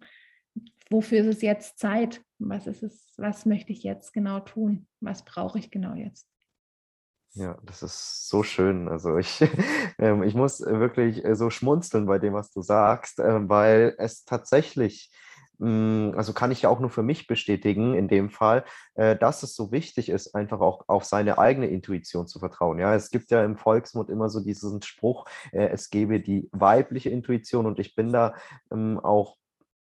wofür 0.89 1.19
ist 1.19 1.37
es 1.37 1.41
jetzt 1.41 1.79
Zeit? 1.79 2.21
Was 2.39 2.67
ist 2.67 2.83
es, 2.83 3.13
was 3.17 3.45
möchte 3.45 3.71
ich 3.71 3.83
jetzt 3.83 4.13
genau 4.13 4.39
tun? 4.39 4.87
Was 4.99 5.25
brauche 5.25 5.59
ich 5.59 5.71
genau 5.71 5.95
jetzt? 5.95 6.27
Ja, 7.37 7.55
das 7.63 7.83
ist 7.83 8.27
so 8.29 8.41
schön. 8.41 8.87
Also 8.89 9.17
ich, 9.17 9.41
ähm, 9.99 10.23
ich 10.23 10.33
muss 10.33 10.59
wirklich 10.61 11.23
äh, 11.23 11.35
so 11.35 11.49
schmunzeln 11.51 12.07
bei 12.07 12.17
dem, 12.17 12.33
was 12.33 12.49
du 12.51 12.61
sagst, 12.61 13.19
äh, 13.19 13.47
weil 13.47 13.93
es 13.99 14.25
tatsächlich 14.25 15.11
hm, 15.59 16.13
also 16.15 16.33
kann 16.33 16.51
ich 16.51 16.63
ja 16.63 16.69
auch 16.69 16.79
nur 16.79 16.89
für 16.89 17.03
mich 17.03 17.27
bestätigen 17.27 17.93
in 17.95 18.07
dem 18.07 18.29
Fall, 18.31 18.63
äh, 18.95 19.15
dass 19.15 19.43
es 19.43 19.55
so 19.55 19.71
wichtig 19.71 20.09
ist, 20.09 20.33
einfach 20.35 20.61
auch 20.61 20.85
auf 20.87 21.03
seine 21.03 21.37
eigene 21.37 21.67
Intuition 21.67 22.27
zu 22.27 22.39
vertrauen. 22.39 22.79
Ja, 22.79 22.95
es 22.95 23.11
gibt 23.11 23.29
ja 23.31 23.43
im 23.43 23.55
Volksmund 23.57 24.09
immer 24.09 24.29
so 24.29 24.39
diesen 24.39 24.81
Spruch, 24.81 25.25
es 25.51 25.89
gebe 25.89 26.19
die 26.19 26.49
weibliche 26.51 27.09
Intuition 27.09 27.65
und 27.67 27.79
ich 27.79 27.95
bin 27.95 28.11
da 28.11 28.35
ähm, 28.71 28.99
auch 28.99 29.37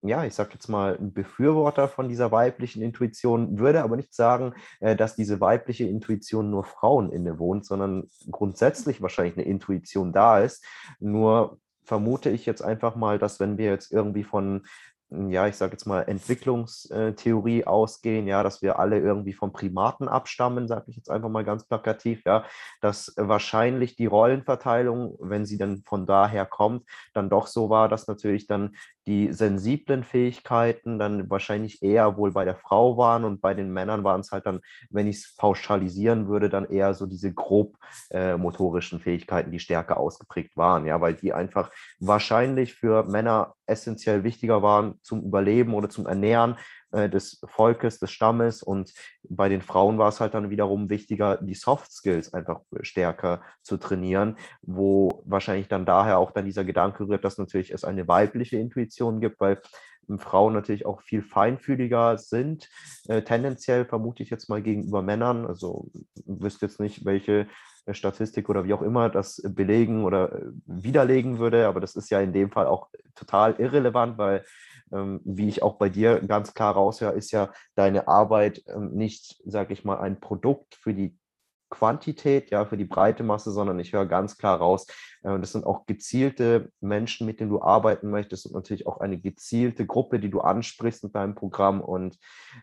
ja, 0.03 0.25
ich 0.25 0.33
sage 0.33 0.51
jetzt 0.53 0.67
mal, 0.67 0.97
ein 0.99 1.13
Befürworter 1.13 1.87
von 1.87 2.09
dieser 2.09 2.31
weiblichen 2.31 2.81
Intuition, 2.81 3.57
würde 3.57 3.83
aber 3.83 3.95
nicht 3.95 4.13
sagen, 4.13 4.53
äh, 4.81 4.95
dass 4.95 5.15
diese 5.15 5.39
weibliche 5.39 5.85
Intuition 5.85 6.49
nur 6.49 6.65
Frauen 6.65 7.11
innewohnt, 7.11 7.65
sondern 7.65 8.09
grundsätzlich 8.29 9.01
wahrscheinlich 9.01 9.37
eine 9.37 9.45
Intuition 9.45 10.11
da 10.11 10.39
ist. 10.39 10.65
Nur 10.99 11.57
vermute 11.85 12.29
ich 12.29 12.45
jetzt 12.45 12.61
einfach 12.61 12.95
mal, 12.95 13.17
dass 13.17 13.39
wenn 13.39 13.57
wir 13.57 13.65
jetzt 13.71 13.91
irgendwie 13.91 14.23
von 14.23 14.63
ja, 15.29 15.47
ich 15.47 15.55
sage 15.55 15.73
jetzt 15.73 15.85
mal, 15.85 16.01
Entwicklungstheorie 16.01 17.65
ausgehen, 17.65 18.27
ja, 18.27 18.43
dass 18.43 18.61
wir 18.61 18.79
alle 18.79 18.99
irgendwie 18.99 19.33
vom 19.33 19.53
Primaten 19.53 20.07
abstammen, 20.07 20.67
sage 20.67 20.85
ich 20.87 20.95
jetzt 20.95 21.09
einfach 21.09 21.29
mal 21.29 21.43
ganz 21.43 21.67
plakativ, 21.67 22.23
ja, 22.25 22.45
dass 22.81 23.13
wahrscheinlich 23.17 23.95
die 23.95 24.05
Rollenverteilung, 24.07 25.17
wenn 25.19 25.45
sie 25.45 25.57
dann 25.57 25.83
von 25.85 26.05
daher 26.05 26.45
kommt, 26.45 26.87
dann 27.13 27.29
doch 27.29 27.47
so 27.47 27.69
war, 27.69 27.89
dass 27.89 28.07
natürlich 28.07 28.47
dann 28.47 28.75
die 29.07 29.33
sensiblen 29.33 30.03
Fähigkeiten 30.03 30.99
dann 30.99 31.29
wahrscheinlich 31.29 31.83
eher 31.83 32.17
wohl 32.17 32.31
bei 32.31 32.45
der 32.45 32.55
Frau 32.55 32.97
waren 32.97 33.25
und 33.25 33.41
bei 33.41 33.53
den 33.53 33.71
Männern 33.71 34.03
waren 34.03 34.21
es 34.21 34.31
halt 34.31 34.45
dann, 34.45 34.61
wenn 34.89 35.07
ich 35.07 35.17
es 35.17 35.35
pauschalisieren 35.35 36.27
würde, 36.27 36.49
dann 36.49 36.65
eher 36.65 36.93
so 36.93 37.05
diese 37.05 37.33
grob 37.33 37.77
äh, 38.11 38.37
motorischen 38.37 38.99
Fähigkeiten, 38.99 39.51
die 39.51 39.59
stärker 39.59 39.97
ausgeprägt 39.97 40.55
waren, 40.55 40.85
ja, 40.85 41.01
weil 41.01 41.15
die 41.15 41.33
einfach 41.33 41.71
wahrscheinlich 41.99 42.73
für 42.73 43.03
Männer 43.03 43.55
essentiell 43.65 44.23
wichtiger 44.23 44.61
waren 44.61 44.99
zum 45.01 45.23
Überleben 45.23 45.73
oder 45.73 45.89
zum 45.89 46.07
Ernähren 46.07 46.57
äh, 46.93 47.09
des 47.09 47.41
Volkes, 47.45 47.99
des 47.99 48.11
Stammes. 48.11 48.63
Und 48.63 48.93
bei 49.23 49.49
den 49.49 49.61
Frauen 49.61 49.97
war 49.97 50.09
es 50.09 50.19
halt 50.19 50.33
dann 50.33 50.49
wiederum 50.49 50.89
wichtiger, 50.89 51.37
die 51.37 51.55
Soft 51.55 51.91
Skills 51.91 52.33
einfach 52.33 52.61
stärker 52.81 53.41
zu 53.61 53.77
trainieren, 53.77 54.37
wo 54.61 55.23
wahrscheinlich 55.25 55.67
dann 55.67 55.85
daher 55.85 56.19
auch 56.19 56.31
dann 56.31 56.45
dieser 56.45 56.63
Gedanke 56.63 57.07
rührt, 57.07 57.25
dass 57.25 57.37
natürlich 57.37 57.71
es 57.71 57.83
eine 57.83 58.07
weibliche 58.07 58.57
Intuition 58.57 59.19
gibt, 59.21 59.39
weil 59.39 59.59
Frauen 60.17 60.53
natürlich 60.53 60.85
auch 60.85 61.01
viel 61.01 61.21
feinfühliger 61.23 62.17
sind, 62.17 62.69
äh, 63.07 63.21
tendenziell 63.21 63.85
vermute 63.85 64.23
ich 64.23 64.29
jetzt 64.29 64.49
mal 64.49 64.61
gegenüber 64.61 65.01
Männern. 65.01 65.45
Also 65.45 65.89
wüsste 66.25 66.65
jetzt 66.65 66.79
nicht, 66.79 67.05
welche 67.05 67.47
Statistik 67.91 68.49
oder 68.49 68.63
wie 68.65 68.73
auch 68.73 68.81
immer 68.81 69.09
das 69.09 69.41
belegen 69.43 70.05
oder 70.05 70.31
äh, 70.31 70.45
widerlegen 70.65 71.39
würde. 71.39 71.67
Aber 71.67 71.79
das 71.79 71.95
ist 71.95 72.09
ja 72.09 72.19
in 72.21 72.33
dem 72.33 72.51
Fall 72.51 72.67
auch 72.67 72.89
total 73.15 73.55
irrelevant, 73.59 74.17
weil, 74.17 74.45
ähm, 74.91 75.21
wie 75.25 75.49
ich 75.49 75.63
auch 75.63 75.75
bei 75.75 75.89
dir 75.89 76.21
ganz 76.21 76.53
klar 76.53 76.73
raushöre, 76.73 77.13
ist 77.13 77.31
ja 77.31 77.51
deine 77.75 78.07
Arbeit 78.07 78.63
ähm, 78.67 78.91
nicht, 78.91 79.41
sage 79.45 79.73
ich 79.73 79.83
mal, 79.83 79.99
ein 79.99 80.19
Produkt 80.19 80.75
für 80.75 80.93
die 80.93 81.17
Quantität, 81.73 82.51
ja, 82.51 82.65
für 82.65 82.77
die 82.77 82.85
breite 82.85 83.23
Masse, 83.23 83.51
sondern 83.51 83.79
ich 83.79 83.93
höre 83.93 84.05
ganz 84.05 84.37
klar 84.37 84.59
raus, 84.59 84.85
äh, 85.23 85.39
das 85.39 85.53
sind 85.53 85.65
auch 85.65 85.87
gezielte 85.87 86.71
Menschen, 86.81 87.25
mit 87.25 87.39
denen 87.39 87.49
du 87.49 87.61
arbeiten 87.61 88.11
möchtest 88.11 88.45
und 88.45 88.53
natürlich 88.53 88.85
auch 88.85 88.99
eine 88.99 89.19
gezielte 89.19 89.87
Gruppe, 89.87 90.19
die 90.19 90.29
du 90.29 90.41
ansprichst 90.41 91.03
mit 91.03 91.15
deinem 91.15 91.33
Programm. 91.33 91.81
Und 91.81 92.19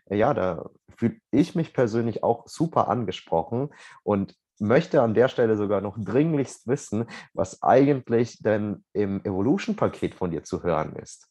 äh, 0.06 0.16
ja, 0.16 0.32
da 0.32 0.70
fühle 0.96 1.16
ich 1.32 1.56
mich 1.56 1.74
persönlich 1.74 2.22
auch 2.22 2.46
super 2.46 2.88
angesprochen. 2.88 3.70
Und 4.04 4.36
möchte 4.60 5.02
an 5.02 5.14
der 5.14 5.28
Stelle 5.28 5.56
sogar 5.56 5.80
noch 5.80 5.96
dringlichst 5.98 6.66
wissen, 6.66 7.06
was 7.32 7.62
eigentlich 7.62 8.38
denn 8.38 8.84
im 8.92 9.24
Evolution-Paket 9.24 10.14
von 10.14 10.30
dir 10.30 10.44
zu 10.44 10.62
hören 10.62 10.94
ist. 10.96 11.28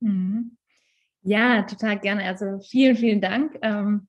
Mhm. 0.00 0.56
Ja, 1.22 1.62
total 1.62 1.98
gerne. 1.98 2.24
Also 2.24 2.60
vielen, 2.60 2.96
vielen 2.96 3.20
Dank. 3.20 3.58
Ähm, 3.62 4.08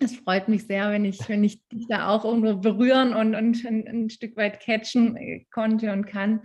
es 0.00 0.16
freut 0.16 0.48
mich 0.48 0.66
sehr, 0.66 0.90
wenn 0.90 1.04
ich, 1.04 1.28
wenn 1.28 1.44
ich 1.44 1.66
dich 1.68 1.86
da 1.88 2.08
auch 2.08 2.24
irgendwo 2.24 2.56
berühren 2.56 3.14
und, 3.14 3.34
und 3.34 3.64
ein, 3.64 3.86
ein 3.86 4.10
Stück 4.10 4.36
weit 4.36 4.60
catchen 4.60 5.16
äh, 5.16 5.44
konnte 5.50 5.92
und 5.92 6.06
kann. 6.06 6.42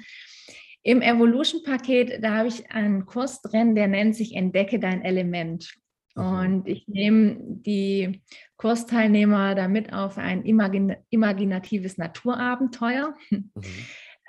Im 0.84 1.02
Evolution-Paket, 1.02 2.24
da 2.24 2.36
habe 2.36 2.50
ich 2.50 2.70
einen 2.70 3.06
Kurs 3.06 3.42
drin, 3.42 3.74
der 3.74 3.88
nennt 3.88 4.16
sich 4.16 4.36
Entdecke 4.36 4.80
dein 4.80 5.04
Element. 5.04 5.74
Und 6.16 6.68
ich 6.68 6.88
nehme 6.88 7.36
die 7.40 8.22
Kursteilnehmer 8.58 9.54
damit 9.54 9.92
auf 9.92 10.18
ein 10.18 10.44
imagin 10.44 10.96
imaginatives 11.10 11.98
Naturabenteuer, 11.98 13.14
mhm. 13.30 13.52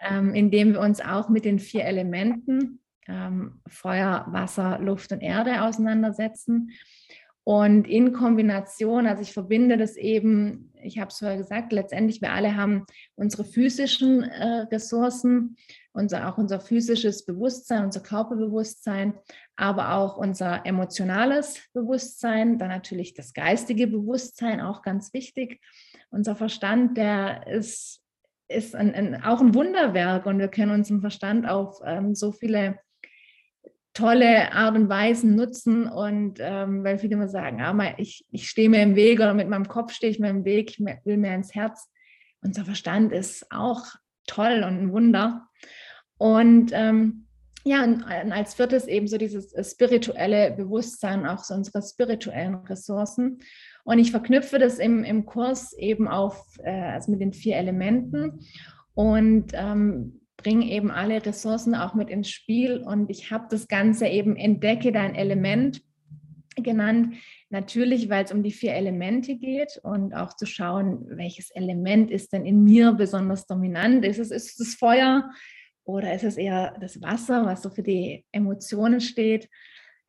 ähm, 0.02 0.34
in 0.34 0.50
dem 0.50 0.72
wir 0.72 0.80
uns 0.80 1.00
auch 1.00 1.28
mit 1.28 1.44
den 1.44 1.60
vier 1.60 1.84
Elementen 1.84 2.80
ähm, 3.08 3.60
Feuer, 3.68 4.26
Wasser, 4.30 4.80
Luft 4.80 5.12
und 5.12 5.20
Erde 5.20 5.62
auseinandersetzen. 5.62 6.72
Und 7.48 7.86
in 7.86 8.12
Kombination, 8.12 9.06
also 9.06 9.22
ich 9.22 9.32
verbinde 9.32 9.76
das 9.76 9.94
eben, 9.94 10.72
ich 10.82 10.98
habe 10.98 11.10
es 11.10 11.20
vorher 11.20 11.36
gesagt, 11.36 11.72
letztendlich 11.72 12.20
wir 12.20 12.32
alle 12.32 12.56
haben 12.56 12.86
unsere 13.14 13.44
physischen 13.44 14.24
äh, 14.24 14.66
Ressourcen, 14.72 15.56
unser, 15.92 16.28
auch 16.28 16.38
unser 16.38 16.58
physisches 16.58 17.24
Bewusstsein, 17.24 17.84
unser 17.84 18.00
Körperbewusstsein, 18.00 19.14
aber 19.54 19.92
auch 19.92 20.16
unser 20.16 20.66
emotionales 20.66 21.60
Bewusstsein, 21.72 22.58
dann 22.58 22.70
natürlich 22.70 23.14
das 23.14 23.32
geistige 23.32 23.86
Bewusstsein, 23.86 24.60
auch 24.60 24.82
ganz 24.82 25.12
wichtig. 25.12 25.60
Unser 26.10 26.34
Verstand, 26.34 26.96
der 26.96 27.46
ist, 27.46 28.02
ist 28.48 28.74
ein, 28.74 28.92
ein, 28.92 29.22
auch 29.22 29.40
ein 29.40 29.54
Wunderwerk 29.54 30.26
und 30.26 30.40
wir 30.40 30.48
können 30.48 30.72
unseren 30.72 31.00
Verstand 31.00 31.48
auf 31.48 31.78
ähm, 31.84 32.16
so 32.16 32.32
viele 32.32 32.80
tolle 33.96 34.52
Art 34.52 34.76
und 34.76 34.90
Weisen 34.90 35.34
nutzen 35.36 35.88
und 35.88 36.38
ähm, 36.38 36.84
weil 36.84 36.98
viele 36.98 37.14
immer 37.14 37.28
sagen, 37.28 37.62
ah, 37.62 37.94
ich, 37.96 38.26
ich 38.30 38.50
stehe 38.50 38.68
mir 38.68 38.82
im 38.82 38.94
Weg 38.94 39.20
oder 39.20 39.32
mit 39.32 39.48
meinem 39.48 39.68
Kopf 39.68 39.92
stehe 39.92 40.10
ich 40.10 40.18
mir 40.18 40.28
im 40.28 40.44
Weg, 40.44 40.70
ich 40.70 40.80
will 41.04 41.16
mir 41.16 41.34
ins 41.34 41.54
Herz. 41.54 41.90
Unser 42.42 42.66
Verstand 42.66 43.12
ist 43.12 43.50
auch 43.50 43.86
toll 44.26 44.64
und 44.66 44.78
ein 44.78 44.92
Wunder. 44.92 45.48
Und 46.18 46.72
ähm, 46.74 47.26
ja, 47.64 47.82
und 47.84 48.04
als 48.04 48.54
viertes 48.54 48.86
eben 48.86 49.08
so 49.08 49.16
dieses 49.16 49.54
äh, 49.54 49.64
spirituelle 49.64 50.52
Bewusstsein, 50.52 51.26
auch 51.26 51.42
so 51.42 51.54
unsere 51.54 51.82
spirituellen 51.82 52.56
Ressourcen. 52.56 53.38
Und 53.84 53.98
ich 53.98 54.10
verknüpfe 54.10 54.58
das 54.58 54.78
im, 54.78 55.04
im 55.04 55.24
Kurs 55.24 55.72
eben 55.72 56.06
auf, 56.06 56.44
äh, 56.62 56.70
also 56.70 57.10
mit 57.10 57.22
den 57.22 57.32
vier 57.32 57.56
Elementen 57.56 58.40
und 58.94 59.52
ähm, 59.54 60.20
bringe 60.36 60.70
eben 60.70 60.90
alle 60.90 61.24
Ressourcen 61.24 61.74
auch 61.74 61.94
mit 61.94 62.10
ins 62.10 62.30
Spiel. 62.30 62.78
Und 62.78 63.10
ich 63.10 63.30
habe 63.30 63.46
das 63.50 63.68
Ganze 63.68 64.06
eben 64.06 64.36
Entdecke 64.36 64.92
dein 64.92 65.14
Element 65.14 65.82
genannt. 66.56 67.16
Natürlich, 67.50 68.08
weil 68.08 68.24
es 68.24 68.32
um 68.32 68.42
die 68.42 68.52
vier 68.52 68.74
Elemente 68.74 69.36
geht 69.36 69.78
und 69.82 70.14
auch 70.14 70.34
zu 70.34 70.46
schauen, 70.46 71.06
welches 71.10 71.50
Element 71.50 72.10
ist 72.10 72.32
denn 72.32 72.44
in 72.44 72.64
mir 72.64 72.92
besonders 72.92 73.46
dominant. 73.46 74.04
Ist 74.04 74.18
es 74.18 74.30
ist 74.30 74.58
das 74.58 74.74
Feuer? 74.74 75.30
Oder 75.84 76.14
ist 76.14 76.24
es 76.24 76.36
eher 76.36 76.76
das 76.80 77.00
Wasser, 77.00 77.44
was 77.46 77.62
so 77.62 77.70
für 77.70 77.82
die 77.82 78.24
Emotionen 78.32 79.00
steht? 79.00 79.48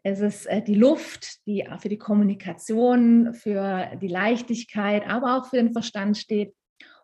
Ist 0.03 0.21
es 0.21 0.45
äh, 0.47 0.61
die 0.61 0.73
Luft, 0.73 1.45
die 1.45 1.65
für 1.79 1.89
die 1.89 1.99
Kommunikation, 1.99 3.33
für 3.33 3.91
die 4.01 4.07
Leichtigkeit, 4.07 5.07
aber 5.07 5.37
auch 5.37 5.49
für 5.49 5.57
den 5.57 5.73
Verstand 5.73 6.17
steht? 6.17 6.55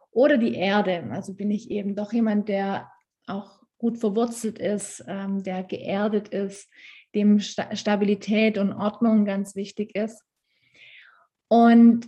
Oder 0.09 0.37
die 0.37 0.55
Erde? 0.55 1.07
Also 1.11 1.35
bin 1.35 1.51
ich 1.51 1.69
eben 1.69 1.95
doch 1.95 2.13
jemand, 2.13 2.49
der 2.49 2.89
auch 3.27 3.61
gut 3.77 3.97
verwurzelt 3.97 4.59
ist, 4.59 5.03
ähm, 5.07 5.43
der 5.43 5.63
geerdet 5.63 6.29
ist, 6.29 6.69
dem 7.15 7.39
Stabilität 7.39 8.57
und 8.57 8.73
Ordnung 8.73 9.25
ganz 9.25 9.55
wichtig 9.55 9.95
ist. 9.95 10.23
Und 11.47 12.07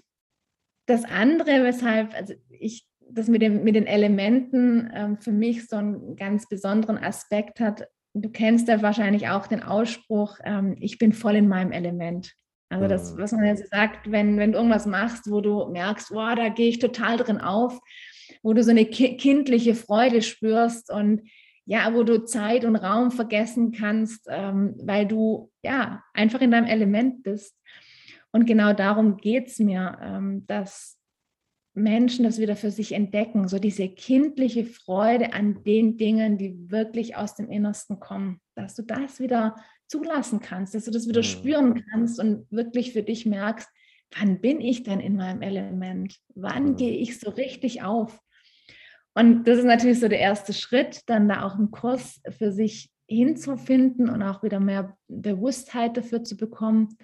das 0.88 1.04
andere, 1.04 1.64
weshalb 1.64 2.14
also 2.14 2.34
ich 2.50 2.88
das 3.10 3.28
mit, 3.28 3.42
dem, 3.42 3.64
mit 3.64 3.76
den 3.76 3.88
Elementen 3.88 4.92
ähm, 4.94 5.18
für 5.18 5.32
mich 5.32 5.68
so 5.68 5.78
einen 5.78 6.16
ganz 6.16 6.48
besonderen 6.48 6.98
Aspekt 6.98 7.60
hat. 7.60 7.88
Du 8.14 8.30
kennst 8.30 8.68
ja 8.68 8.82
wahrscheinlich 8.82 9.30
auch 9.30 9.48
den 9.48 9.62
Ausspruch, 9.62 10.38
ähm, 10.44 10.76
ich 10.80 10.98
bin 10.98 11.14
voll 11.14 11.36
in 11.36 11.48
meinem 11.48 11.72
Element. 11.72 12.34
Also 12.70 12.88
das, 12.88 13.14
mhm. 13.14 13.18
was 13.20 13.32
man 13.32 13.46
jetzt 13.46 13.70
sagt, 13.70 14.12
wenn, 14.12 14.38
wenn 14.38 14.52
du 14.52 14.58
irgendwas 14.58 14.86
machst, 14.86 15.30
wo 15.30 15.42
du 15.42 15.70
merkst, 15.70 16.12
wow, 16.12 16.36
da 16.36 16.50
gehe 16.50 16.70
ich 16.70 16.80
total 16.80 17.18
drin 17.18 17.40
auf, 17.40 17.80
wo 18.46 18.54
du 18.54 18.64
so 18.64 18.70
eine 18.70 18.86
ki 18.86 19.18
kindliche 19.18 19.74
Freude 19.74 20.22
spürst 20.22 20.92
und 20.92 21.24
ja, 21.66 21.92
wo 21.96 22.04
du 22.04 22.26
Zeit 22.26 22.64
und 22.64 22.76
Raum 22.76 23.10
vergessen 23.10 23.72
kannst, 23.72 24.28
ähm, 24.30 24.76
weil 24.84 25.08
du 25.08 25.52
ja 25.64 26.04
einfach 26.14 26.42
in 26.42 26.52
deinem 26.52 26.68
Element 26.68 27.24
bist. 27.24 27.60
Und 28.32 28.46
genau 28.46 28.74
darum 28.74 29.18
geht 29.18 29.48
es 29.48 29.58
mir, 29.58 29.98
ähm, 30.00 30.46
dass 30.46 31.00
Menschen 31.74 32.24
das 32.24 32.38
wieder 32.38 32.56
für 32.56 32.70
sich 32.70 32.92
entdecken, 32.92 33.48
so 33.48 33.58
diese 33.58 33.90
kindliche 33.90 34.64
Freude 34.64 35.34
an 35.34 35.64
den 35.64 35.98
Dingen, 35.98 36.38
die 36.38 36.70
wirklich 36.70 37.16
aus 37.16 37.34
dem 37.34 37.50
Innersten 37.50 38.00
kommen, 38.00 38.42
dass 38.54 38.76
du 38.76 38.84
das 38.84 39.20
wieder 39.20 39.56
zulassen 39.88 40.40
kannst, 40.40 40.76
dass 40.76 40.86
du 40.86 40.92
das 40.92 41.08
wieder 41.08 41.22
mhm. 41.22 41.24
spüren 41.24 41.84
kannst 41.90 42.20
und 42.20 42.46
wirklich 42.52 42.94
für 42.94 43.02
dich 43.02 43.26
merkst, 43.26 43.68
wann 44.16 44.40
bin 44.40 44.62
ich 44.62 44.84
denn 44.84 45.00
in 45.00 45.16
meinem 45.16 45.42
Element? 45.42 46.20
Wann 46.36 46.74
mhm. 46.74 46.76
gehe 46.76 46.96
ich 46.96 47.20
so 47.20 47.32
richtig 47.32 47.82
auf? 47.82 48.22
Und 49.18 49.46
das 49.46 49.60
ist 49.60 49.66
natürlich 49.66 50.00
so 50.00 50.10
der 50.10 50.20
erste 50.20 50.54
Schritt, 50.54 51.02
dann 51.08 51.30
da 51.30 51.44
auch 51.44 51.56
einen 51.56 51.72
Kurs 51.72 52.22
für 52.38 52.52
sich 52.52 52.92
hinzufinden 53.08 54.10
und 54.10 54.22
auch 54.22 54.44
wieder 54.44 54.60
mehr 54.60 54.98
Bewusstheit 55.08 55.96
dafür 55.96 56.24
zu 56.24 56.36
bekommen, 56.36 56.98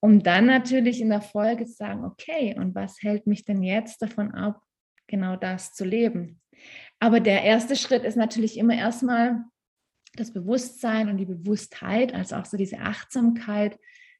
um 0.00 0.22
dann 0.22 0.46
natürlich 0.46 1.00
in 1.00 1.08
der 1.08 1.22
Folge 1.22 1.64
zu 1.64 1.72
sagen, 1.72 2.04
okay, 2.04 2.54
und 2.58 2.74
was 2.74 3.02
hält 3.02 3.26
mich 3.26 3.44
denn 3.44 3.62
jetzt 3.62 4.02
davon 4.02 4.32
ab, 4.32 4.60
genau 5.06 5.36
das 5.36 5.72
zu 5.72 5.84
leben? 5.84 6.40
Aber 6.98 7.20
der 7.20 7.42
erste 7.42 7.74
Schritt 7.74 8.04
ist 8.04 8.16
natürlich 8.16 8.58
immer 8.58 8.74
erstmal 8.74 9.44
das 10.14 10.32
Bewusstsein 10.32 11.08
und 11.08 11.16
die 11.16 11.26
Bewusstheit, 11.26 12.12
also 12.12 12.36
auch 12.36 12.44
so 12.44 12.56
diese 12.56 12.80
Achtsamkeit 12.80 13.78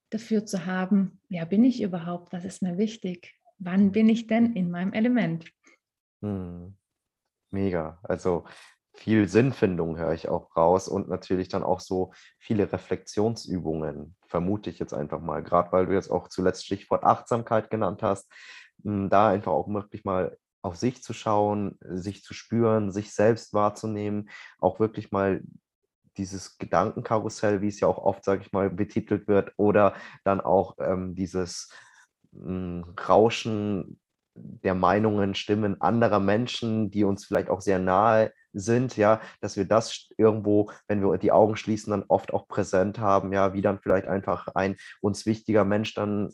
dafür 0.09 0.47
zu 0.47 0.65
haben, 0.65 1.21
wer 1.29 1.45
bin 1.45 1.65
ich 1.65 1.83
überhaupt, 1.83 2.33
was 2.33 2.45
ist 2.45 2.63
mir 2.63 2.79
wichtig, 2.79 3.35
wann 3.59 3.93
bin 3.93 4.09
ich 4.09 4.27
denn 4.27 4.55
in 4.55 4.71
meinem 4.71 4.93
Element? 4.93 5.53
Hm. 6.23 6.77
Mega. 7.51 7.99
Also 8.03 8.45
viel 8.95 9.29
Sinnfindung 9.29 9.97
höre 9.99 10.13
ich 10.13 10.29
auch 10.29 10.55
raus 10.57 10.89
und 10.89 11.09
natürlich 11.09 11.49
dann 11.49 11.63
auch 11.63 11.81
so 11.81 12.13
viele 12.39 12.71
Reflexionsübungen, 12.73 14.17
vermute 14.27 14.71
ich 14.71 14.79
jetzt 14.79 14.95
einfach 14.95 15.21
mal, 15.21 15.43
gerade 15.43 15.73
weil 15.73 15.87
du 15.87 15.95
jetzt 15.95 16.11
auch 16.11 16.29
zuletzt 16.29 16.67
Stichwort 16.67 17.05
Achtsamkeit 17.05 17.71
genannt 17.71 18.03
hast, 18.03 18.31
hm, 18.85 19.09
da 19.09 19.29
einfach 19.29 19.53
auch 19.53 19.69
wirklich 19.69 20.05
mal 20.05 20.37
auf 20.63 20.77
sich 20.77 21.03
zu 21.03 21.13
schauen, 21.15 21.79
sich 21.81 22.23
zu 22.23 22.35
spüren, 22.35 22.93
sich 22.93 23.15
selbst 23.15 23.55
wahrzunehmen, 23.55 24.29
auch 24.59 24.79
wirklich 24.81 25.11
mal 25.11 25.43
dieses 26.17 26.59
Gedankenkarussell, 26.59 27.63
wie 27.63 27.69
es 27.69 27.81
ja 27.81 27.89
auch 27.89 27.99
oft, 27.99 28.25
sage 28.25 28.43
ich 28.43 28.53
mal, 28.53 28.69
betitelt 28.71 29.29
wird, 29.29 29.53
oder 29.57 29.95
dann 30.25 30.41
auch 30.41 30.77
ähm, 30.79 31.15
dieses 31.15 31.71
hm, 32.33 32.85
Rauschen 33.09 34.00
der 34.43 34.75
Meinungen, 34.75 35.35
Stimmen 35.35 35.81
anderer 35.81 36.21
Menschen, 36.21 36.91
die 36.91 37.05
uns 37.05 37.25
vielleicht 37.25 37.51
auch 37.51 37.61
sehr 37.61 37.79
nahe 37.79 38.33
sind, 38.53 38.97
ja, 38.97 39.21
dass 39.41 39.57
wir 39.57 39.65
das 39.65 40.09
irgendwo, 40.17 40.71
wenn 40.89 41.03
wir 41.03 41.17
die 41.19 41.33
Augen 41.33 41.57
schließen, 41.57 41.91
dann 41.93 42.05
oft 42.09 42.33
auch 42.33 42.49
präsent 42.49 42.99
haben, 42.99 43.33
ja, 43.33 43.53
wie 43.53 43.63
dann 43.63 43.81
vielleicht 43.81 44.07
einfach 44.07 44.49
ein 44.49 44.77
uns 45.01 45.27
wichtiger 45.27 45.65
Mensch 45.65 45.95
dann 45.95 46.33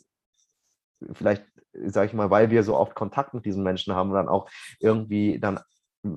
vielleicht, 1.13 1.45
sage 1.73 2.07
ich 2.07 2.13
mal, 2.13 2.29
weil 2.31 2.49
wir 2.49 2.63
so 2.63 2.75
oft 2.75 2.95
Kontakt 2.95 3.33
mit 3.33 3.45
diesen 3.45 3.63
Menschen 3.63 3.93
haben, 3.93 4.13
dann 4.13 4.27
auch 4.27 4.49
irgendwie 4.79 5.39
dann 5.39 5.59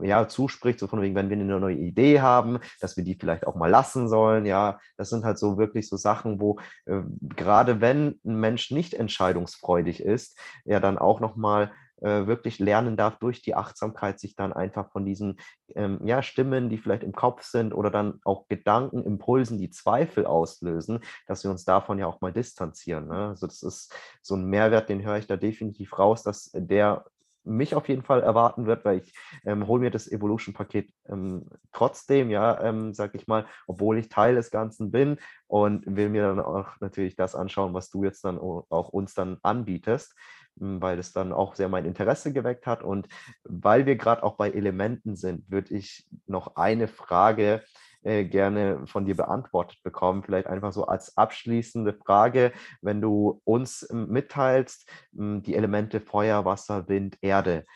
ja, 0.03 0.29
zuspricht, 0.29 0.79
so 0.79 0.87
von 0.87 1.03
wegen, 1.03 1.15
wenn 1.15 1.31
wir 1.31 1.37
eine 1.37 1.59
neue 1.59 1.77
Idee 1.77 2.21
haben, 2.21 2.59
dass 2.81 2.97
wir 2.97 3.05
die 3.05 3.15
vielleicht 3.15 3.47
auch 3.47 3.57
mal 3.57 3.71
lassen 3.71 4.09
sollen, 4.09 4.47
ja, 4.47 4.79
das 4.97 5.11
sind 5.11 5.25
halt 5.25 5.39
so 5.39 5.59
wirklich 5.59 5.89
so 5.89 5.97
Sachen, 5.97 6.41
wo 6.41 6.59
äh, 6.87 7.01
gerade 7.37 7.81
wenn 7.81 8.21
ein 8.25 8.37
Mensch 8.41 8.71
nicht 8.71 8.95
entscheidungsfreudig 8.95 10.01
ist, 10.01 10.39
er 10.65 10.81
dann 10.81 10.99
auch 10.99 11.21
nochmal 11.21 11.73
äh, 12.01 12.27
wirklich 12.27 12.59
lernen 12.59 12.97
darf, 12.97 13.19
durch 13.19 13.43
die 13.43 13.55
Achtsamkeit 13.55 14.19
sich 14.21 14.37
dann 14.37 14.53
einfach 14.53 14.91
von 14.91 15.05
diesen 15.05 15.39
ähm, 15.75 16.01
ja, 16.05 16.23
Stimmen, 16.23 16.69
die 16.69 16.79
vielleicht 16.79 17.03
im 17.03 17.13
Kopf 17.13 17.43
sind 17.43 17.73
oder 17.73 17.91
dann 17.91 18.21
auch 18.25 18.49
Gedanken, 18.49 19.03
Impulsen, 19.05 19.59
die 19.59 19.71
Zweifel 19.71 20.27
auslösen, 20.27 21.01
dass 21.27 21.45
wir 21.45 21.51
uns 21.51 21.65
davon 21.65 21.99
ja 21.99 22.07
auch 22.07 22.21
mal 22.21 22.33
distanzieren. 22.33 23.09
Ne? 23.09 23.29
Also 23.29 23.47
das 23.47 23.63
ist 23.63 23.95
so 24.23 24.35
ein 24.35 24.47
Mehrwert, 24.47 24.89
den 24.89 25.03
höre 25.03 25.19
ich 25.19 25.27
da 25.27 25.37
definitiv 25.37 25.99
raus, 25.99 26.23
dass 26.23 26.51
der 26.55 27.05
mich 27.45 27.75
auf 27.75 27.89
jeden 27.89 28.03
Fall 28.03 28.23
erwarten 28.23 28.67
wird, 28.67 28.85
weil 28.85 28.99
ich 28.99 29.15
ähm, 29.45 29.67
hole 29.67 29.81
mir 29.81 29.91
das 29.91 30.11
Evolution-Paket 30.11 30.93
ähm, 31.09 31.47
trotzdem, 31.73 32.31
ja, 32.31 32.61
ähm, 32.63 32.93
sag 32.93 33.15
ich 33.15 33.27
mal, 33.27 33.47
obwohl 33.67 33.99
ich 33.99 34.09
Teil 34.09 34.35
des 34.35 34.51
Ganzen 34.51 34.91
bin 34.91 35.19
und 35.47 35.85
will 35.87 36.11
mir 36.11 36.23
dann 36.23 36.41
auch 36.41 36.69
natürlich 36.81 37.17
das 37.17 37.35
anschauen, 37.35 37.75
was 37.75 37.91
du 37.91 38.05
jetzt 38.05 38.25
dann 38.25 38.39
auch 38.39 38.89
uns 38.91 39.15
dann 39.15 39.39
anbietest, 39.43 40.15
weil 40.57 40.99
es 40.99 41.13
dann 41.13 41.33
auch 41.33 41.55
sehr 41.55 41.69
mein 41.69 41.85
Interesse 41.85 42.33
geweckt 42.33 42.67
hat 42.67 42.83
und 42.83 43.09
weil 43.45 43.87
wir 43.87 43.97
gerade 43.97 44.23
auch 44.23 44.37
bei 44.37 44.51
Elementen 44.51 45.17
sind, 45.17 45.51
würde 45.51 45.75
ich 45.75 46.07
noch 46.27 46.57
eine 46.57 46.89
Frage 46.89 47.63
äh, 48.03 48.25
gerne 48.25 48.87
von 48.87 49.05
dir 49.05 49.17
beantwortet 49.17 49.83
bekommen. 49.83 50.23
Vielleicht 50.23 50.47
einfach 50.47 50.73
so 50.73 50.87
als 50.87 51.17
abschließende 51.19 51.93
Frage, 51.93 52.53
wenn 52.81 53.01
du 53.01 53.43
uns 53.45 53.87
ähm, 53.91 54.09
mitteilst, 54.09 54.89
hm, 55.15 55.43
die 55.43 55.55
Elemente 55.55 56.01
Feuer, 56.01 56.45
Wasser, 56.47 56.89
Wind, 56.89 57.19
Erde. 57.21 57.67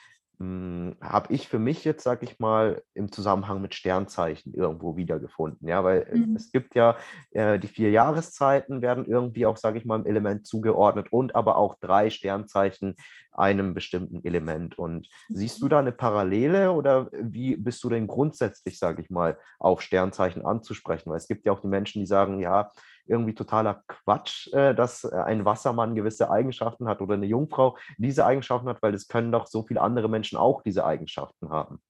Hm, 0.45 0.97
habe 1.01 1.33
ich 1.33 1.49
für 1.49 1.59
mich 1.59 1.85
jetzt, 1.85 2.05
sag 2.05 2.23
ich 2.23 2.39
mal, 2.39 2.83
im 2.93 3.11
Zusammenhang 3.11 3.63
mit 3.63 3.75
Sternzeichen 3.75 4.53
irgendwo 4.53 4.97
wiedergefunden. 4.97 5.67
Ja, 5.67 5.83
weil 5.85 6.07
mhm. 6.13 6.37
es 6.37 6.53
gibt 6.53 6.75
ja 6.75 6.97
äh, 7.31 7.59
die 7.59 7.69
vier 7.69 7.91
Jahreszeiten 7.91 8.83
werden 8.83 9.07
irgendwie 9.07 9.47
auch, 9.47 9.57
sage 9.57 9.79
ich 9.79 9.87
mal, 9.87 10.01
im 10.01 10.07
Element 10.07 10.47
zugeordnet 10.47 11.13
und 11.13 11.35
aber 11.35 11.57
auch 11.57 11.77
drei 11.81 12.11
Sternzeichen 12.11 12.97
einem 13.33 13.73
bestimmten 13.73 14.23
Element. 14.25 14.79
Und 14.79 15.09
siehst 15.29 15.63
du 15.63 15.67
mhm. 15.67 15.71
da 15.71 15.79
eine 15.79 15.93
Parallele 15.93 16.73
oder 16.73 17.09
wie 17.13 17.57
bist 17.57 17.83
du 17.83 17.89
denn 17.89 18.07
grundsätzlich, 18.07 18.79
sage 18.79 19.01
ich 19.01 19.09
mal, 19.09 19.39
auf 19.59 19.81
Sternzeichen 19.81 20.45
anzusprechen? 20.45 21.11
Weil 21.11 21.17
es 21.17 21.29
gibt 21.29 21.47
ja 21.47 21.53
auch 21.53 21.61
die 21.61 21.69
Menschen, 21.69 22.01
die 22.01 22.07
sagen, 22.07 22.39
ja, 22.41 22.71
irgendwie 23.07 23.35
totaler 23.35 23.83
Quatsch, 23.87 24.53
äh, 24.53 24.75
dass 24.75 25.05
äh, 25.05 25.15
ein 25.15 25.45
Wassermann 25.45 25.95
gewisse 25.95 26.31
Eigenschaften 26.31 26.89
hat 26.89 27.01
oder 27.01 27.15
eine 27.15 27.27
Jungfrau 27.27 27.77
diese 27.99 28.25
Eigenschaften 28.27 28.69
hat, 28.69 28.83
weil 28.83 28.95
es 28.95 29.09
können 29.09 29.33
doch 29.33 29.47
so 29.47 29.63
viele 29.63 29.81
andere 29.81 30.09
Menschen 30.09 30.39
auch 30.39 30.63
diese 30.63 30.85
Eigenschaften 30.85 31.51
haben. 31.51 31.81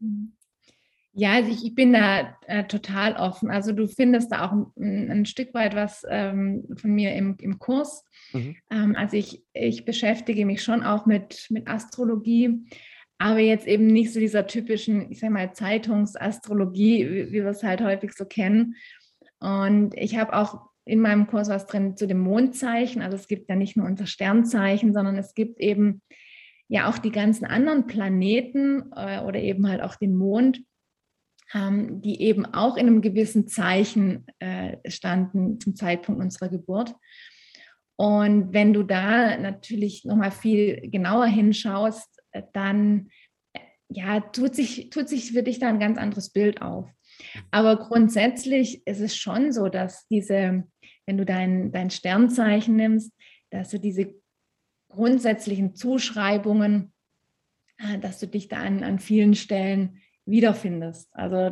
Mhm. 0.00 0.32
Ja, 1.14 1.32
also 1.32 1.50
ich, 1.50 1.62
ich 1.62 1.74
bin 1.74 1.92
da 1.92 2.38
äh, 2.46 2.64
total 2.64 3.16
offen. 3.16 3.50
Also 3.50 3.72
du 3.72 3.86
findest 3.86 4.32
da 4.32 4.46
auch 4.46 4.52
ein, 4.52 5.10
ein 5.10 5.26
Stück 5.26 5.52
weit 5.52 5.74
was 5.76 6.06
ähm, 6.08 6.64
von 6.74 6.90
mir 6.94 7.14
im, 7.14 7.36
im 7.38 7.58
Kurs. 7.58 8.04
Mhm. 8.32 8.56
Ähm, 8.70 8.96
also 8.96 9.16
ich, 9.18 9.44
ich 9.52 9.84
beschäftige 9.84 10.46
mich 10.46 10.62
schon 10.62 10.82
auch 10.82 11.04
mit, 11.04 11.48
mit 11.50 11.68
Astrologie, 11.68 12.64
aber 13.18 13.40
jetzt 13.40 13.66
eben 13.66 13.86
nicht 13.86 14.12
so 14.12 14.20
dieser 14.20 14.46
typischen, 14.46 15.12
ich 15.12 15.20
sage 15.20 15.34
mal, 15.34 15.52
Zeitungsastrologie, 15.52 17.08
wie, 17.10 17.26
wie 17.28 17.44
wir 17.44 17.50
es 17.50 17.62
halt 17.62 17.82
häufig 17.82 18.14
so 18.14 18.24
kennen, 18.24 18.74
und 19.42 19.94
ich 19.96 20.16
habe 20.16 20.34
auch 20.34 20.68
in 20.84 21.00
meinem 21.00 21.26
Kurs 21.26 21.48
was 21.48 21.66
drin 21.66 21.96
zu 21.96 22.06
dem 22.06 22.20
Mondzeichen. 22.20 23.02
Also 23.02 23.16
es 23.16 23.26
gibt 23.26 23.48
ja 23.48 23.56
nicht 23.56 23.76
nur 23.76 23.86
unser 23.86 24.06
Sternzeichen, 24.06 24.92
sondern 24.92 25.16
es 25.16 25.34
gibt 25.34 25.60
eben 25.60 26.00
ja 26.68 26.88
auch 26.88 26.98
die 26.98 27.10
ganzen 27.10 27.44
anderen 27.44 27.86
Planeten 27.86 28.92
äh, 28.94 29.20
oder 29.20 29.40
eben 29.40 29.68
halt 29.68 29.82
auch 29.82 29.96
den 29.96 30.16
Mond, 30.16 30.62
ähm, 31.54 32.00
die 32.00 32.22
eben 32.22 32.46
auch 32.46 32.76
in 32.76 32.86
einem 32.86 33.02
gewissen 33.02 33.48
Zeichen 33.48 34.26
äh, 34.38 34.78
standen 34.88 35.58
zum 35.58 35.74
Zeitpunkt 35.74 36.20
unserer 36.20 36.48
Geburt. 36.48 36.94
Und 37.96 38.52
wenn 38.52 38.72
du 38.72 38.84
da 38.84 39.36
natürlich 39.38 40.04
nochmal 40.04 40.30
viel 40.30 40.88
genauer 40.88 41.26
hinschaust, 41.26 42.22
äh, 42.30 42.42
dann 42.52 43.08
äh, 43.54 43.60
ja, 43.88 44.20
tut 44.20 44.54
sich, 44.54 44.90
tut 44.90 45.08
sich 45.08 45.32
für 45.32 45.42
dich 45.42 45.58
da 45.58 45.68
ein 45.68 45.80
ganz 45.80 45.98
anderes 45.98 46.30
Bild 46.30 46.62
auf. 46.62 46.88
Aber 47.50 47.76
grundsätzlich 47.76 48.86
ist 48.86 49.00
es 49.00 49.16
schon 49.16 49.52
so, 49.52 49.68
dass 49.68 50.06
diese, 50.08 50.64
wenn 51.06 51.18
du 51.18 51.24
dein, 51.24 51.72
dein 51.72 51.90
Sternzeichen 51.90 52.76
nimmst, 52.76 53.12
dass 53.50 53.70
du 53.70 53.78
diese 53.78 54.14
grundsätzlichen 54.88 55.74
Zuschreibungen, 55.74 56.92
äh, 57.78 57.98
dass 57.98 58.20
du 58.20 58.26
dich 58.26 58.48
da 58.48 58.58
an, 58.58 58.82
an 58.84 58.98
vielen 58.98 59.34
Stellen 59.34 59.98
wiederfindest. 60.24 61.08
Also 61.12 61.50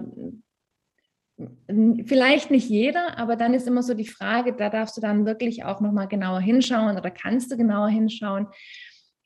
vielleicht 2.04 2.50
nicht 2.50 2.68
jeder, 2.68 3.18
aber 3.18 3.36
dann 3.36 3.54
ist 3.54 3.66
immer 3.66 3.82
so 3.82 3.94
die 3.94 4.06
Frage, 4.06 4.52
da 4.52 4.68
darfst 4.68 4.96
du 4.96 5.00
dann 5.00 5.24
wirklich 5.24 5.64
auch 5.64 5.80
nochmal 5.80 6.08
genauer 6.08 6.40
hinschauen 6.40 6.98
oder 6.98 7.10
kannst 7.10 7.50
du 7.50 7.56
genauer 7.56 7.88
hinschauen. 7.88 8.46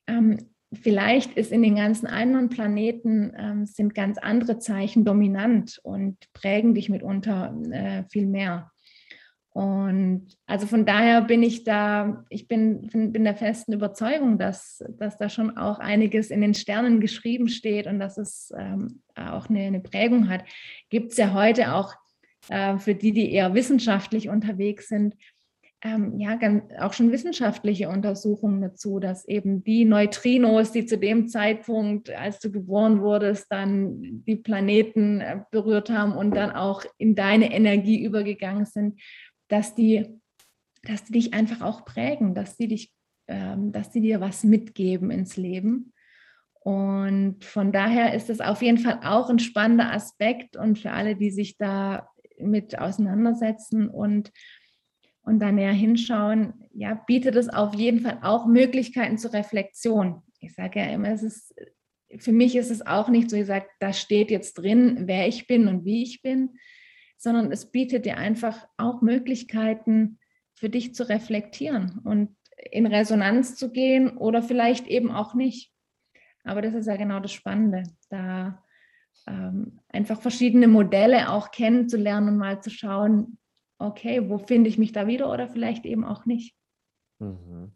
Ähm, 0.06 0.53
vielleicht 0.74 1.36
ist 1.36 1.52
in 1.52 1.62
den 1.62 1.76
ganzen 1.76 2.06
anderen 2.06 2.48
Planeten 2.48 3.32
ähm, 3.36 3.66
sind 3.66 3.94
ganz 3.94 4.18
andere 4.18 4.58
Zeichen 4.58 5.04
dominant 5.04 5.80
und 5.82 6.16
prägen 6.32 6.74
dich 6.74 6.88
mitunter 6.88 7.54
äh, 7.70 8.04
viel 8.10 8.26
mehr. 8.26 8.70
Und 9.54 10.26
also 10.46 10.66
von 10.66 10.84
daher 10.84 11.22
bin 11.22 11.44
ich 11.44 11.62
da, 11.62 12.24
ich 12.28 12.48
bin, 12.48 12.88
bin, 12.88 13.22
der 13.22 13.36
festen 13.36 13.72
Überzeugung, 13.72 14.36
dass, 14.36 14.82
dass 14.98 15.16
da 15.16 15.28
schon 15.28 15.56
auch 15.56 15.78
einiges 15.78 16.30
in 16.30 16.40
den 16.40 16.54
Sternen 16.54 17.00
geschrieben 17.00 17.46
steht 17.48 17.86
und 17.86 18.00
dass 18.00 18.18
es 18.18 18.52
ähm, 18.58 19.02
auch 19.14 19.48
eine, 19.48 19.60
eine, 19.60 19.78
Prägung 19.78 20.28
hat. 20.28 20.44
Gibt 20.90 21.12
es 21.12 21.18
ja 21.18 21.34
heute 21.34 21.72
auch 21.72 21.94
äh, 22.48 22.78
für 22.78 22.96
die, 22.96 23.12
die 23.12 23.30
eher 23.30 23.54
wissenschaftlich 23.54 24.28
unterwegs 24.28 24.88
sind, 24.88 25.14
ähm, 25.84 26.18
ja, 26.18 26.38
auch 26.80 26.94
schon 26.94 27.12
wissenschaftliche 27.12 27.90
Untersuchungen 27.90 28.62
dazu, 28.62 29.00
dass 29.00 29.28
eben 29.28 29.62
die 29.62 29.84
Neutrinos, 29.84 30.72
die 30.72 30.86
zu 30.86 30.96
dem 30.96 31.28
Zeitpunkt, 31.28 32.08
als 32.08 32.40
du 32.40 32.50
geboren 32.50 33.02
wurdest, 33.02 33.46
dann 33.50 34.24
die 34.24 34.36
Planeten 34.36 35.20
äh, 35.20 35.40
berührt 35.50 35.90
haben 35.90 36.16
und 36.16 36.34
dann 36.34 36.52
auch 36.52 36.84
in 36.96 37.14
deine 37.14 37.52
Energie 37.52 38.02
übergegangen 38.02 38.64
sind, 38.64 38.98
dass 39.48 39.74
die, 39.74 40.06
dass 40.84 41.04
die 41.04 41.12
dich 41.12 41.34
einfach 41.34 41.60
auch 41.60 41.84
prägen, 41.84 42.34
dass 42.34 42.56
die 42.56 42.68
dich, 42.68 42.90
ähm, 43.28 43.70
dass 43.70 43.90
die 43.90 44.00
dir 44.00 44.22
was 44.22 44.42
mitgeben 44.42 45.10
ins 45.10 45.36
Leben. 45.36 45.92
Und 46.60 47.44
von 47.44 47.72
daher 47.72 48.14
ist 48.14 48.30
es 48.30 48.40
auf 48.40 48.62
jeden 48.62 48.78
Fall 48.78 49.00
auch 49.04 49.28
ein 49.28 49.38
spannender 49.38 49.92
Aspekt 49.92 50.56
und 50.56 50.78
für 50.78 50.92
alle, 50.92 51.14
die 51.14 51.30
sich 51.30 51.58
da 51.58 52.08
mit 52.38 52.78
auseinandersetzen 52.78 53.90
und 53.90 54.32
und 55.24 55.40
da 55.40 55.50
näher 55.50 55.72
hinschauen, 55.72 56.54
ja, 56.72 56.94
bietet 56.94 57.36
es 57.36 57.48
auf 57.48 57.74
jeden 57.74 58.00
Fall 58.00 58.18
auch 58.22 58.46
Möglichkeiten 58.46 59.18
zur 59.18 59.32
Reflexion. 59.32 60.22
Ich 60.40 60.54
sage 60.54 60.80
ja 60.80 60.86
immer, 60.86 61.08
es 61.08 61.22
ist, 61.22 61.54
für 62.18 62.32
mich 62.32 62.56
ist 62.56 62.70
es 62.70 62.86
auch 62.86 63.08
nicht 63.08 63.30
so, 63.30 63.42
sage, 63.44 63.66
da 63.80 63.92
steht 63.92 64.30
jetzt 64.30 64.54
drin, 64.54 65.04
wer 65.06 65.26
ich 65.26 65.46
bin 65.46 65.68
und 65.68 65.84
wie 65.84 66.02
ich 66.02 66.22
bin, 66.22 66.58
sondern 67.16 67.50
es 67.50 67.70
bietet 67.70 68.04
dir 68.04 68.18
einfach 68.18 68.66
auch 68.76 69.00
Möglichkeiten 69.00 70.18
für 70.54 70.68
dich 70.68 70.94
zu 70.94 71.08
reflektieren 71.08 72.00
und 72.04 72.36
in 72.70 72.86
Resonanz 72.86 73.56
zu 73.56 73.72
gehen 73.72 74.16
oder 74.16 74.42
vielleicht 74.42 74.86
eben 74.86 75.10
auch 75.10 75.34
nicht. 75.34 75.72
Aber 76.44 76.60
das 76.60 76.74
ist 76.74 76.86
ja 76.86 76.96
genau 76.96 77.20
das 77.20 77.32
Spannende, 77.32 77.84
da 78.10 78.62
ähm, 79.26 79.80
einfach 79.88 80.20
verschiedene 80.20 80.68
Modelle 80.68 81.30
auch 81.30 81.50
kennenzulernen 81.50 82.28
und 82.28 82.36
mal 82.36 82.60
zu 82.62 82.70
schauen, 82.70 83.38
okay, 83.78 84.28
wo 84.28 84.38
finde 84.38 84.70
ich 84.70 84.78
mich 84.78 84.92
da 84.92 85.06
wieder 85.06 85.30
oder 85.32 85.48
vielleicht 85.48 85.84
eben 85.84 86.04
auch 86.04 86.26
nicht. 86.26 86.54
Mhm. 87.18 87.72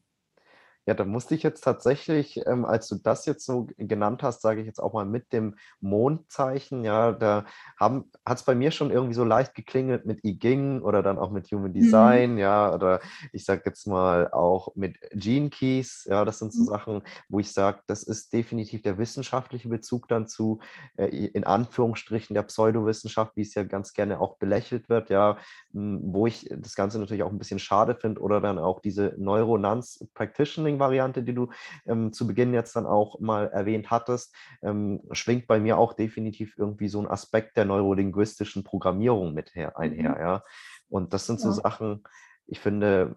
Ja, 0.89 0.95
da 0.95 1.05
musste 1.05 1.35
ich 1.35 1.43
jetzt 1.43 1.65
tatsächlich, 1.65 2.41
ähm, 2.47 2.65
als 2.65 2.89
du 2.89 2.95
das 2.95 3.27
jetzt 3.27 3.45
so 3.45 3.67
genannt 3.77 4.23
hast, 4.23 4.41
sage 4.41 4.63
ich 4.63 4.67
jetzt 4.67 4.81
auch 4.81 4.95
mal 4.95 5.05
mit 5.05 5.35
dem 5.35 5.55
Mondzeichen, 5.83 6.83
ja, 6.83 7.13
da 7.13 7.45
hat 7.79 8.07
es 8.27 8.43
bei 8.43 8.55
mir 8.55 8.71
schon 8.71 8.91
irgendwie 8.91 9.13
so 9.13 9.23
leicht 9.23 9.55
geklingelt 9.55 10.07
mit 10.07 10.25
I 10.25 10.39
Ging 10.39 10.81
oder 10.81 11.03
dann 11.03 11.19
auch 11.19 11.31
mit 11.31 11.53
Human 11.53 11.73
mhm. 11.73 11.75
Design, 11.75 12.33
mhm. 12.33 12.39
ja, 12.39 12.73
oder 12.73 13.01
ich 13.35 13.45
sage 13.45 13.65
jetzt 13.67 13.87
mal 13.87 14.33
auch 14.33 14.75
mit 14.77 14.97
Gene 15.13 15.51
Keys, 15.51 16.07
ja, 16.09 16.25
das 16.25 16.39
sind 16.39 16.55
so 16.55 16.63
mhm. 16.63 16.67
Sachen, 16.69 17.03
wo 17.29 17.39
ich 17.39 17.53
sage, 17.53 17.81
das 17.87 18.03
ist 18.03 18.33
definitiv 18.33 18.81
der 18.81 18.97
wissenschaftliche 18.97 19.69
Bezug 19.69 20.09
dann 20.09 20.27
zu, 20.27 20.61
äh, 20.97 21.09
in 21.09 21.45
Anführungsstrichen, 21.45 22.33
der 22.33 22.45
Pseudowissenschaft, 22.45 23.37
wie 23.37 23.43
es 23.43 23.53
ja 23.53 23.63
ganz 23.63 23.93
gerne 23.93 24.23
auch 24.23 24.39
belächelt 24.39 24.89
wird, 24.89 25.11
ja, 25.11 25.37
wo 25.75 26.27
ich 26.27 26.49
das 26.51 26.75
Ganze 26.75 26.99
natürlich 26.99 27.25
auch 27.25 27.31
ein 27.31 27.39
bisschen 27.39 27.59
schade 27.59 27.95
finde 27.95 28.23
oder 28.23 28.41
dann 28.41 28.59
auch 28.59 28.81
diese 28.81 29.15
Neuronanz 29.19 30.03
Practitioning 30.15 30.78
variante 30.79 31.23
die 31.23 31.35
du 31.35 31.49
ähm, 31.87 32.13
zu 32.13 32.27
Beginn 32.27 32.55
jetzt 32.55 32.75
dann 32.77 32.87
auch 32.87 33.21
mal 33.21 33.49
erwähnt 33.49 33.91
hattest, 33.91 34.35
ähm, 34.63 35.01
schwingt 35.13 35.47
bei 35.47 35.61
mir 35.61 35.79
auch 35.79 35.93
definitiv 35.93 36.55
irgendwie 36.57 36.89
so 36.89 37.01
ein 37.01 37.09
Aspekt 37.09 37.57
der 37.57 37.65
neurolinguistischen 37.65 38.65
Programmierung 38.65 39.35
mit 39.35 39.55
her, 39.55 39.79
einher. 39.79 40.15
Mhm. 40.15 40.21
Ja? 40.21 40.43
Und 40.89 41.13
das 41.13 41.27
sind 41.27 41.41
so 41.41 41.49
ja. 41.49 41.55
Sachen, 41.55 42.03
ich 42.47 42.61
finde, 42.61 43.15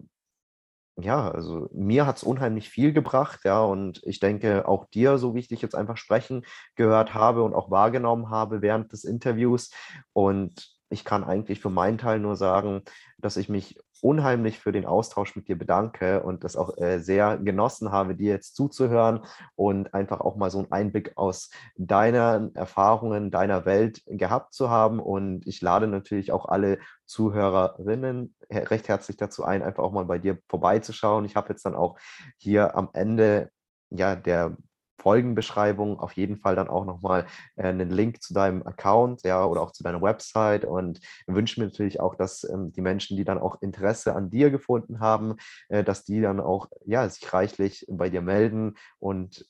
ja, 0.96 1.30
also 1.30 1.68
mir 1.72 2.06
hat 2.06 2.18
es 2.18 2.22
unheimlich 2.22 2.68
viel 2.68 2.92
gebracht, 2.92 3.40
ja, 3.44 3.62
und 3.62 4.02
ich 4.04 4.20
denke 4.20 4.68
auch 4.68 4.86
dir, 4.86 5.16
so 5.16 5.34
wie 5.34 5.40
ich 5.40 5.48
dich 5.48 5.62
jetzt 5.62 5.74
einfach 5.74 5.96
sprechen 5.96 6.44
gehört 6.76 7.14
habe 7.14 7.42
und 7.42 7.54
auch 7.54 7.70
wahrgenommen 7.70 8.28
habe 8.30 8.60
während 8.60 8.92
des 8.92 9.04
Interviews. 9.04 9.70
Und 10.12 10.76
ich 10.90 11.04
kann 11.04 11.24
eigentlich 11.24 11.60
für 11.60 11.70
meinen 11.70 11.96
Teil 11.96 12.18
nur 12.18 12.36
sagen, 12.36 12.82
dass 13.16 13.38
ich 13.38 13.48
mich 13.48 13.78
unheimlich 14.02 14.58
für 14.58 14.72
den 14.72 14.84
Austausch 14.84 15.36
mit 15.36 15.48
dir 15.48 15.56
bedanke 15.56 16.22
und 16.22 16.44
das 16.44 16.56
auch 16.56 16.76
äh, 16.76 16.98
sehr 16.98 17.38
genossen 17.38 17.92
habe, 17.92 18.16
dir 18.16 18.32
jetzt 18.32 18.56
zuzuhören 18.56 19.20
und 19.54 19.94
einfach 19.94 20.20
auch 20.20 20.36
mal 20.36 20.50
so 20.50 20.58
einen 20.58 20.72
Einblick 20.72 21.12
aus 21.16 21.50
deinen 21.76 22.54
Erfahrungen, 22.54 23.30
deiner 23.30 23.64
Welt 23.64 24.02
gehabt 24.06 24.54
zu 24.54 24.70
haben. 24.70 24.98
Und 24.98 25.46
ich 25.46 25.60
lade 25.62 25.86
natürlich 25.86 26.32
auch 26.32 26.46
alle 26.46 26.78
Zuhörerinnen 27.06 28.34
recht 28.50 28.88
herzlich 28.88 29.16
dazu 29.16 29.44
ein, 29.44 29.62
einfach 29.62 29.84
auch 29.84 29.92
mal 29.92 30.04
bei 30.04 30.18
dir 30.18 30.38
vorbeizuschauen. 30.48 31.24
Ich 31.24 31.36
habe 31.36 31.50
jetzt 31.50 31.64
dann 31.64 31.76
auch 31.76 31.96
hier 32.38 32.76
am 32.76 32.90
Ende 32.92 33.50
ja, 33.90 34.16
der 34.16 34.56
Folgenbeschreibung 35.02 35.98
auf 35.98 36.12
jeden 36.12 36.38
Fall 36.38 36.56
dann 36.56 36.68
auch 36.68 36.84
nochmal 36.84 37.26
äh, 37.56 37.64
einen 37.64 37.90
Link 37.90 38.22
zu 38.22 38.32
deinem 38.32 38.66
Account, 38.66 39.22
ja, 39.22 39.44
oder 39.44 39.60
auch 39.60 39.72
zu 39.72 39.82
deiner 39.82 40.00
Website 40.00 40.64
und 40.64 41.00
wünsche 41.26 41.60
mir 41.60 41.66
natürlich 41.66 42.00
auch, 42.00 42.14
dass 42.14 42.44
ähm, 42.44 42.72
die 42.72 42.80
Menschen, 42.80 43.16
die 43.16 43.24
dann 43.24 43.38
auch 43.38 43.60
Interesse 43.60 44.14
an 44.14 44.30
dir 44.30 44.50
gefunden 44.50 45.00
haben, 45.00 45.36
äh, 45.68 45.84
dass 45.84 46.04
die 46.04 46.20
dann 46.20 46.40
auch, 46.40 46.68
ja, 46.86 47.08
sich 47.08 47.32
reichlich 47.32 47.84
bei 47.88 48.08
dir 48.08 48.22
melden 48.22 48.74
und 48.98 49.46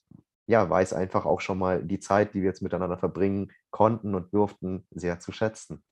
ja, 0.46 0.68
weiß 0.68 0.92
einfach 0.94 1.24
auch 1.24 1.40
schon 1.40 1.58
mal 1.58 1.84
die 1.84 2.00
Zeit, 2.00 2.34
die 2.34 2.40
wir 2.40 2.48
jetzt 2.48 2.62
miteinander 2.62 2.98
verbringen 2.98 3.52
konnten 3.70 4.14
und 4.14 4.34
durften, 4.34 4.86
sehr 4.90 5.20
zu 5.20 5.32
schätzen. 5.32 5.82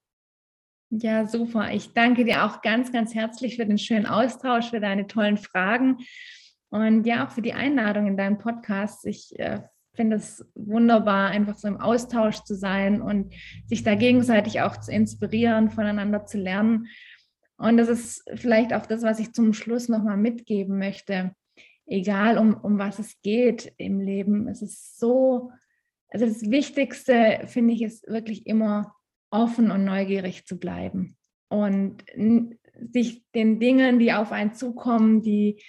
Ja, 0.91 1.27
super. 1.27 1.71
Ich 1.73 1.93
danke 1.93 2.25
dir 2.25 2.45
auch 2.45 2.63
ganz, 2.63 2.91
ganz 2.91 3.15
herzlich 3.15 3.57
für 3.57 3.65
den 3.65 3.79
schönen 3.79 4.07
Austausch, 4.07 4.71
für 4.71 4.81
deine 4.81 5.07
tollen 5.07 5.37
Fragen 5.37 5.99
und 6.71 7.05
ja, 7.05 7.27
auch 7.27 7.31
für 7.31 7.43
die 7.43 7.53
Einladung 7.53 8.07
in 8.07 8.17
deinen 8.17 8.39
Podcast. 8.39 9.05
Ich 9.05 9.39
äh, 9.39 9.61
finde 9.95 10.17
es 10.17 10.49
wunderbar, 10.55 11.31
einfach 11.31 11.57
so 11.57 11.69
im 11.69 11.81
Austausch 11.81 12.45
zu 12.45 12.55
sein 12.55 13.03
und 13.03 13.35
sich 13.67 13.83
da 13.83 13.97
gegenseitig 13.97 14.61
auch 14.63 14.77
zu 14.77 14.93
inspirieren, 14.93 15.71
voneinander 15.71 16.25
zu 16.27 16.39
lernen. 16.39 16.87
Und 17.57 17.77
das 17.77 17.89
ist 17.89 18.25
vielleicht 18.37 18.73
auch 18.73 18.87
das, 18.87 19.03
was 19.03 19.19
ich 19.19 19.33
zum 19.33 19.53
Schluss 19.53 19.89
nochmal 19.89 20.17
mitgeben 20.17 20.79
möchte. 20.79 21.35
Egal, 21.87 22.39
um, 22.39 22.55
um 22.55 22.79
was 22.79 23.01
es 23.01 23.21
geht 23.23 23.73
im 23.77 24.01
Leben, 24.01 24.47
es 24.47 24.63
ist 24.63 24.99
so, 24.99 25.51
also 26.09 26.25
das 26.25 26.51
Wichtigste, 26.51 27.41
finde 27.47 27.75
ich, 27.75 27.83
ist 27.83 28.07
wirklich 28.07 28.47
immer 28.47 28.95
offen 29.31 29.73
und 29.73 29.85
neugierig 29.85 30.47
zu 30.47 30.59
bleiben 30.59 31.17
und 31.49 32.05
sich 32.93 33.25
den 33.35 33.59
Dingen, 33.59 33.99
die 33.99 34.13
auf 34.13 34.33
einen 34.33 34.55
zukommen, 34.55 35.21
die, 35.21 35.61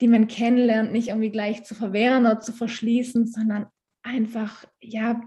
die 0.00 0.08
man 0.08 0.28
kennenlernt, 0.28 0.92
nicht 0.92 1.08
irgendwie 1.08 1.30
gleich 1.30 1.64
zu 1.64 1.74
verwehren 1.74 2.26
oder 2.26 2.40
zu 2.40 2.52
verschließen, 2.52 3.26
sondern 3.26 3.66
einfach, 4.02 4.64
ja, 4.80 5.20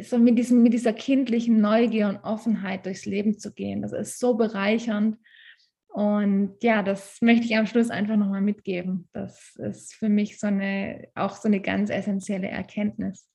so 0.00 0.18
mit, 0.18 0.38
diesem, 0.38 0.62
mit 0.62 0.72
dieser 0.72 0.92
kindlichen 0.92 1.60
Neugier 1.60 2.08
und 2.08 2.24
Offenheit 2.24 2.86
durchs 2.86 3.04
Leben 3.04 3.38
zu 3.38 3.52
gehen. 3.52 3.82
Das 3.82 3.92
ist 3.92 4.18
so 4.18 4.34
bereichernd. 4.34 5.18
Und 5.88 6.56
ja, 6.62 6.82
das 6.82 7.20
möchte 7.20 7.44
ich 7.44 7.56
am 7.56 7.66
Schluss 7.66 7.90
einfach 7.90 8.16
nochmal 8.16 8.40
mitgeben. 8.40 9.10
Das 9.12 9.54
ist 9.56 9.92
für 9.94 10.08
mich 10.08 10.40
so 10.40 10.46
eine, 10.46 11.08
auch 11.14 11.36
so 11.36 11.48
eine 11.48 11.60
ganz 11.60 11.90
essentielle 11.90 12.48
Erkenntnis. 12.48 13.28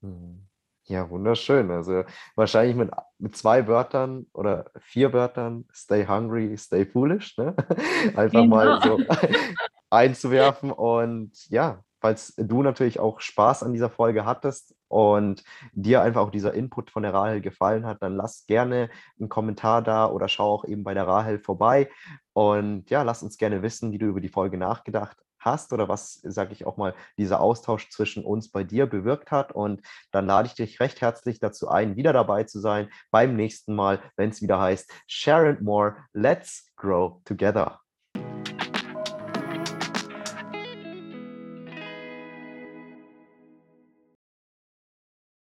Mhm. 0.00 0.46
Ja, 0.86 1.08
wunderschön. 1.08 1.70
Also 1.70 2.04
wahrscheinlich 2.36 2.76
mit, 2.76 2.90
mit 3.18 3.34
zwei 3.34 3.66
Wörtern 3.66 4.26
oder 4.34 4.70
vier 4.80 5.12
Wörtern, 5.14 5.64
stay 5.72 6.06
hungry, 6.06 6.56
stay 6.58 6.84
foolish. 6.84 7.36
Ne? 7.38 7.56
Einfach 8.14 8.42
genau. 8.42 8.46
mal 8.46 8.80
so 8.82 8.98
einzuwerfen. 9.90 10.70
Und 10.70 11.32
ja, 11.50 11.82
falls 12.00 12.34
du 12.36 12.62
natürlich 12.62 13.00
auch 13.00 13.20
Spaß 13.20 13.62
an 13.62 13.72
dieser 13.72 13.88
Folge 13.88 14.26
hattest 14.26 14.74
und 14.88 15.42
dir 15.72 16.02
einfach 16.02 16.20
auch 16.20 16.30
dieser 16.30 16.52
Input 16.52 16.90
von 16.90 17.02
der 17.02 17.14
Rahel 17.14 17.40
gefallen 17.40 17.86
hat, 17.86 18.02
dann 18.02 18.16
lass 18.16 18.46
gerne 18.46 18.90
einen 19.18 19.28
Kommentar 19.28 19.80
da 19.80 20.10
oder 20.10 20.28
schau 20.28 20.52
auch 20.52 20.64
eben 20.66 20.84
bei 20.84 20.94
der 20.94 21.06
Rahel 21.06 21.38
vorbei. 21.38 21.90
Und 22.34 22.90
ja, 22.90 23.02
lass 23.02 23.22
uns 23.22 23.38
gerne 23.38 23.62
wissen, 23.62 23.90
wie 23.92 23.98
du 23.98 24.06
über 24.06 24.20
die 24.20 24.28
Folge 24.28 24.58
nachgedacht 24.58 25.16
hast 25.44 25.72
oder 25.72 25.88
was, 25.88 26.20
sage 26.22 26.52
ich 26.52 26.66
auch 26.66 26.76
mal, 26.76 26.94
dieser 27.18 27.40
Austausch 27.40 27.88
zwischen 27.90 28.24
uns 28.24 28.50
bei 28.50 28.64
dir 28.64 28.86
bewirkt 28.86 29.30
hat. 29.30 29.52
Und 29.52 29.82
dann 30.10 30.26
lade 30.26 30.46
ich 30.46 30.54
dich 30.54 30.80
recht 30.80 31.00
herzlich 31.00 31.38
dazu 31.38 31.68
ein, 31.68 31.96
wieder 31.96 32.12
dabei 32.12 32.44
zu 32.44 32.60
sein 32.60 32.90
beim 33.10 33.36
nächsten 33.36 33.74
Mal, 33.74 34.00
wenn 34.16 34.30
es 34.30 34.42
wieder 34.42 34.60
heißt 34.60 34.92
Share 35.06 35.48
and 35.48 35.62
More, 35.62 35.96
Let's 36.12 36.70
Grow 36.76 37.22
Together. 37.24 37.83